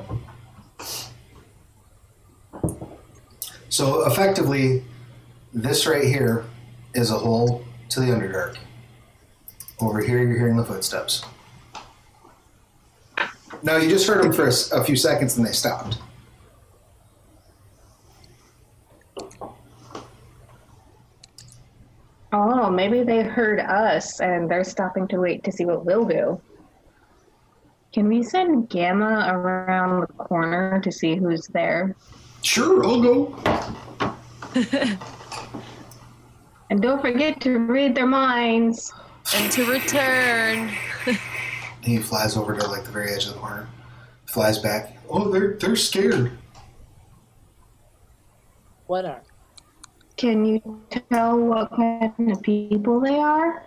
[3.79, 4.83] So effectively,
[5.55, 6.45] this right here
[6.97, 8.57] is a hole to the Underdark.
[9.81, 11.25] Over here, you're hearing the footsteps.
[13.63, 15.99] No, you just heard them for a few seconds and they stopped.
[22.33, 26.41] Oh, maybe they heard us and they're stopping to wait to see what we'll do.
[27.93, 31.95] Can we send Gamma around the corner to see who's there?
[32.43, 33.37] Sure, I'll go.
[36.71, 38.93] And don't forget to read their minds.
[39.35, 40.71] and to return.
[41.81, 43.67] He flies over to like the very edge of the corner.
[44.27, 44.99] Flies back.
[45.09, 46.33] Oh, they're they're scared.
[48.89, 49.23] What are?
[50.19, 53.63] Can you tell what kind of people they are?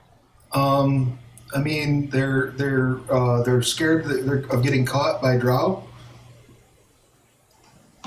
[0.51, 1.17] Um,
[1.55, 5.81] I mean, they're they're uh, they're scared that they're, of getting caught by Drow.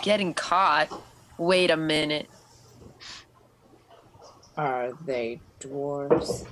[0.05, 0.91] Getting caught.
[1.39, 2.29] Wait a minute.
[4.55, 6.47] Are they dwarves?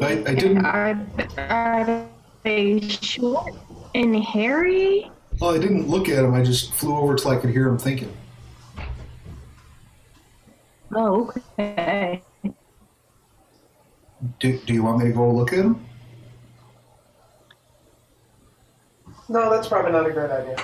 [0.00, 0.64] I, I didn't.
[0.64, 0.98] Are,
[1.36, 2.08] are
[2.44, 3.52] they short
[3.94, 5.10] and hairy?
[5.38, 6.32] Well, I didn't look at him.
[6.32, 8.10] I just flew over till I could hear him thinking.
[10.94, 12.22] Oh, okay.
[14.40, 15.84] Do, do you want me to go look at him?
[19.28, 20.56] No, that's probably not a great idea.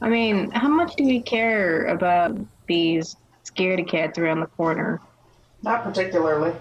[0.00, 5.00] I mean, how much do we care about these scaredy cats around the corner?
[5.62, 6.52] Not particularly.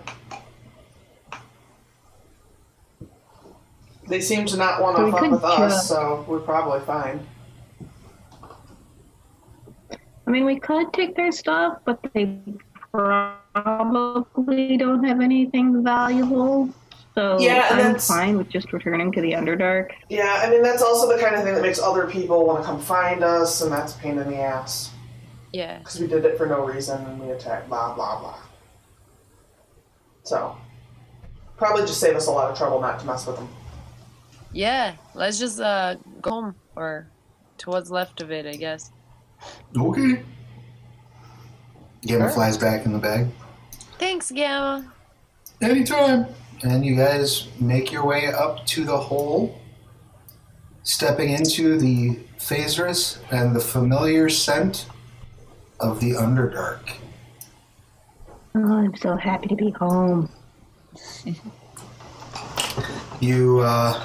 [4.07, 7.19] They seem to not want to fuck with us, so we're probably fine.
[10.25, 12.39] I mean, we could take their stuff, but they
[12.91, 16.69] probably don't have anything valuable.
[17.17, 19.89] So Yeah, and I'm that's- fine with just returning to the Underdark.
[20.07, 22.63] Yeah, I mean that's also the kind of thing that makes other people want to
[22.67, 24.91] come find us, and that's a pain in the ass
[25.51, 25.79] Yeah.
[25.79, 28.35] because we did it for no reason and we attacked blah blah blah.
[30.25, 30.55] So
[31.57, 33.49] probably just save us a lot of trouble not to mess with them.
[34.51, 34.93] Yeah.
[35.15, 37.07] Let's just uh go home or
[37.57, 38.91] to what's left of it, I guess.
[39.75, 40.21] Okay.
[42.03, 42.29] Gamma Sure.
[42.29, 43.25] flies back in the bag.
[43.97, 44.85] Thanks, Gamma.
[45.63, 46.27] Anytime.
[46.63, 49.59] And you guys make your way up to the hole,
[50.83, 54.87] stepping into the Faerzress and the familiar scent
[55.79, 56.89] of the Underdark.
[58.55, 60.29] Oh, I'm so happy to be home.
[63.19, 64.03] You uh,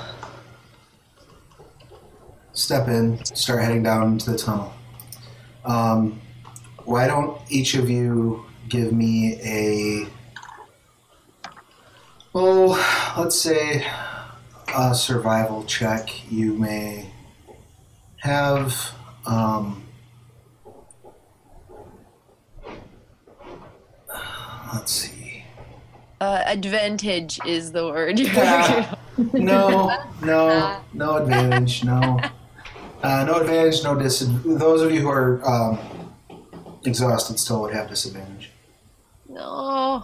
[2.53, 4.73] step in, start heading down into the tunnel.
[5.65, 6.21] Um,
[6.85, 10.07] why don't each of you give me a,
[12.35, 13.87] oh, let's say
[14.77, 16.31] a survival check.
[16.31, 17.11] You may
[18.19, 18.95] have.
[19.27, 19.83] Um,
[24.75, 25.45] let's see.
[26.21, 28.21] Uh, advantage is the word.
[29.35, 32.19] No, no, no advantage, no.
[33.03, 34.59] Uh, no advantage, no disadvantage.
[34.59, 35.79] Those of you who are um,
[36.87, 38.51] exhausted still would have disadvantage.
[39.29, 40.03] no.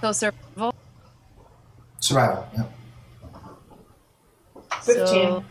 [0.00, 0.74] So survival.
[2.00, 2.64] Survival, yeah.
[4.80, 5.28] Fifteen.
[5.28, 5.44] So,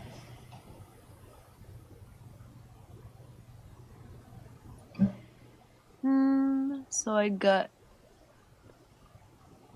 [6.02, 7.70] hmm, so I got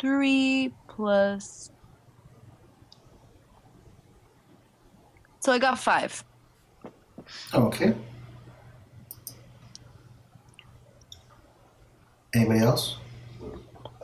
[0.01, 1.70] three plus.
[5.40, 6.24] So I got five.
[7.53, 7.94] Okay.
[12.35, 13.01] Anybody else?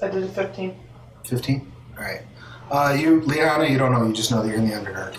[0.02, 0.78] I did a fifteen.
[1.24, 1.72] 15?
[1.98, 2.22] All right.
[2.70, 4.06] Uh, you, Liahana, you don't know.
[4.06, 5.16] You just know that you're in the Underdark.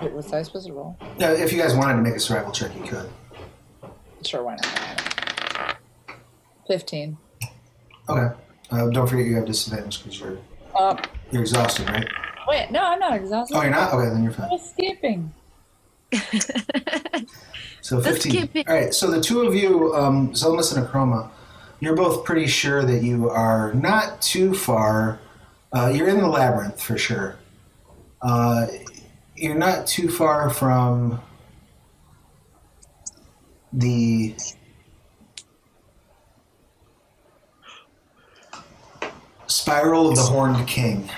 [0.00, 0.98] Wait, was I supposed to roll?
[1.18, 3.08] Now, if you guys wanted to make a survival check, you could.
[4.24, 5.76] Sure, why not?
[6.66, 7.16] 15.
[8.08, 8.34] Okay.
[8.70, 10.38] Uh, don't forget you have disadvantage because you're,
[10.74, 10.96] Uh,
[11.30, 12.06] you're exhausted, right?
[12.48, 13.56] wait, no, I'm not exhausted.
[13.56, 13.94] Oh, you're not?
[13.94, 14.46] Okay, then you're fine.
[14.46, 15.32] I was skipping.
[17.80, 18.50] So 15.
[18.68, 21.30] All right, so the two of you, um, Xilmys and Akroma,
[21.82, 25.18] you're both pretty sure that you are not too far.
[25.72, 27.34] Uh, you're in the labyrinth for sure.
[28.22, 28.68] Uh,
[29.34, 31.20] you're not too far from
[33.72, 34.32] the
[39.48, 41.10] spiral of the Horned King.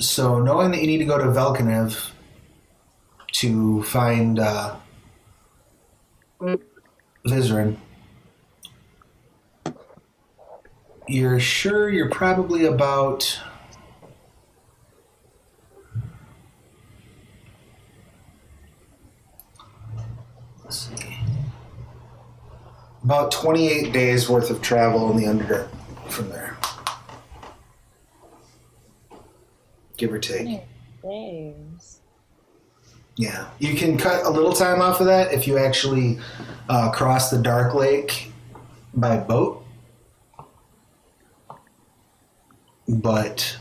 [0.00, 2.10] So, knowing that you need to go to Velkanev
[3.34, 4.74] to find uh,
[7.26, 7.76] Vizeran,
[11.08, 13.40] you're sure you're probably about.
[20.62, 21.18] Let's see.
[23.02, 25.68] About 28 days worth of travel in the Underdark
[26.08, 26.56] from there.
[29.96, 30.60] Give or take.
[31.02, 31.54] Days.
[33.16, 36.18] Yeah, you can cut a little time off of that if you actually
[36.68, 38.30] uh, cross the Dark Lake
[38.94, 39.64] by boat.
[42.88, 43.58] but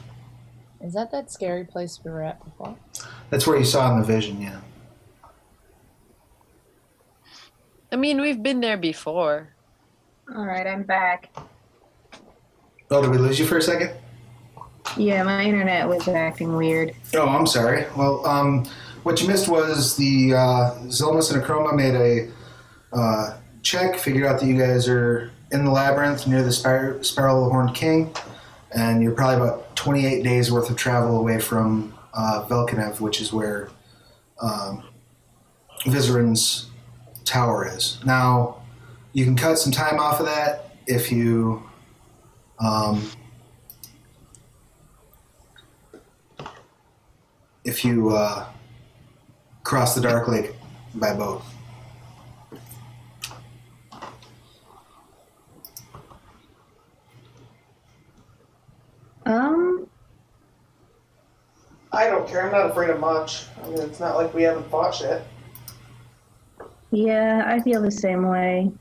[0.82, 2.76] Is that that scary place we were at before?
[3.30, 4.42] that's where you saw in the vision.
[4.42, 4.60] Yeah.
[7.92, 9.50] I mean, we've been there before.
[10.36, 11.34] All right, I'm back.
[12.92, 13.92] Oh, did we lose you for a second?
[14.98, 16.94] Yeah, my internet was acting weird.
[17.14, 17.86] Oh, I'm sorry.
[17.96, 18.66] Well, um,
[19.06, 22.32] what you missed was the uh, and Akroma made a
[22.92, 27.48] uh, check, figured out that you guys are in the labyrinth near the Spir- Spiral
[27.52, 28.12] Horned King,
[28.72, 33.32] and you're probably about 28 days worth of travel away from uh, Velkanev, which is
[33.32, 33.70] where
[34.42, 34.84] um,
[37.26, 38.00] tower is.
[38.04, 38.64] Now,
[39.14, 41.62] you can cut some time off of that if you.
[42.58, 43.12] Um,
[47.64, 48.48] if you uh,
[49.66, 50.54] cross the Dark Lake
[50.94, 51.42] by boat.
[59.26, 59.90] Um,
[61.92, 62.46] I don't care.
[62.46, 63.46] I'm not afraid of much.
[63.64, 65.24] I mean, it's not like we haven't fought shit.
[66.92, 68.72] yeah, I feel the same way.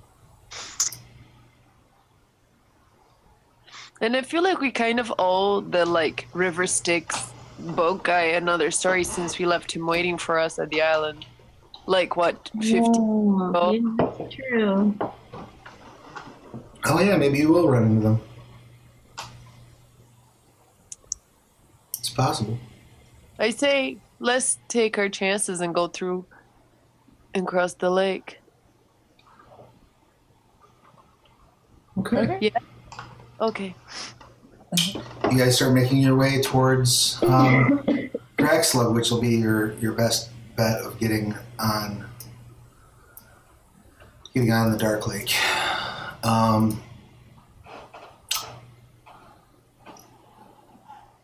[4.03, 8.71] And I feel like we kind of owe the like River Styx boat guy another
[8.71, 11.25] story since we left him waiting for us at the island.
[11.87, 12.79] Like what, fifty?
[12.79, 13.73] Oh, Oh.
[13.73, 14.99] yeah, true.
[16.87, 18.21] Oh yeah, maybe you will run into them.
[21.99, 22.59] It's possible.
[23.39, 26.27] I say let's take our chances and go through
[27.35, 28.39] and cross the lake.
[31.99, 32.39] Okay.
[32.41, 32.59] Yeah.
[33.41, 33.75] Okay.
[35.31, 37.79] You guys start making your way towards um,
[38.39, 42.05] Gracklstugh, which will be your, your best bet of getting on
[44.35, 45.33] getting on the Dark Lake.
[46.25, 46.83] Um,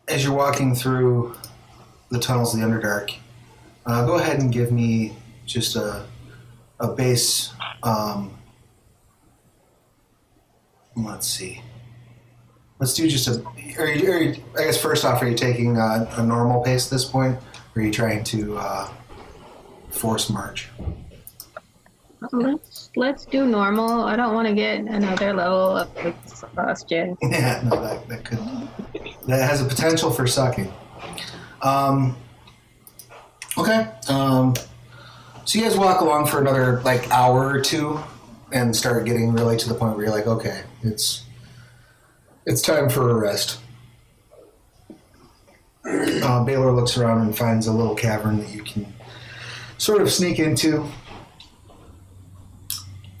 [0.07, 1.35] as you're walking through
[2.09, 3.13] the tunnels of the Underdark,
[3.85, 5.15] uh, go ahead and give me
[5.45, 6.05] just a
[6.81, 7.53] a base.
[7.83, 8.37] Um,
[10.95, 11.61] let's see.
[12.81, 13.43] Let's do just a.
[13.77, 16.87] Are you, are you, I guess first off, are you taking a, a normal pace
[16.87, 17.37] at this point,
[17.75, 18.89] or are you trying to uh,
[19.91, 20.67] force march?
[22.31, 24.01] Let's let's do normal.
[24.01, 27.15] I don't want to get another level of exhaustion.
[27.21, 28.39] Yeah, no, that, that could
[29.27, 30.73] that has a potential for sucking.
[31.61, 32.17] Um,
[33.59, 34.55] okay, um,
[35.45, 37.99] so you guys walk along for another like hour or two,
[38.51, 41.25] and start getting really to the point where you're like, okay, it's
[42.45, 43.59] it's time for a rest.
[45.85, 48.93] Uh, Baylor looks around and finds a little cavern that you can
[49.77, 50.85] sort of sneak into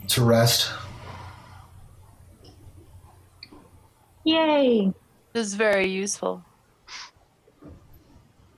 [0.07, 0.71] to rest.
[4.23, 4.93] Yay!
[5.33, 6.43] This is very useful.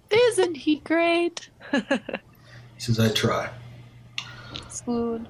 [0.10, 1.50] Isn't he great?
[2.76, 3.50] He says, "I try."
[4.68, 5.28] Swoon.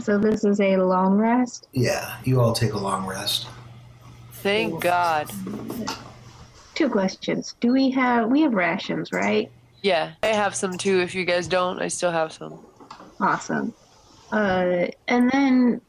[0.00, 1.68] So this is a long rest.
[1.72, 3.46] Yeah, you all take a long rest.
[4.32, 5.30] Thank God.
[6.74, 7.54] Two questions.
[7.60, 9.50] Do we have we have rations, right?
[9.82, 11.00] Yeah, I have some too.
[11.00, 12.58] If you guys don't, I still have some.
[13.20, 13.72] Awesome.
[14.32, 15.80] Uh, and then,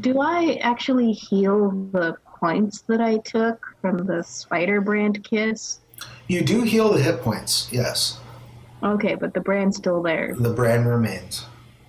[0.00, 5.80] do I actually heal the points that I took from the spider brand kiss?
[6.28, 8.20] You do heal the hit points, yes.
[8.82, 10.34] Okay, but the brand's still there.
[10.38, 11.46] The brand remains.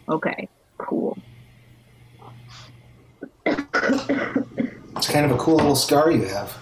[0.10, 1.18] Okay, cool.
[4.96, 6.58] It's kind of a cool little scar you have.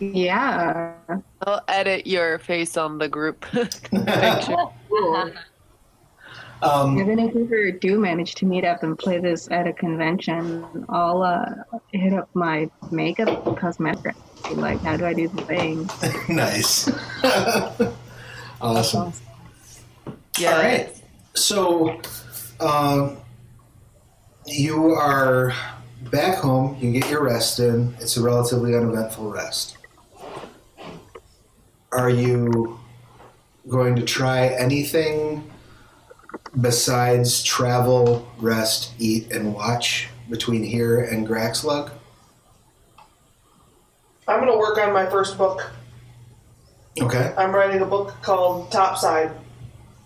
[0.00, 0.94] Yeah.
[1.42, 3.44] I'll edit your face on the group.
[4.90, 5.32] Cool.
[6.62, 9.72] Um, Even if we ever do manage to meet up and play this at a
[9.72, 11.54] convention, I'll uh,
[11.92, 14.16] hit up my makeup and cosmetic.
[14.52, 15.88] Like, how do I do the thing?
[16.34, 16.90] nice.
[18.60, 19.12] awesome.
[20.38, 20.52] yeah.
[20.52, 21.02] All right.
[21.34, 22.00] So,
[22.58, 23.18] um,
[24.50, 25.52] you are
[26.10, 26.76] back home.
[26.80, 27.94] You get your rest in.
[28.00, 29.76] It's a relatively uneventful rest.
[31.92, 32.78] Are you
[33.68, 35.50] going to try anything
[36.60, 41.90] besides travel, rest, eat, and watch between here and Gracklstugh?
[44.26, 45.70] I'm gonna work on my first book.
[47.00, 47.32] Okay.
[47.38, 49.30] I'm writing a book called Topside.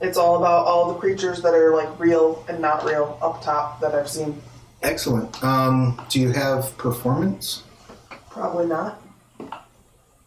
[0.03, 3.81] It's all about all the creatures that are like real and not real up top
[3.81, 4.43] that I've seen.
[4.83, 5.43] Excellent.
[5.45, 7.63] Um, do you have performance?
[8.29, 9.01] Probably not.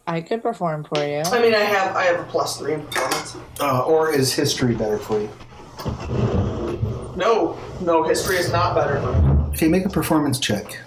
[0.06, 1.22] I could perform for you.
[1.26, 3.36] I mean, I have I have a plus three in performance.
[3.60, 5.28] Uh, or is history better for you?
[7.16, 9.44] No, no, history is not better for me.
[9.50, 10.78] Okay, make a performance check.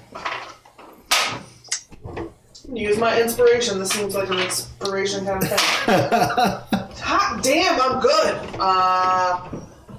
[2.71, 3.77] Use my inspiration.
[3.77, 6.78] This seems like an inspiration kind of thing.
[7.11, 8.39] Hot damn, I'm good.
[8.59, 9.49] Uh,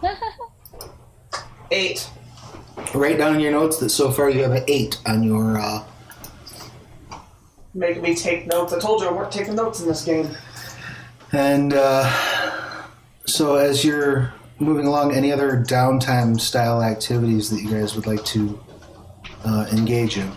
[1.72, 2.08] eight.
[2.94, 5.58] Write down in your notes that so far you have an eight on your.
[5.58, 5.84] Uh,
[7.74, 8.72] Making me take notes.
[8.72, 10.28] I told you I weren't taking notes in this game.
[11.32, 12.08] and uh,
[13.26, 18.24] so as you're moving along, any other downtime style activities that you guys would like
[18.26, 18.60] to
[19.44, 20.30] uh, engage in?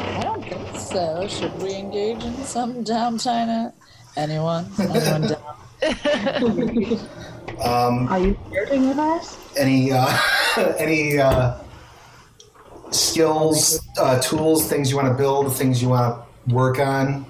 [0.00, 1.26] I don't think so.
[1.28, 3.72] Should we engage in some downtime?
[4.16, 4.66] Anyone?
[4.78, 6.98] Anyone down?
[7.60, 9.36] Um, Are you flirting with us?
[9.56, 10.18] any uh,
[10.78, 11.58] any uh,
[12.90, 17.26] skills, uh, tools, things you want to build, things you want to work on?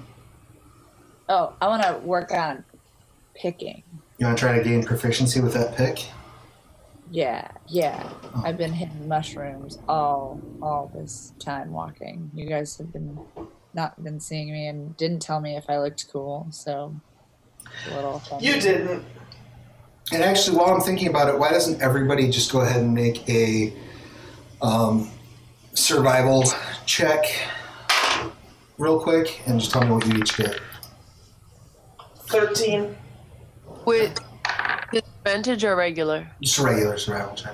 [1.27, 2.63] Oh, I want to work on
[3.35, 3.83] picking.
[4.19, 6.05] You want to try to gain proficiency with that pick?
[7.11, 8.09] Yeah, yeah.
[8.45, 12.31] I've been hitting mushrooms all all this time walking.
[12.33, 13.19] You guys have been
[13.73, 16.95] not been seeing me and didn't tell me if I looked cool, so
[17.89, 18.47] a little offended.
[18.47, 19.05] You didn't.
[20.13, 23.27] And actually, while I'm thinking about it, why doesn't everybody just go ahead and make
[23.29, 23.73] a
[24.61, 25.11] um,
[25.73, 26.45] survival
[26.85, 27.25] check
[28.77, 30.59] real quick and just tell me what you each get?
[32.27, 32.95] 13.
[33.85, 34.17] With
[34.91, 36.27] disadvantage or regular?
[36.41, 37.53] Just a regular survival check.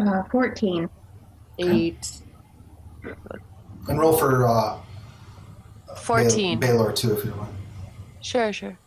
[0.00, 0.88] Uh, 14.
[1.58, 2.10] Eight.
[3.88, 4.78] And roll for uh,
[5.96, 6.58] 14.
[6.58, 7.54] Ba- Baylor too, if you don't mind.
[8.20, 8.78] Sure, sure.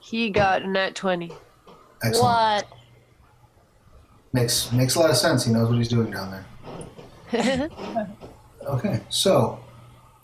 [0.00, 1.32] He got a nat 20.
[2.04, 2.22] Excellent.
[2.22, 2.66] What?
[4.34, 5.44] Makes makes a lot of sense.
[5.44, 6.44] He knows what he's doing down
[7.32, 7.68] there.
[8.66, 9.58] Okay, so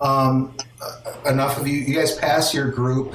[0.00, 1.74] um, uh, enough of you.
[1.76, 3.12] You guys pass your group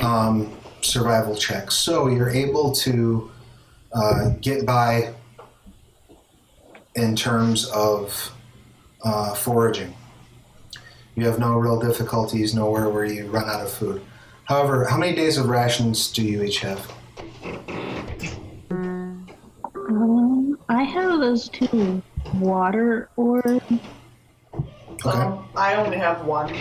[0.00, 3.30] um, survival checks, so you're able to
[3.92, 5.14] uh, get by
[6.94, 8.32] in terms of
[9.04, 9.94] uh, foraging.
[11.14, 14.02] You have no real difficulties, nowhere where you run out of food.
[14.44, 16.90] However, how many days of rations do you each have?
[19.74, 22.02] Um, I have those two
[22.34, 23.62] water orbs.
[24.54, 26.54] Okay, Um, I only have one.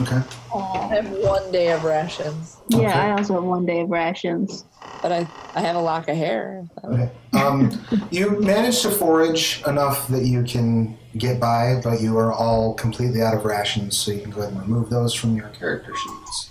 [0.00, 0.20] Okay.
[0.54, 2.82] I have one day of rations, Okay.
[2.82, 4.64] Yeah, I also have one day of rations.
[5.02, 6.66] but I I have a lock of hair.
[6.84, 7.10] Okay.
[7.34, 7.70] Um,
[8.10, 13.20] you manage to forage enough that you can get by, but you are all completely
[13.22, 16.50] out of rations, so you can go ahead and remove those from your character sheets.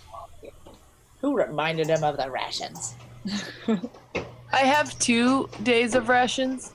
[1.21, 2.95] Who reminded him of the rations?
[4.53, 6.73] I have two days of rations.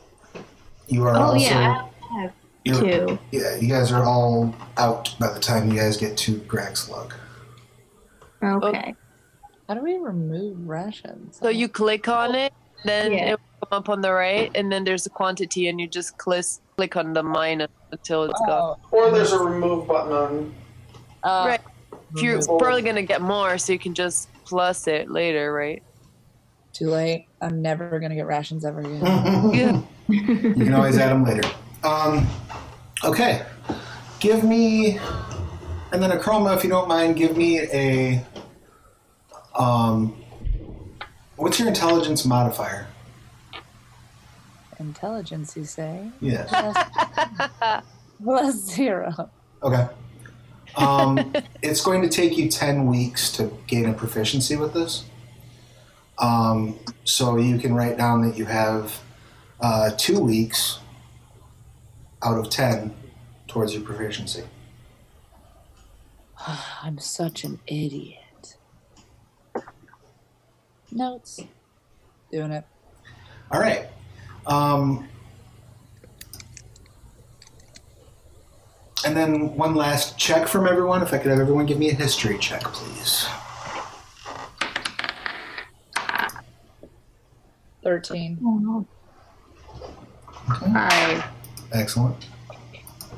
[0.88, 2.32] You are Oh, also yeah, I have
[2.66, 3.18] you're- two.
[3.30, 7.12] Yeah, you guys are all out by the time you guys get to Gracklstugh.
[8.42, 8.94] Okay.
[9.68, 11.38] How do we remove rations?
[11.38, 12.52] So you click on it,
[12.84, 13.32] then Yeah.
[13.32, 16.16] it will come up on the right, and then there's a quantity, and you just
[16.18, 16.44] click,
[16.76, 18.76] click on the minus until it's gone.
[18.92, 20.54] Oh, Or there's a remove button on.
[21.24, 21.60] uh, Right.
[22.14, 25.52] If You're remove- probably going to get more, so you can just plus it later,
[25.52, 25.82] right?
[26.72, 27.26] Too late.
[27.40, 29.50] I'm never gonna get rations ever again.
[29.54, 29.80] Yeah.
[30.08, 31.48] You can always add them later.
[31.82, 32.26] Um,
[33.06, 33.46] okay.
[34.20, 34.98] Give me,
[35.92, 38.24] and then Akroma, if you don't mind, give me a.
[39.58, 40.22] Um,
[41.36, 42.86] what's your intelligence modifier?
[44.78, 46.10] Intelligence, you say?
[46.20, 46.50] Yes.
[48.18, 49.30] Plus, plus zero.
[49.62, 49.86] Okay.
[50.76, 55.04] Um, it's going to take you 10 weeks to gain a proficiency with this.
[56.18, 59.00] Um, so you can write down that you have
[59.60, 60.78] uh, two weeks
[62.22, 62.94] out of 10
[63.46, 64.44] towards your proficiency.
[66.82, 68.56] I'm such an idiot.
[70.90, 71.40] Notes.
[72.30, 72.64] Doing it.
[73.50, 73.86] All right.
[74.46, 75.08] Um,
[79.04, 81.02] and then one last check from everyone.
[81.02, 83.26] If I could have everyone give me a history check, please.
[87.82, 88.38] 13.
[88.44, 88.86] Oh,
[90.72, 91.24] Five.
[91.72, 92.26] Excellent.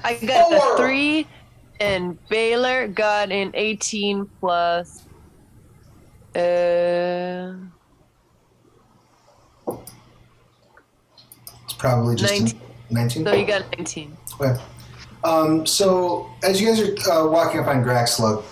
[0.05, 0.75] I got Four.
[0.75, 1.27] a 3,
[1.81, 5.05] and Baylor got an 18 plus.
[6.35, 7.55] Uh,
[11.65, 12.61] It's probably just 19.
[12.91, 13.25] 19.
[13.25, 14.17] so you got 19.
[14.41, 14.61] Okay.
[15.25, 18.43] Um, so as you guys are uh, walking up on Gracklstugh,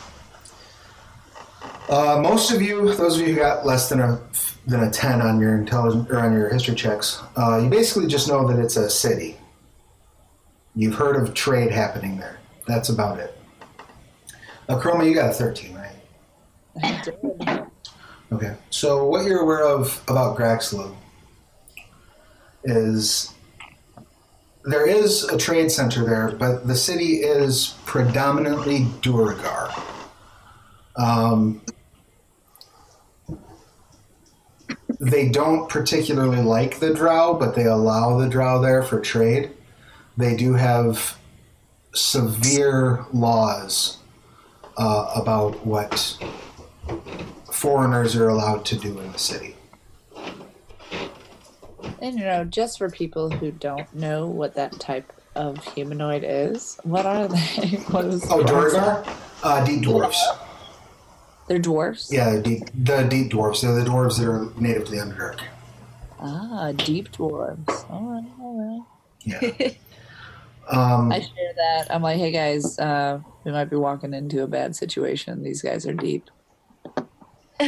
[1.89, 4.20] uh, most of you, those of you who got less than a
[4.66, 8.27] than a ten on your intelligence or on your history checks, uh, you basically just
[8.27, 9.36] know that it's a city.
[10.77, 12.39] You've heard of trade happening there.
[12.66, 13.36] That's about it.
[14.69, 15.97] Uh, Chroma, you got a thirteen, right?
[16.82, 17.66] I did.
[18.31, 18.55] Okay.
[18.70, 20.94] So what you're aware of about Gracklstugh
[22.65, 23.32] is
[24.65, 29.70] there is a trade center there, but the city is predominantly Duergar.
[30.97, 31.62] Um,
[34.98, 39.53] they don't particularly like the drow, but they allow the drow there for trade.
[40.16, 41.18] They do have
[41.94, 43.98] severe laws
[44.76, 46.18] uh, about what
[47.52, 49.56] foreigners are allowed to do in the city.
[52.01, 56.78] And you know, just for people who don't know what that type of humanoid is,
[56.82, 57.36] what are they?
[57.90, 59.06] what is Oh, Duergar?
[59.43, 60.24] Uh, deep dwarfs.
[61.48, 62.10] They're dwarfs.
[62.12, 63.60] Yeah, they're deep, the deep dwarfs.
[63.60, 65.40] They're the dwarves that are native to the Underdark.
[66.18, 67.88] Ah, deep dwarves.
[67.90, 68.82] All right, all right.
[69.60, 69.68] Yeah.
[70.68, 71.86] Um, I share that.
[71.90, 75.43] I'm like, hey guys, uh, we might be walking into a bad situation.
[75.43, 76.28] These guys are deep.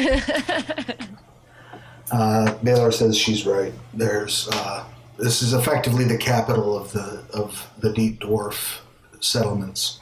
[2.12, 3.72] uh, Baylor says she's right.
[3.94, 4.84] There's uh,
[5.16, 8.80] this is effectively the capital of the of the deep dwarf
[9.20, 10.00] settlements.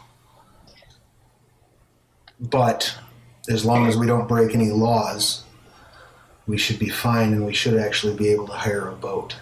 [2.41, 2.97] But
[3.49, 5.45] as long as we don't break any laws,
[6.47, 9.37] we should be fine, and we should actually be able to hire a boat.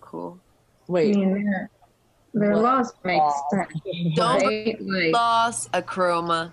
[0.00, 0.38] Cool.
[0.86, 1.68] Wait, mean,
[2.36, 2.62] their, their What?
[2.62, 3.42] laws make Oh.
[3.50, 3.72] sense.
[4.16, 4.76] Don't right?
[4.80, 6.52] Like, Loss a chroma.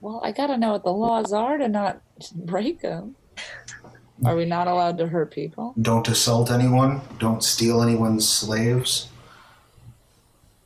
[0.00, 2.00] well, I gotta know what the laws are to not
[2.34, 3.16] break them.
[4.24, 5.74] Are we not allowed to hurt people?
[5.80, 7.02] Don't assault anyone.
[7.20, 9.08] Don't steal anyone's slaves.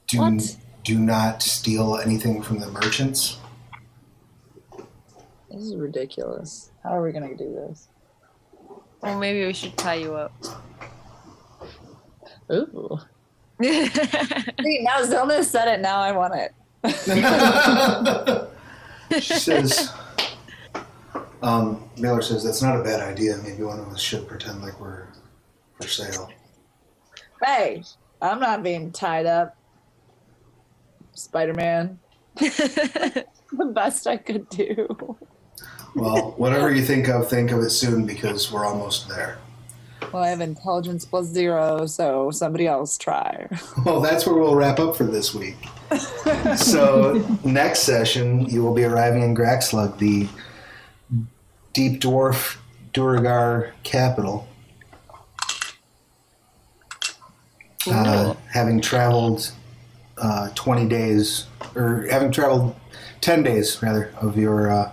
[0.08, 0.56] Do What?
[0.84, 3.38] do not steal anything from the merchants.
[5.50, 6.70] This is ridiculous.
[6.82, 7.88] How are we gonna do this?
[9.02, 10.32] Well, maybe we should tie you up.
[12.50, 12.98] Ooh.
[14.62, 15.80] See, now Zelda said it.
[15.80, 16.52] Now I want it.
[19.22, 19.92] she says,
[21.42, 23.36] um, Miller says, that's not a bad idea.
[23.42, 25.08] Maybe one of us should pretend like we're
[25.80, 26.30] for sale.
[27.44, 27.82] Hey,
[28.20, 29.56] I'm not being tied up.
[31.12, 31.98] Spider Man.
[32.36, 33.26] the
[33.74, 35.16] best I could do.
[35.94, 39.38] Well, whatever you think of, think of it soon because we're almost there.
[40.12, 43.48] Well, I have intelligence plus zero, so somebody else try.
[43.84, 45.56] Well, that's where we'll wrap up for this week.
[46.56, 50.28] so, next session, you will be arriving in Gracklstugh, the
[51.72, 52.58] deep dwarf
[52.92, 54.46] Duergar capital.
[57.90, 59.50] Uh, having traveled
[60.18, 62.76] uh, 20 days, or having traveled
[63.20, 64.70] 10 days, rather, of your.
[64.70, 64.92] Uh,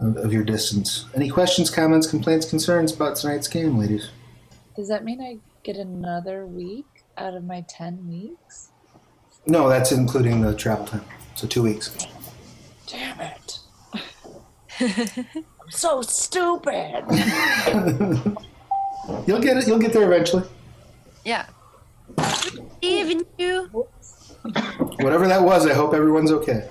[0.00, 1.06] of of your distance.
[1.14, 4.10] Any questions, comments, complaints, concerns about tonight's game, ladies?
[4.76, 8.70] Does that mean I get another week out of my 10 weeks?
[9.46, 11.04] No, that's including the travel time.
[11.34, 11.96] So two weeks.
[12.86, 13.58] Damn it.
[14.80, 17.04] I'm so stupid.
[19.26, 19.66] You'll get it.
[19.66, 20.44] You'll get there eventually.
[21.24, 21.46] yeah.
[22.80, 23.86] Even you.
[25.00, 26.68] Whatever that was, I hope everyone's okay.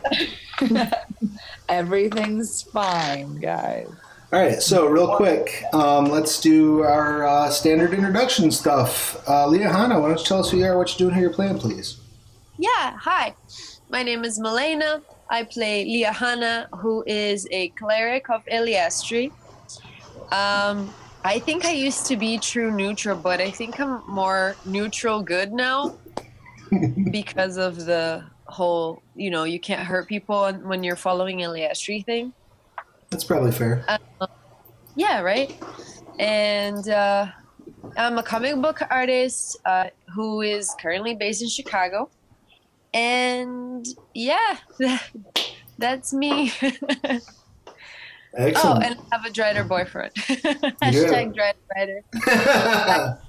[1.70, 3.88] Everything's fine, guys.
[4.34, 4.62] All right.
[4.62, 9.16] So real quick, um, let's do our uh, standard introduction stuff.
[9.28, 11.34] Uh, Liahana, why don't you tell us who you are, what you're doing, how you're
[11.34, 12.00] playing, please?
[12.58, 13.36] Yeah, hi.
[13.90, 15.02] My name is Milena.
[15.30, 19.32] I play Liahana, who is a cleric of Eilistraee.
[20.32, 20.94] Um,
[21.24, 25.54] I think I used to be true neutral, but I think I'm more neutral good
[25.54, 25.96] now
[27.12, 32.34] because of the whole, you know, you can't hurt people when you're following Eilistraee thing.
[33.10, 33.86] That's probably fair.
[34.96, 35.56] Yeah, right.
[36.20, 37.28] And uh,
[37.96, 42.10] I'm a comic book artist uh, who is currently based in Chicago.
[42.94, 44.58] And yeah,
[45.78, 46.52] that's me.
[46.62, 47.20] oh,
[48.36, 50.14] and I have a Drider boyfriend.
[50.16, 53.20] Hashtag Drider Rider.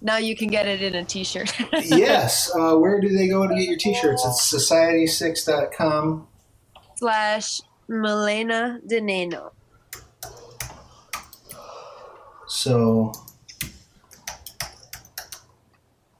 [0.00, 1.52] Now you can get it in a T-shirt.
[1.82, 2.50] yes.
[2.54, 4.24] Uh, where do they go to get your T-shirts?
[4.24, 6.26] It's society6.com.
[6.96, 9.52] Slash Milena Deneno.
[12.46, 13.12] So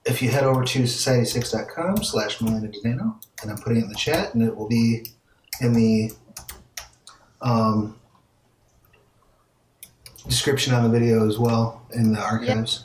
[0.04, 3.94] if you head over to society6.com slash Milena Deneno, and I'm putting it in the
[3.94, 5.06] chat, and it will be
[5.60, 6.12] in the
[7.40, 7.98] um,
[10.26, 12.84] description on the video as well in the archives.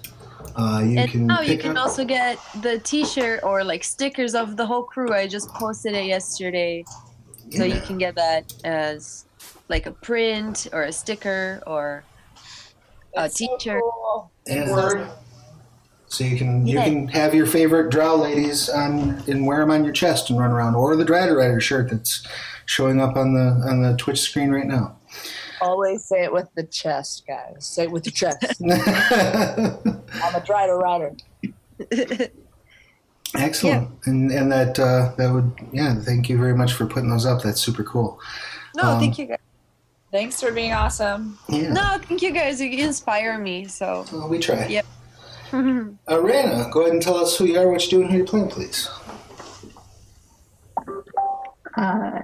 [0.60, 4.36] Uh, you and can now you can up- also get the T-shirt or like stickers
[4.36, 5.14] of the whole crew.
[5.14, 6.84] I just posted it yesterday,
[7.52, 9.26] so you can get that as
[9.70, 12.04] like a print or a sticker or
[13.16, 13.82] a That's T-shirt.
[13.82, 14.32] cool.
[14.48, 15.08] Yeah.
[16.08, 16.84] So you can you Yeah.
[16.86, 20.52] can have your favorite drow ladies on and wear them on your chest and run
[20.52, 22.26] around, or the Drider Rider shirt that's
[22.66, 24.96] showing up on the on the Twitch screen right now.
[25.62, 27.66] Always say it with the chest, guys.
[27.66, 28.44] Say it with the chest.
[28.64, 31.16] I'm a drider rider.
[33.36, 35.94] Excellent, and and that uh, that would yeah.
[36.02, 37.44] Thank you very much for putting those up.
[37.44, 38.20] That's super cool.
[38.76, 39.38] No, Um, thank you guys.
[40.12, 41.38] Thanks for being awesome.
[41.48, 42.60] Yeah, No, thank you guys.
[42.60, 43.66] You inspire me.
[43.66, 44.06] So.
[44.12, 44.66] well, we try.
[44.66, 44.86] Yep.
[45.54, 48.26] Uh, Rana, go ahead and tell us who you are, what you're doing, who you're
[48.26, 48.90] playing, please.
[51.78, 52.22] Uh,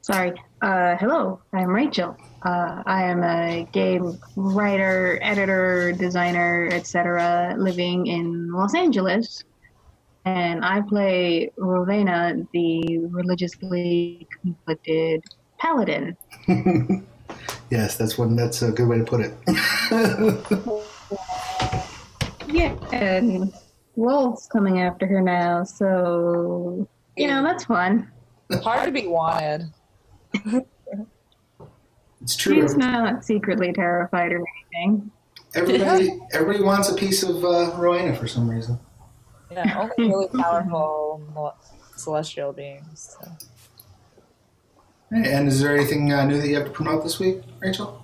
[0.00, 0.32] sorry.
[0.62, 2.16] Uh, hello, I'm Rachel.
[2.44, 9.42] Uh, I am a game writer, editor, designer, etc., living in Los Angeles.
[10.24, 15.24] And I play Rauvaena, the religiously conflicted
[15.58, 16.16] paladin.
[17.70, 18.36] yes, that's one.
[18.36, 19.34] That's a good way to put it.
[22.48, 23.50] Yeah, and
[23.96, 26.86] Lolth's coming after her now, so,
[27.16, 28.10] you know, that's fun.
[28.62, 29.72] Hard to be wanted.
[32.22, 32.62] It's true.
[32.62, 34.44] She's not secretly terrified or
[34.74, 35.10] anything.
[35.54, 38.78] Everybody, everybody wants a piece of uh, Rauvaena for some reason.
[39.50, 41.54] Yeah, only really powerful
[41.96, 43.16] celestial beings.
[43.20, 43.30] So.
[45.10, 48.02] And is there anything uh, new that you have to promote this week, Rachel?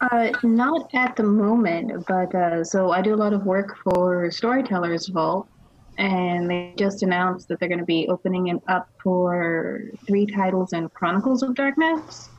[0.00, 4.30] Uh, not at the moment, but uh, so I do a lot of work for
[4.30, 5.46] Storytellers Vault,
[5.98, 10.72] and they just announced that they're going to be opening it up for three titles
[10.72, 12.28] in Chronicles of Darkness.
[12.28, 12.30] Uh,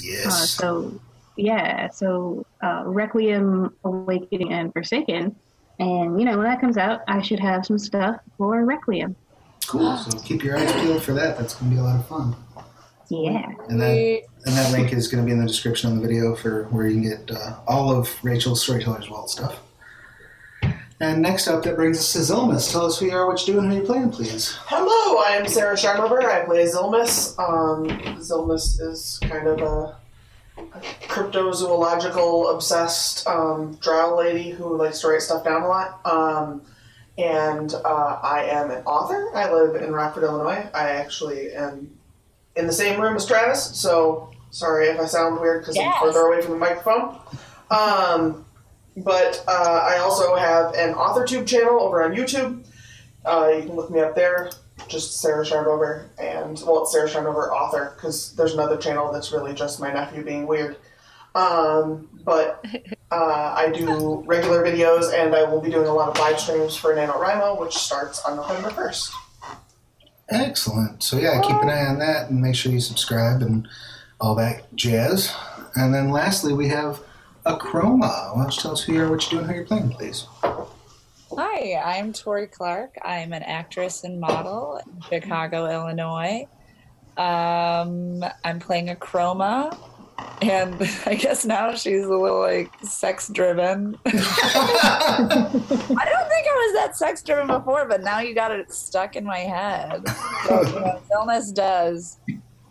[0.00, 0.50] Yes.
[0.50, 0.92] so,
[1.36, 5.34] yeah, so uh, Requiem, Awakening, and Forsaken.
[5.78, 9.16] And, you know, when that comes out, I should have some stuff for Requiem.
[9.66, 9.96] cool.
[9.96, 11.38] So keep your eyes peeled for that.
[11.38, 12.36] That's going to be a lot of fun.
[13.10, 13.50] Yeah.
[13.68, 16.34] And that, and that link is going to be in the description on the video
[16.34, 19.60] for where you can get uh, all of Rachel's Storytellers Vault stuff.
[21.00, 22.70] And next up, that brings us to Xilmys.
[22.70, 24.56] Tell us who you are, what you're doing, who you're playing, please.
[24.66, 26.24] Hello, I am Sarah Scharnweber.
[26.24, 27.36] I play Xilmys.
[27.38, 27.88] Um,
[28.18, 29.96] Xilmys is kind of a,
[30.58, 36.00] a cryptozoological obsessed um, drow lady who likes to write stuff down a lot.
[36.06, 36.62] Um,
[37.18, 39.30] and uh, I am an author.
[39.34, 40.68] I live in Rockford, Illinois.
[40.74, 41.90] I actually am
[42.56, 45.92] in the same room as Travis, so sorry if I sound weird because Yes.
[45.96, 47.18] I'm further away from the microphone.
[47.70, 48.43] Um,
[48.96, 52.64] but uh, I also have an AuthorTube channel over on YouTube.
[53.24, 54.50] Uh, you can look me up there,
[54.88, 59.54] just Sarah Scharnweber, and well, it's Sarah Scharnweber author because there's another channel that's really
[59.54, 60.76] just my nephew being weird.
[61.34, 62.64] Um, but
[63.10, 66.76] uh, I do regular videos, and I will be doing a lot of live streams
[66.76, 69.10] for NaNoWriMo, which starts on November 1st.
[70.30, 71.02] Excellent.
[71.02, 73.68] So yeah, keep an eye on that and make sure you subscribe and
[74.20, 75.34] all that jazz.
[75.74, 77.00] And then lastly, we have
[77.46, 78.34] Akroma.
[78.34, 80.26] Why don't you tell us who you are, what you're doing, how you're playing, please?
[81.36, 82.96] Hi, I'm Tori Clark.
[83.02, 86.46] I'm an actress and model in Chicago, Illinois.
[87.18, 89.76] Um, I'm playing Akroma,
[90.40, 90.74] and
[91.06, 93.98] I guess now she's a little like sex driven.
[94.06, 94.12] I
[95.50, 99.24] don't think I was that sex driven before, but now you got it stuck in
[99.24, 100.02] my head.
[100.46, 102.20] So, you know, Xilmys does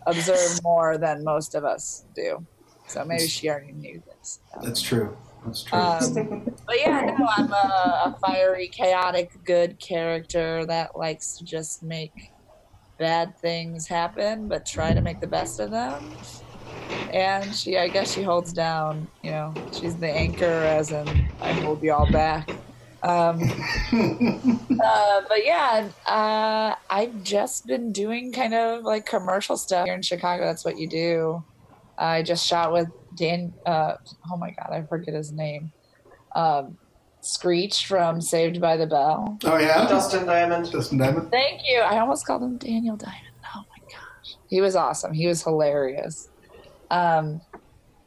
[0.08, 2.44] observe more than most of us do.
[2.88, 4.40] So maybe she already knew this.
[4.64, 5.16] That's true.
[5.46, 5.80] That's true.
[5.80, 11.84] Um, but yeah, no, I'm a, a fiery, chaotic, good character that likes to just
[11.84, 12.32] make
[12.98, 16.16] bad things happen, but try to make the best of them.
[17.12, 19.08] And she, I guess, she holds down.
[19.22, 21.08] You know, she's the anchor, as in
[21.42, 22.50] I hold you all back.
[23.04, 23.42] Um,
[23.92, 30.02] uh, but yeah, uh, I've just been doing kind of like commercial stuff here in
[30.02, 30.46] Chicago.
[30.46, 31.44] That's what you do.
[31.98, 33.54] I just shot with Dan.
[33.66, 33.96] Uh,
[34.32, 35.72] oh my god, I forget his name.
[36.36, 36.78] Um,
[37.22, 39.38] Screech from Saved by the Bell.
[39.46, 40.72] oh yeah, Dustin Diamond.
[40.72, 41.32] Dustin Diamond.
[41.32, 41.80] Thank you.
[41.80, 43.22] I almost called him Daniel Diamond.
[43.56, 45.14] Oh my gosh, he was awesome.
[45.14, 46.30] He was hilarious.
[46.92, 47.40] Um,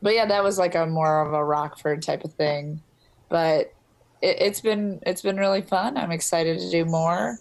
[0.02, 2.82] but yeah, that was like a more of a Rockford type of thing.
[3.28, 3.72] But
[4.20, 5.96] it, it's been it's been really fun.
[5.96, 7.38] I'm excited to do more,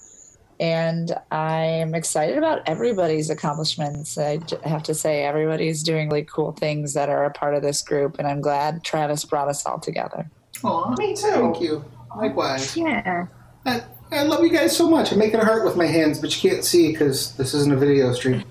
[0.60, 4.18] and I'm excited about everybody's accomplishments.
[4.18, 7.82] I have to say, everybody's doing really cool things that are a part of this
[7.82, 10.30] group, and I'm glad Travis brought us all together.
[10.64, 11.28] Aw, Me too.
[11.32, 11.84] Thank you.
[12.18, 12.76] Likewise.
[12.78, 13.28] Yeah.
[13.66, 15.12] I, I love you guys so much.
[15.12, 17.78] I'm making a heart with my hands, but you can't see because this isn't a
[17.78, 18.44] video stream.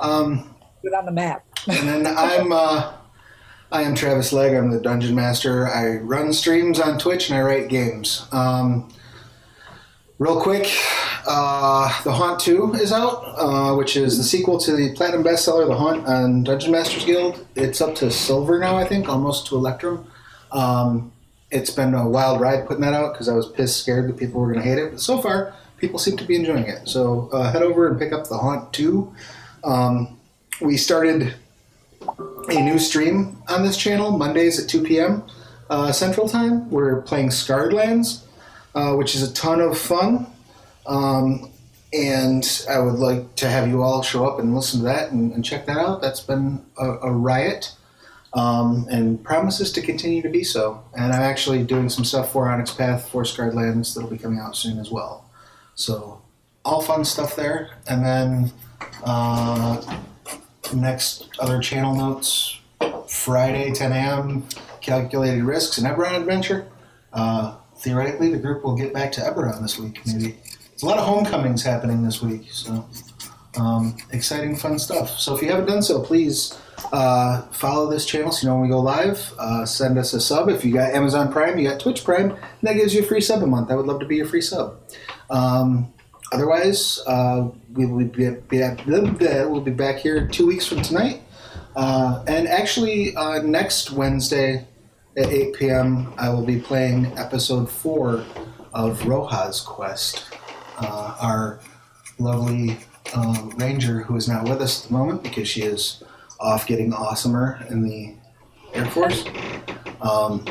[0.00, 1.44] Um, Put on the map.
[1.66, 2.92] and then I'm uh,
[3.72, 4.52] I am Travis Legge.
[4.54, 5.66] I'm the dungeon master.
[5.66, 8.26] I run streams on Twitch and I write games.
[8.30, 8.88] Um,
[10.18, 10.70] real quick,
[11.26, 15.66] uh, The Haunt 2 is out, uh, which is the sequel to the platinum bestseller,
[15.66, 17.46] The Haunt on Dungeon Masters Guild.
[17.54, 20.06] It's up to silver now, I think, almost to Electrum.
[20.52, 21.12] Um,
[21.50, 24.40] it's been a wild ride putting that out because I was pissed scared that people
[24.40, 24.92] were going to hate it.
[24.92, 26.88] But so far, people seem to be enjoying it.
[26.88, 29.14] So uh, head over and pick up The Haunt 2.
[29.64, 30.18] Um,
[30.60, 31.34] we started
[32.48, 35.24] a new stream on this channel Mondays at 2 p.m.
[35.70, 36.70] Uh, Central Time.
[36.70, 38.24] We're playing Scarred Lands,
[38.74, 40.26] uh, which is a ton of fun.
[40.86, 41.50] Um,
[41.92, 45.32] and I would like to have you all show up and listen to that and,
[45.32, 46.02] and check that out.
[46.02, 47.72] That's been a, a riot
[48.34, 50.82] um, and promises to continue to be so.
[50.96, 54.40] And I'm actually doing some stuff for Onyx Path for Scarred Lands that'll be coming
[54.40, 55.30] out soon as well.
[55.76, 56.20] So,
[56.64, 57.70] all fun stuff there.
[57.86, 58.52] And then
[59.04, 60.00] uh,
[60.74, 62.58] next other channel notes
[63.08, 64.48] Friday, 10 a.m.
[64.80, 66.66] Calculated Risks and Eberron Adventure.
[67.12, 70.36] Uh, theoretically, the group will get back to Eberron this week, maybe.
[70.70, 72.88] There's a lot of homecomings happening this week, so
[73.56, 75.10] um, exciting, fun stuff.
[75.10, 76.58] So if you haven't done so, please
[76.92, 79.32] uh, follow this channel so you know when we go live.
[79.38, 80.48] Uh, send us a sub.
[80.48, 83.42] If you got Amazon Prime, you got Twitch Prime, that gives you a free sub
[83.42, 83.70] a month.
[83.70, 84.80] I would love to be your free sub.
[85.30, 85.92] Um,
[86.32, 91.22] otherwise, uh, we will be, be, we'll be back here two weeks from tonight.
[91.76, 94.66] Uh, and actually, uh, next Wednesday
[95.16, 98.24] at 8 p.m., I will be playing episode four
[98.72, 100.24] of Roja's Quest.
[100.78, 101.60] Uh, our
[102.18, 102.76] lovely
[103.14, 106.02] uh, ranger, who is not with us at the moment because she is
[106.40, 108.14] off getting awesomer in the
[108.72, 109.24] Air Force,
[110.00, 110.44] um,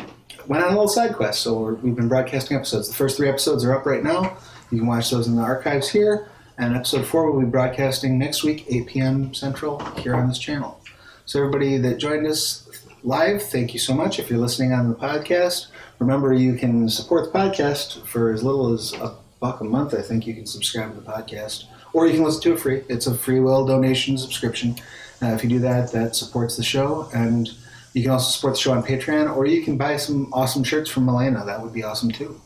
[0.47, 1.41] went on a little side quest.
[1.41, 2.87] So we're, we've been broadcasting episodes.
[2.87, 4.37] The first three episodes are up right now.
[4.71, 6.29] You can watch those in the archives here.
[6.57, 9.33] And episode four will be broadcasting next week, 8 p.m.
[9.33, 10.79] Central, here on this channel.
[11.25, 12.62] So, everybody that joined us
[13.03, 14.19] live, thank you so much.
[14.19, 15.67] If you're listening on the podcast,
[15.99, 19.93] remember you can support the podcast for as little as a buck a month.
[19.93, 22.83] I think you can subscribe to the podcast, or you can listen to it free.
[22.89, 24.75] It's a free will donation subscription.
[25.21, 27.49] Uh, if you do that, that supports the show, and
[27.93, 30.89] you can also support the show on Patreon, or you can buy some awesome shirts
[30.89, 31.45] from Milena.
[31.45, 32.39] That would be awesome too.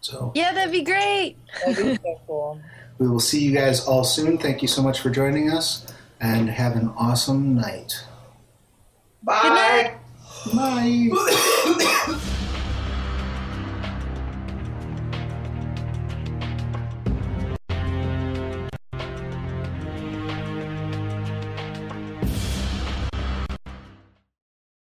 [0.00, 1.36] So Yeah, that'd be great.
[1.66, 2.60] That'd be so cool.
[2.98, 4.38] we will see you guys all soon.
[4.38, 5.86] Thank you so much for joining us,
[6.20, 8.04] and have an awesome night.
[9.28, 9.42] Bye.
[9.42, 11.10] Good night.
[11.10, 12.28] Bye.